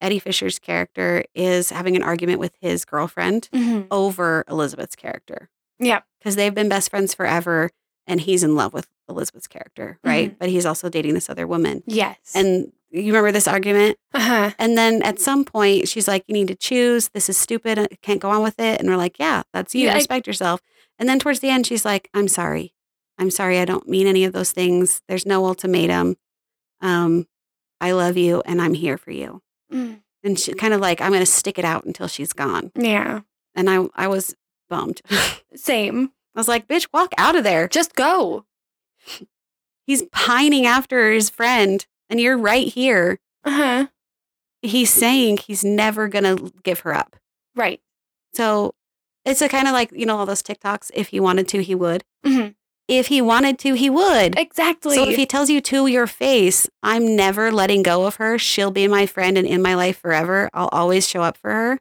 [0.00, 3.86] Eddie Fisher's character, is having an argument with his girlfriend Mm-hmm.
[3.90, 5.48] over Elizabeth's character
[5.80, 7.70] Yeah, because they've been best friends forever,
[8.06, 10.38] and he's in love with Elizabeth's character, right?
[10.38, 11.82] But he's also dating this other woman.
[11.86, 12.16] Yes.
[12.34, 13.98] And you remember this argument?
[14.14, 14.52] uh-huh.
[14.58, 17.08] And then at some point, she's like, You need to choose.
[17.10, 17.78] This is stupid.
[17.78, 18.80] I can't go on with it.
[18.80, 19.86] And we're like, Yeah, that's you.
[19.86, 20.60] Yeah, I- Respect yourself.
[20.98, 22.74] And then towards the end, she's like, I'm sorry.
[23.18, 23.58] I'm sorry.
[23.58, 25.02] I don't mean any of those things.
[25.08, 26.16] There's no ultimatum.
[26.80, 27.26] Um,
[27.80, 29.40] I love you and I'm here for you.
[29.72, 30.00] Mm.
[30.22, 32.72] And she kind of like, I'm going to stick it out until she's gone.
[32.74, 33.20] Yeah.
[33.54, 34.34] And I, I was
[34.68, 35.00] bummed.
[35.54, 36.12] Same.
[36.34, 37.66] I was like, Bitch, walk out of there.
[37.68, 38.44] Just go.
[39.86, 43.18] He's pining after his friend and you're right here.
[43.44, 43.86] Uh-huh.
[44.62, 47.16] He's saying he's never going to give her up.
[47.56, 47.80] Right.
[48.34, 48.74] So
[49.24, 50.90] it's a kind of like, you know, all those TikToks.
[50.94, 52.04] If he wanted to, he would.
[52.24, 52.54] Mhm.
[52.88, 54.36] If he wanted to, he would.
[54.38, 54.96] Exactly.
[54.96, 58.36] So if he tells you to your face, I'm never letting go of her.
[58.38, 60.50] She'll be my friend and in my life forever.
[60.52, 61.78] I'll always show up for her.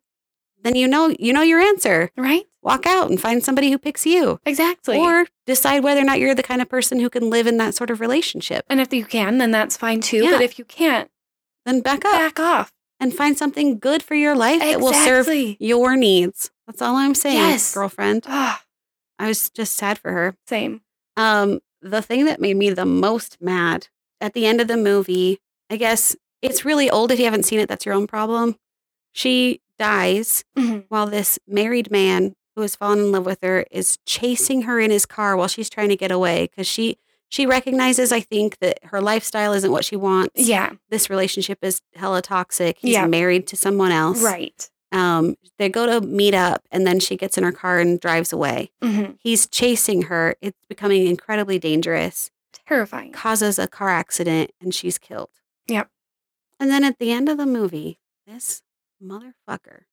[0.62, 2.12] Then you know, you know your answer.
[2.16, 2.46] right?
[2.62, 4.40] Walk out and find somebody who picks you.
[4.46, 4.98] Exactly.
[4.98, 7.74] Or decide whether or not you're the kind of person who can live in that
[7.76, 8.66] sort of relationship.
[8.70, 10.24] and if you can, then that's fine too.
[10.24, 10.32] Yeah.
[10.32, 11.10] But if you can't,
[11.66, 12.72] Then back up back off.
[13.00, 15.28] and find something good for your life that will serve
[15.60, 16.52] your needs.
[16.68, 17.74] That's all I'm saying, Yes.
[17.74, 18.26] girlfriend.
[18.28, 18.64] Ah,
[19.18, 20.36] I was just sad for her.
[20.48, 20.82] same.
[21.18, 23.88] Um, the thing that made me the most mad
[24.20, 27.12] at the end of the movie, I guess it's really old.
[27.12, 28.58] If you haven't seen it, that's your own problem.
[29.14, 30.86] She dies Mhm.
[30.90, 34.92] while this married man who has fallen in love with her is chasing her in
[34.92, 36.98] his car while she's trying to get away because she
[37.32, 40.32] she recognizes, I think, that her lifestyle isn't what she wants.
[40.48, 40.72] Yeah.
[40.90, 42.78] This relationship is hella toxic.
[42.80, 43.06] He's Yeah.
[43.06, 44.22] married to someone else.
[44.24, 44.68] Right.
[44.92, 48.34] Um, they go to meet up and then she gets in her car and drives
[48.34, 48.72] away.
[48.82, 50.36] hmm He's chasing her.
[50.42, 52.32] It's becoming incredibly dangerous
[52.68, 53.12] Terrifying.
[53.12, 55.30] causes a car accident and she's killed.
[55.68, 55.88] Yep.
[56.60, 58.64] And then at the end of the movie, this
[59.00, 59.84] motherfucker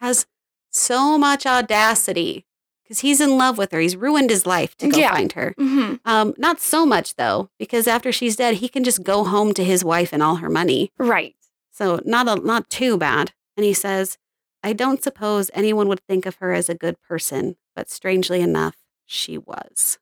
[0.00, 0.26] has
[0.74, 2.46] so much audacity
[2.82, 3.80] because he's in love with her.
[3.80, 5.12] He's ruined his life to go Yeah.
[5.12, 5.54] find her.
[5.56, 9.54] hmm Um, not so much though, because after she's dead, he can just go home
[9.54, 10.92] to his wife and all her money.
[10.98, 11.34] Right.
[11.70, 13.32] So not a, not too bad.
[13.56, 14.18] And he says,
[14.62, 18.76] "I don't suppose anyone would think of her as a good person, but strangely enough,
[19.06, 19.98] she was."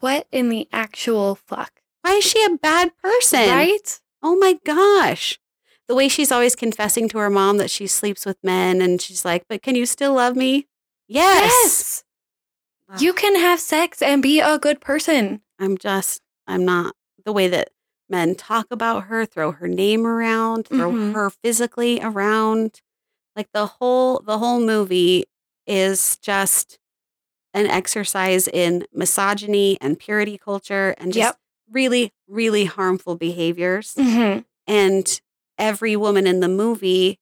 [0.00, 1.82] What in the actual fuck?
[2.02, 3.50] Why is she a bad person?
[3.50, 4.00] Right?
[4.22, 5.38] Oh my gosh.
[5.90, 9.24] The way she's always confessing to her mom that she sleeps with men and she's
[9.24, 10.68] like, but can you still love me?
[11.08, 12.04] Yes.
[12.88, 15.40] Ugh, You can have sex and be a good person.
[15.58, 16.94] I'm just, I'm not.
[17.24, 17.70] The way that
[18.08, 21.12] men talk about her, throw her name around, throw Mhm.
[21.12, 22.82] her physically around.
[23.34, 25.24] Like the whole, the whole movie
[25.66, 26.78] is just
[27.52, 31.36] an exercise in misogyny and purity culture and just Yep.
[31.68, 33.94] really, really harmful behaviors.
[33.96, 34.38] hmm
[34.68, 35.20] and
[35.60, 37.20] every woman in the movie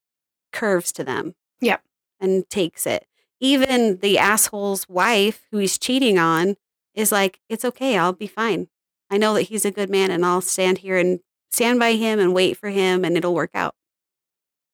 [0.51, 1.35] curves to them.
[1.61, 1.83] Yep.
[2.19, 3.05] And takes it.
[3.39, 6.55] Even the asshole's wife who he's cheating on
[6.95, 8.67] is like, it's okay, I'll be fine.
[9.11, 11.19] I know that he's a good man and I'll stand here and
[11.51, 13.75] stand by him and wait for him and it'll work out.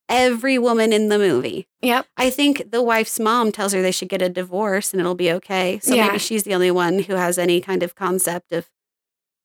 [0.07, 1.67] Every woman in the movie.
[1.81, 2.05] Yep.
[2.15, 5.31] I think the wife's mom tells her they should get a divorce and it'll be
[5.31, 5.79] okay.
[5.81, 6.07] So Yeah.
[6.07, 8.69] maybe she's the only one who has any kind of concept of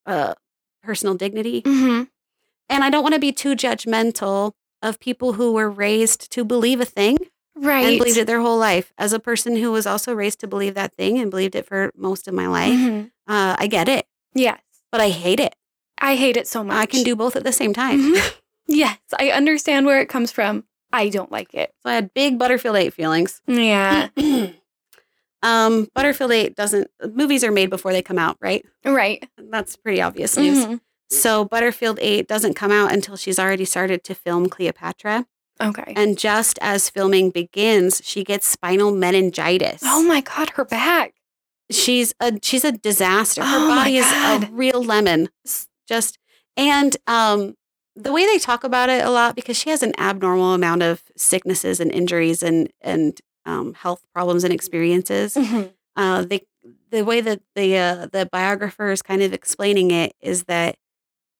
[0.06, 0.34] uh,
[0.82, 1.62] personal dignity.
[1.64, 2.02] hmm
[2.70, 4.52] And I don't want to be too judgmental
[4.82, 7.18] of people who were raised to believe a thing
[7.55, 7.84] Right.
[7.84, 8.92] and believed it their whole life.
[8.97, 11.90] As a person who was also raised to believe that thing and believed it for
[11.94, 13.10] most of my life, Mhm.
[13.26, 14.60] uh, I get it, Yes.
[14.90, 15.55] but I hate it.
[16.01, 16.76] I hate it so much.
[16.76, 18.14] I can do both at the same time.
[18.14, 18.34] Mhm.
[18.66, 18.98] Yes.
[19.18, 20.64] I understand where it comes from.
[20.92, 21.74] I don't like it.
[21.82, 23.42] so I had big Butterfield 8 feelings.
[23.47, 24.09] Yeah.
[25.42, 28.64] um, Butterfield 8 doesn't, movies are made before they come out, right?
[28.84, 29.26] right.
[29.38, 30.64] That's pretty obvious news.
[30.64, 30.80] Mhm.
[31.11, 35.27] So Butterfield 8 doesn't come out until she's already started to film Cleopatra.
[35.61, 35.93] Okay.
[35.97, 39.82] And just as filming begins, she gets spinal meningitis.
[39.85, 41.15] Oh my God, her back.
[41.70, 43.45] she's a she's a disaster.
[43.45, 45.28] Her Oh body is a real lemon.
[45.87, 46.19] Just
[46.57, 47.55] and um
[47.97, 51.03] the way they talk about it a lot because she has an abnormal amount of
[51.16, 55.35] sicknesses and injuries and and um, health problems and experiences.
[55.35, 55.73] Mhm.
[55.97, 56.47] Uh, they
[56.91, 60.77] the way that the uh, the biographer is kind of explaining it is that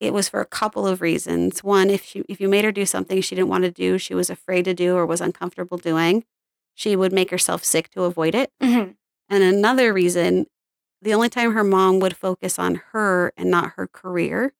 [0.01, 1.63] it was for a couple of reasons.
[1.63, 4.13] One, if she if you made her do something she didn't want to do, she
[4.15, 6.25] was afraid to do or was uncomfortable doing,
[6.75, 8.51] she would make herself sick to avoid it.
[8.61, 8.95] Mhm.
[9.29, 10.47] And another reason,
[11.01, 14.53] the only time her mom would focus on her and not her career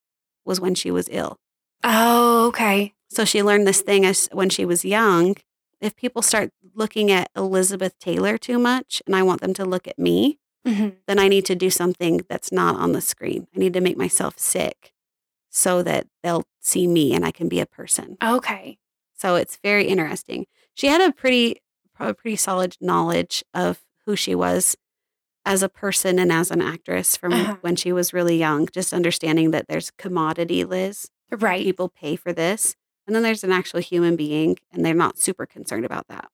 [0.46, 1.40] was when she was ill.
[1.84, 2.94] Oh, okay.
[3.10, 5.36] So she learned this thing as when she was young.
[5.82, 9.88] If people start looking at Elizabeth Taylor too much and I want them to look
[9.88, 13.48] at me, hmm then I need to do something that's not on the screen.
[13.56, 14.91] I need to make myself sick
[15.52, 18.18] so that they'll see me and I can be a person.
[18.24, 18.78] Okay.
[19.14, 20.48] So it's very interesting.
[20.74, 21.58] She had a pretty,
[21.94, 24.76] probably pretty solid knowledge of who she was
[25.46, 27.58] as a person and as an actress from Uh-huh.
[27.62, 28.68] when she was really young.
[28.72, 31.10] Just understanding that there's commodity, Liz.
[31.32, 31.64] Right.
[31.64, 32.76] People pay for this,
[33.06, 36.30] and then there's an actual human being, and they're not super concerned about that.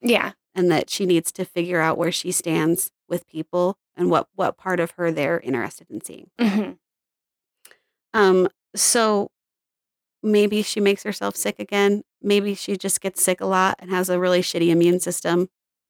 [0.00, 0.32] Yeah.
[0.54, 4.56] And that she needs to figure out where she stands with people and what what
[4.56, 6.30] part of her they're interested in seeing.
[6.40, 6.72] hmm
[8.12, 9.30] Um, so
[10.22, 12.02] maybe she makes herself sick again.
[12.22, 15.48] Maybe she just gets sick a lot and has a really shitty immune system.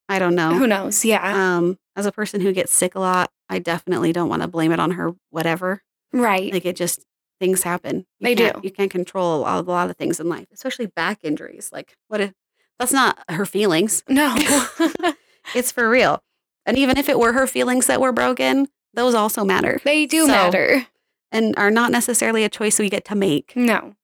[0.08, 0.54] I don't know.
[0.54, 1.04] Who knows?
[1.04, 1.56] Yeah.
[1.56, 4.72] Um, as a person who gets sick a lot, I definitely don't want to blame
[4.72, 5.12] it on her.
[5.30, 5.82] Whatever,
[6.12, 6.52] right.
[6.52, 7.04] like it just
[7.40, 8.06] things happen.
[8.20, 8.52] You They do.
[8.62, 11.70] You can't control a lot, a lot of things in life, especially back injuries.
[11.72, 12.20] Like what?
[12.20, 12.32] If,
[12.78, 14.02] that's not her feelings.
[14.08, 14.34] no.
[15.54, 16.22] It's for real.
[16.66, 20.26] And even if it were her feelings that were broken, those also matter they do
[20.26, 20.86] So- matter.
[21.32, 23.54] And are not necessarily a choice we get to make.
[23.56, 23.94] No.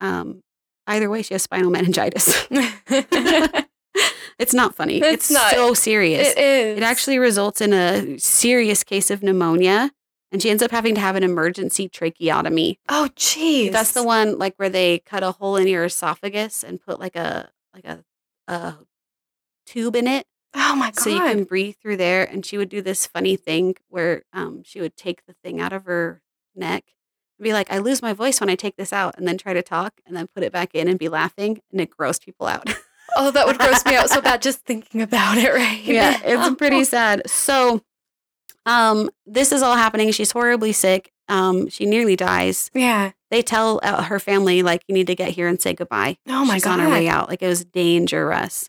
[0.00, 0.42] Um,
[0.86, 2.46] either way, she has spinal meningitis.
[4.38, 4.98] it's not funny.
[4.98, 5.52] It's It's, not.
[5.52, 6.28] so serious.
[6.28, 6.78] is.
[6.78, 9.90] It actually results in a serious case of pneumonia,
[10.30, 12.78] and she ends up having to have an emergency tracheotomy.
[12.88, 13.70] Oh, jeez.
[13.72, 17.16] That's the one like where they cut a hole in your esophagus and put like
[17.16, 18.04] a like a
[18.48, 18.74] a
[19.66, 20.98] tube in it Oh my god.
[20.98, 22.24] so you can breathe through there.
[22.24, 25.72] And she would do this funny thing where um, she would take the thing out
[25.72, 26.22] of her
[26.54, 26.84] neck
[27.38, 29.52] and be like, "I lose my voice when I take this out," and then try
[29.54, 32.46] to talk and then put it back in and be laughing, and it grossed people
[32.46, 32.68] out.
[33.16, 35.82] oh, that would gross me out so bad just thinking about it, right?
[35.84, 37.22] yeah, it's pretty sad.
[37.28, 37.82] So,
[38.66, 40.10] um, this is all happening.
[40.12, 41.12] She's horribly sick.
[41.28, 42.70] Um, she nearly dies.
[42.74, 43.12] Yeah.
[43.30, 46.44] They tell uh, her family like, "You need to get here and say goodbye." Oh
[46.44, 46.74] my She's god.
[46.74, 47.30] on her way out.
[47.30, 48.68] Like it was dangerous.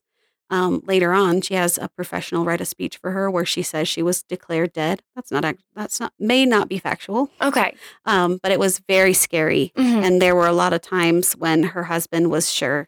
[0.49, 3.87] Um, later on, she has a professional write a speech for her where she says
[3.87, 5.01] she was declared dead.
[5.15, 5.43] That's not.
[5.75, 6.13] That's not.
[6.19, 7.29] May not be factual.
[7.41, 7.75] Okay.
[8.05, 10.03] Um, but it was very scary, Mhm.
[10.05, 12.87] and there were a lot of times when her husband was sure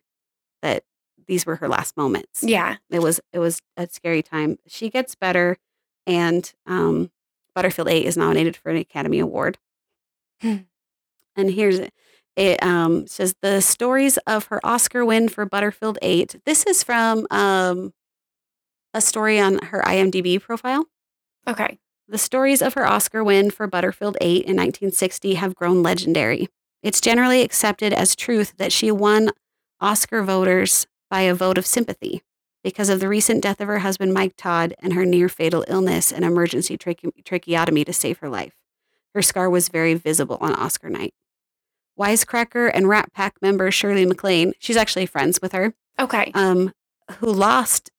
[0.62, 0.84] that
[1.28, 2.76] these were her last moments Yeah.
[2.92, 4.58] it was it was a scary time.
[4.68, 5.58] She gets better,
[6.06, 7.10] and um,
[7.56, 9.58] Butterfield Eight is nominated for an Academy Award.
[10.42, 10.58] Hmm.
[11.38, 11.94] and here's it.
[12.36, 16.36] It um, says the stories of her Oscar win for Butterfield Eight.
[16.46, 17.94] This is from um,
[18.94, 20.86] a story on her IMDb profile.
[21.48, 21.80] Okay.
[22.08, 26.48] The stories of her Oscar win for Butterfield 8 in 1960 have grown legendary.
[26.84, 29.32] It's generally accepted as truth that she won
[29.82, 32.22] Oscar voters by a vote of sympathy
[32.64, 36.12] because of the recent death of her husband, Mike Todd, and her near fatal illness
[36.12, 38.54] and emergency trache- tracheotomy to save her life.
[39.14, 41.14] Her scar was very visible on Oscar night.
[42.00, 46.32] Wisecracker and Rat Pack member Shirley MacLaine, she's actually friends with her, Okay.
[46.34, 46.72] um,
[47.20, 47.90] who lost.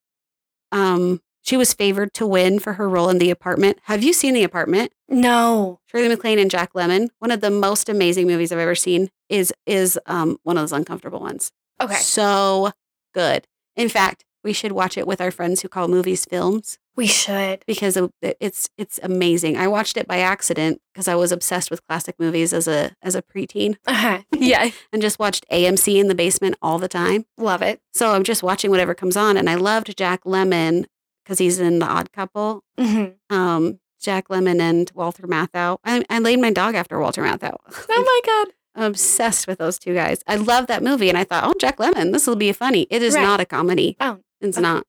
[0.72, 3.78] Um, she was favored to win for her role in The Apartment.
[3.84, 4.92] Have you seen The Apartment?
[5.08, 5.78] no.
[5.86, 9.52] Shirley MacLaine and Jack Lemmon, one of the most amazing movies I've ever seen, is
[9.64, 11.52] is um, one of those uncomfortable ones.
[11.80, 11.94] Okay.
[11.94, 12.72] so
[13.14, 13.46] good.
[13.76, 17.62] In fact, we should watch it with our friends who call movies films We should.
[17.66, 19.56] because it's it's amazing.
[19.56, 23.14] I watched it by accident because I was obsessed with classic movies as a as
[23.14, 24.22] a preteen Uh-huh.
[24.32, 24.70] Yeah.
[24.92, 27.26] and just watched AMC in the basement all the time.
[27.38, 27.80] Love it.
[27.92, 30.86] So I'm just watching whatever comes on, and I loved Jack Lemmon
[31.24, 32.62] because he's in The Odd Couple.
[32.78, 35.78] hmm Um, Jack Lemmon and Walter Matthau.
[35.84, 37.56] I, I laid my dog after Walter Matthau.
[37.90, 38.52] Oh my god.
[38.78, 40.20] I'm obsessed with those two guys.
[40.26, 42.86] I love that movie, and I thought, oh, Jack Lemmon, this will be funny.
[42.90, 43.22] It is Right.
[43.22, 43.96] not a comedy.
[44.00, 44.62] Oh, it's okay.
[44.62, 44.84] not.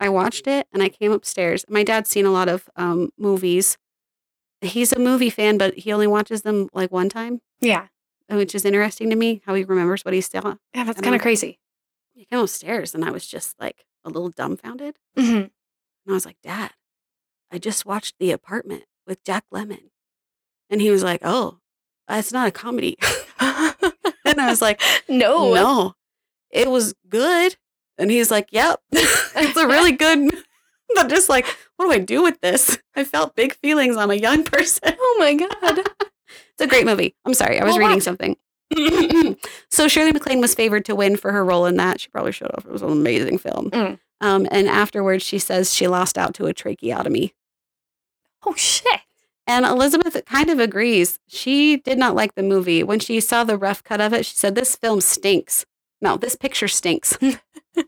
[0.00, 1.64] I watched it, and I came upstairs.
[1.68, 3.76] My dad's seen a lot of um, movies.
[4.62, 7.86] He's a movie fan, but he only watches them like one time, Yeah.
[8.28, 9.42] which is interesting to me.
[9.46, 10.54] How he remembers what he saw.
[10.74, 11.58] Yeah, that's kind of crazy.
[12.14, 14.96] He came upstairs, and I was just like a little dumbfounded.
[15.16, 15.50] hmm And
[16.08, 16.72] I was like, Dad,
[17.52, 19.90] I just watched The Apartment with Jack Lemmon.
[20.70, 21.58] And he was like, Oh,
[22.08, 22.96] it's not a comedy.
[23.40, 25.54] and I was like, no.
[25.54, 25.94] No,
[26.50, 27.56] it was good.
[28.00, 30.30] And he's like, Yep, it's a really good.
[30.98, 31.46] I'm just like,
[31.76, 32.78] What do I do with this?
[32.96, 34.94] I felt big feelings on a young person.
[34.98, 35.78] Oh my god.
[36.00, 37.14] It's a great movie.
[37.24, 38.00] I'm sorry, I was Well, reading wow.
[38.00, 38.36] something.
[39.70, 42.00] so Shirley MacLaine was favored to win for her role in that.
[42.00, 42.66] She probably showed have.
[42.66, 43.70] It was an amazing film.
[43.70, 43.98] Mm.
[44.20, 47.34] Um, and afterwards, she says she lost out to a tracheotomy.
[48.44, 49.00] Oh shit.
[49.46, 51.18] And Elizabeth kind of agrees.
[51.26, 52.82] She did not like the movie.
[52.84, 55.64] When she saw the rough cut of it, she said, This film stinks.
[56.00, 57.16] No, this picture stinks.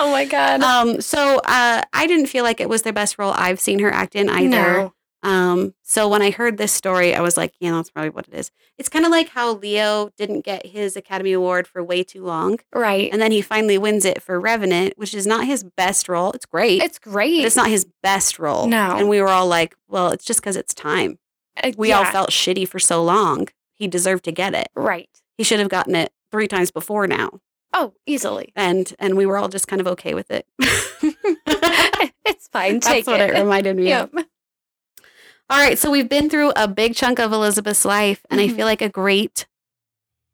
[0.00, 0.62] Oh my god.
[0.62, 3.90] um, so uh, I didn't feel like it was the best role I've seen her
[3.90, 4.48] act in either.
[4.48, 4.94] no.
[5.24, 8.34] Um, so when I heard this story, I was like, yeah, that's probably what it
[8.34, 8.52] is.
[8.78, 12.60] It's kind of like how Leo didn't get his Academy Award for way too long.
[12.72, 13.08] Right.
[13.10, 16.30] And then he finally wins it for Revenant, which is not his best role.
[16.30, 16.80] It's great.
[16.80, 17.44] It's great.
[17.44, 18.68] it's not his best role.
[18.68, 18.96] No.
[18.96, 21.18] And we were all like, well, it's just because it's time.
[21.60, 23.48] Uh, We all felt shitty for so long.
[23.74, 24.68] He deserved to get it.
[24.76, 25.08] right.
[25.36, 27.40] He should have gotten it three times before now.
[27.72, 28.52] Oh, easily.
[28.56, 30.46] And and we were all just kind of okay with it.
[32.24, 32.74] it's fine.
[32.74, 34.10] That's Take what it reminded me of.
[35.50, 38.56] All right, so we've been through a big chunk of Elizabeth's life, and I Mhm.
[38.56, 39.46] feel like a great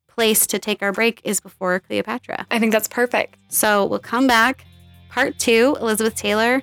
[0.09, 2.47] place to take our break is before Cleopatra.
[2.51, 3.37] I think that's perfect.
[3.49, 4.65] So we'll come back,
[5.11, 6.63] part two, Elizabeth Taylor,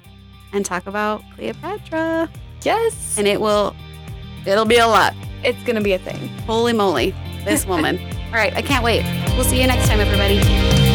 [0.52, 2.30] and talk about Cleopatra.
[2.64, 3.18] Yes.
[3.18, 3.74] And it will,
[4.46, 5.14] it'll be a lot.
[5.44, 6.28] it's going to be a thing.
[6.46, 8.00] Holy moly, this woman.
[8.32, 9.04] All right, I can't wait.
[9.36, 10.91] We'll see you next time, everybody.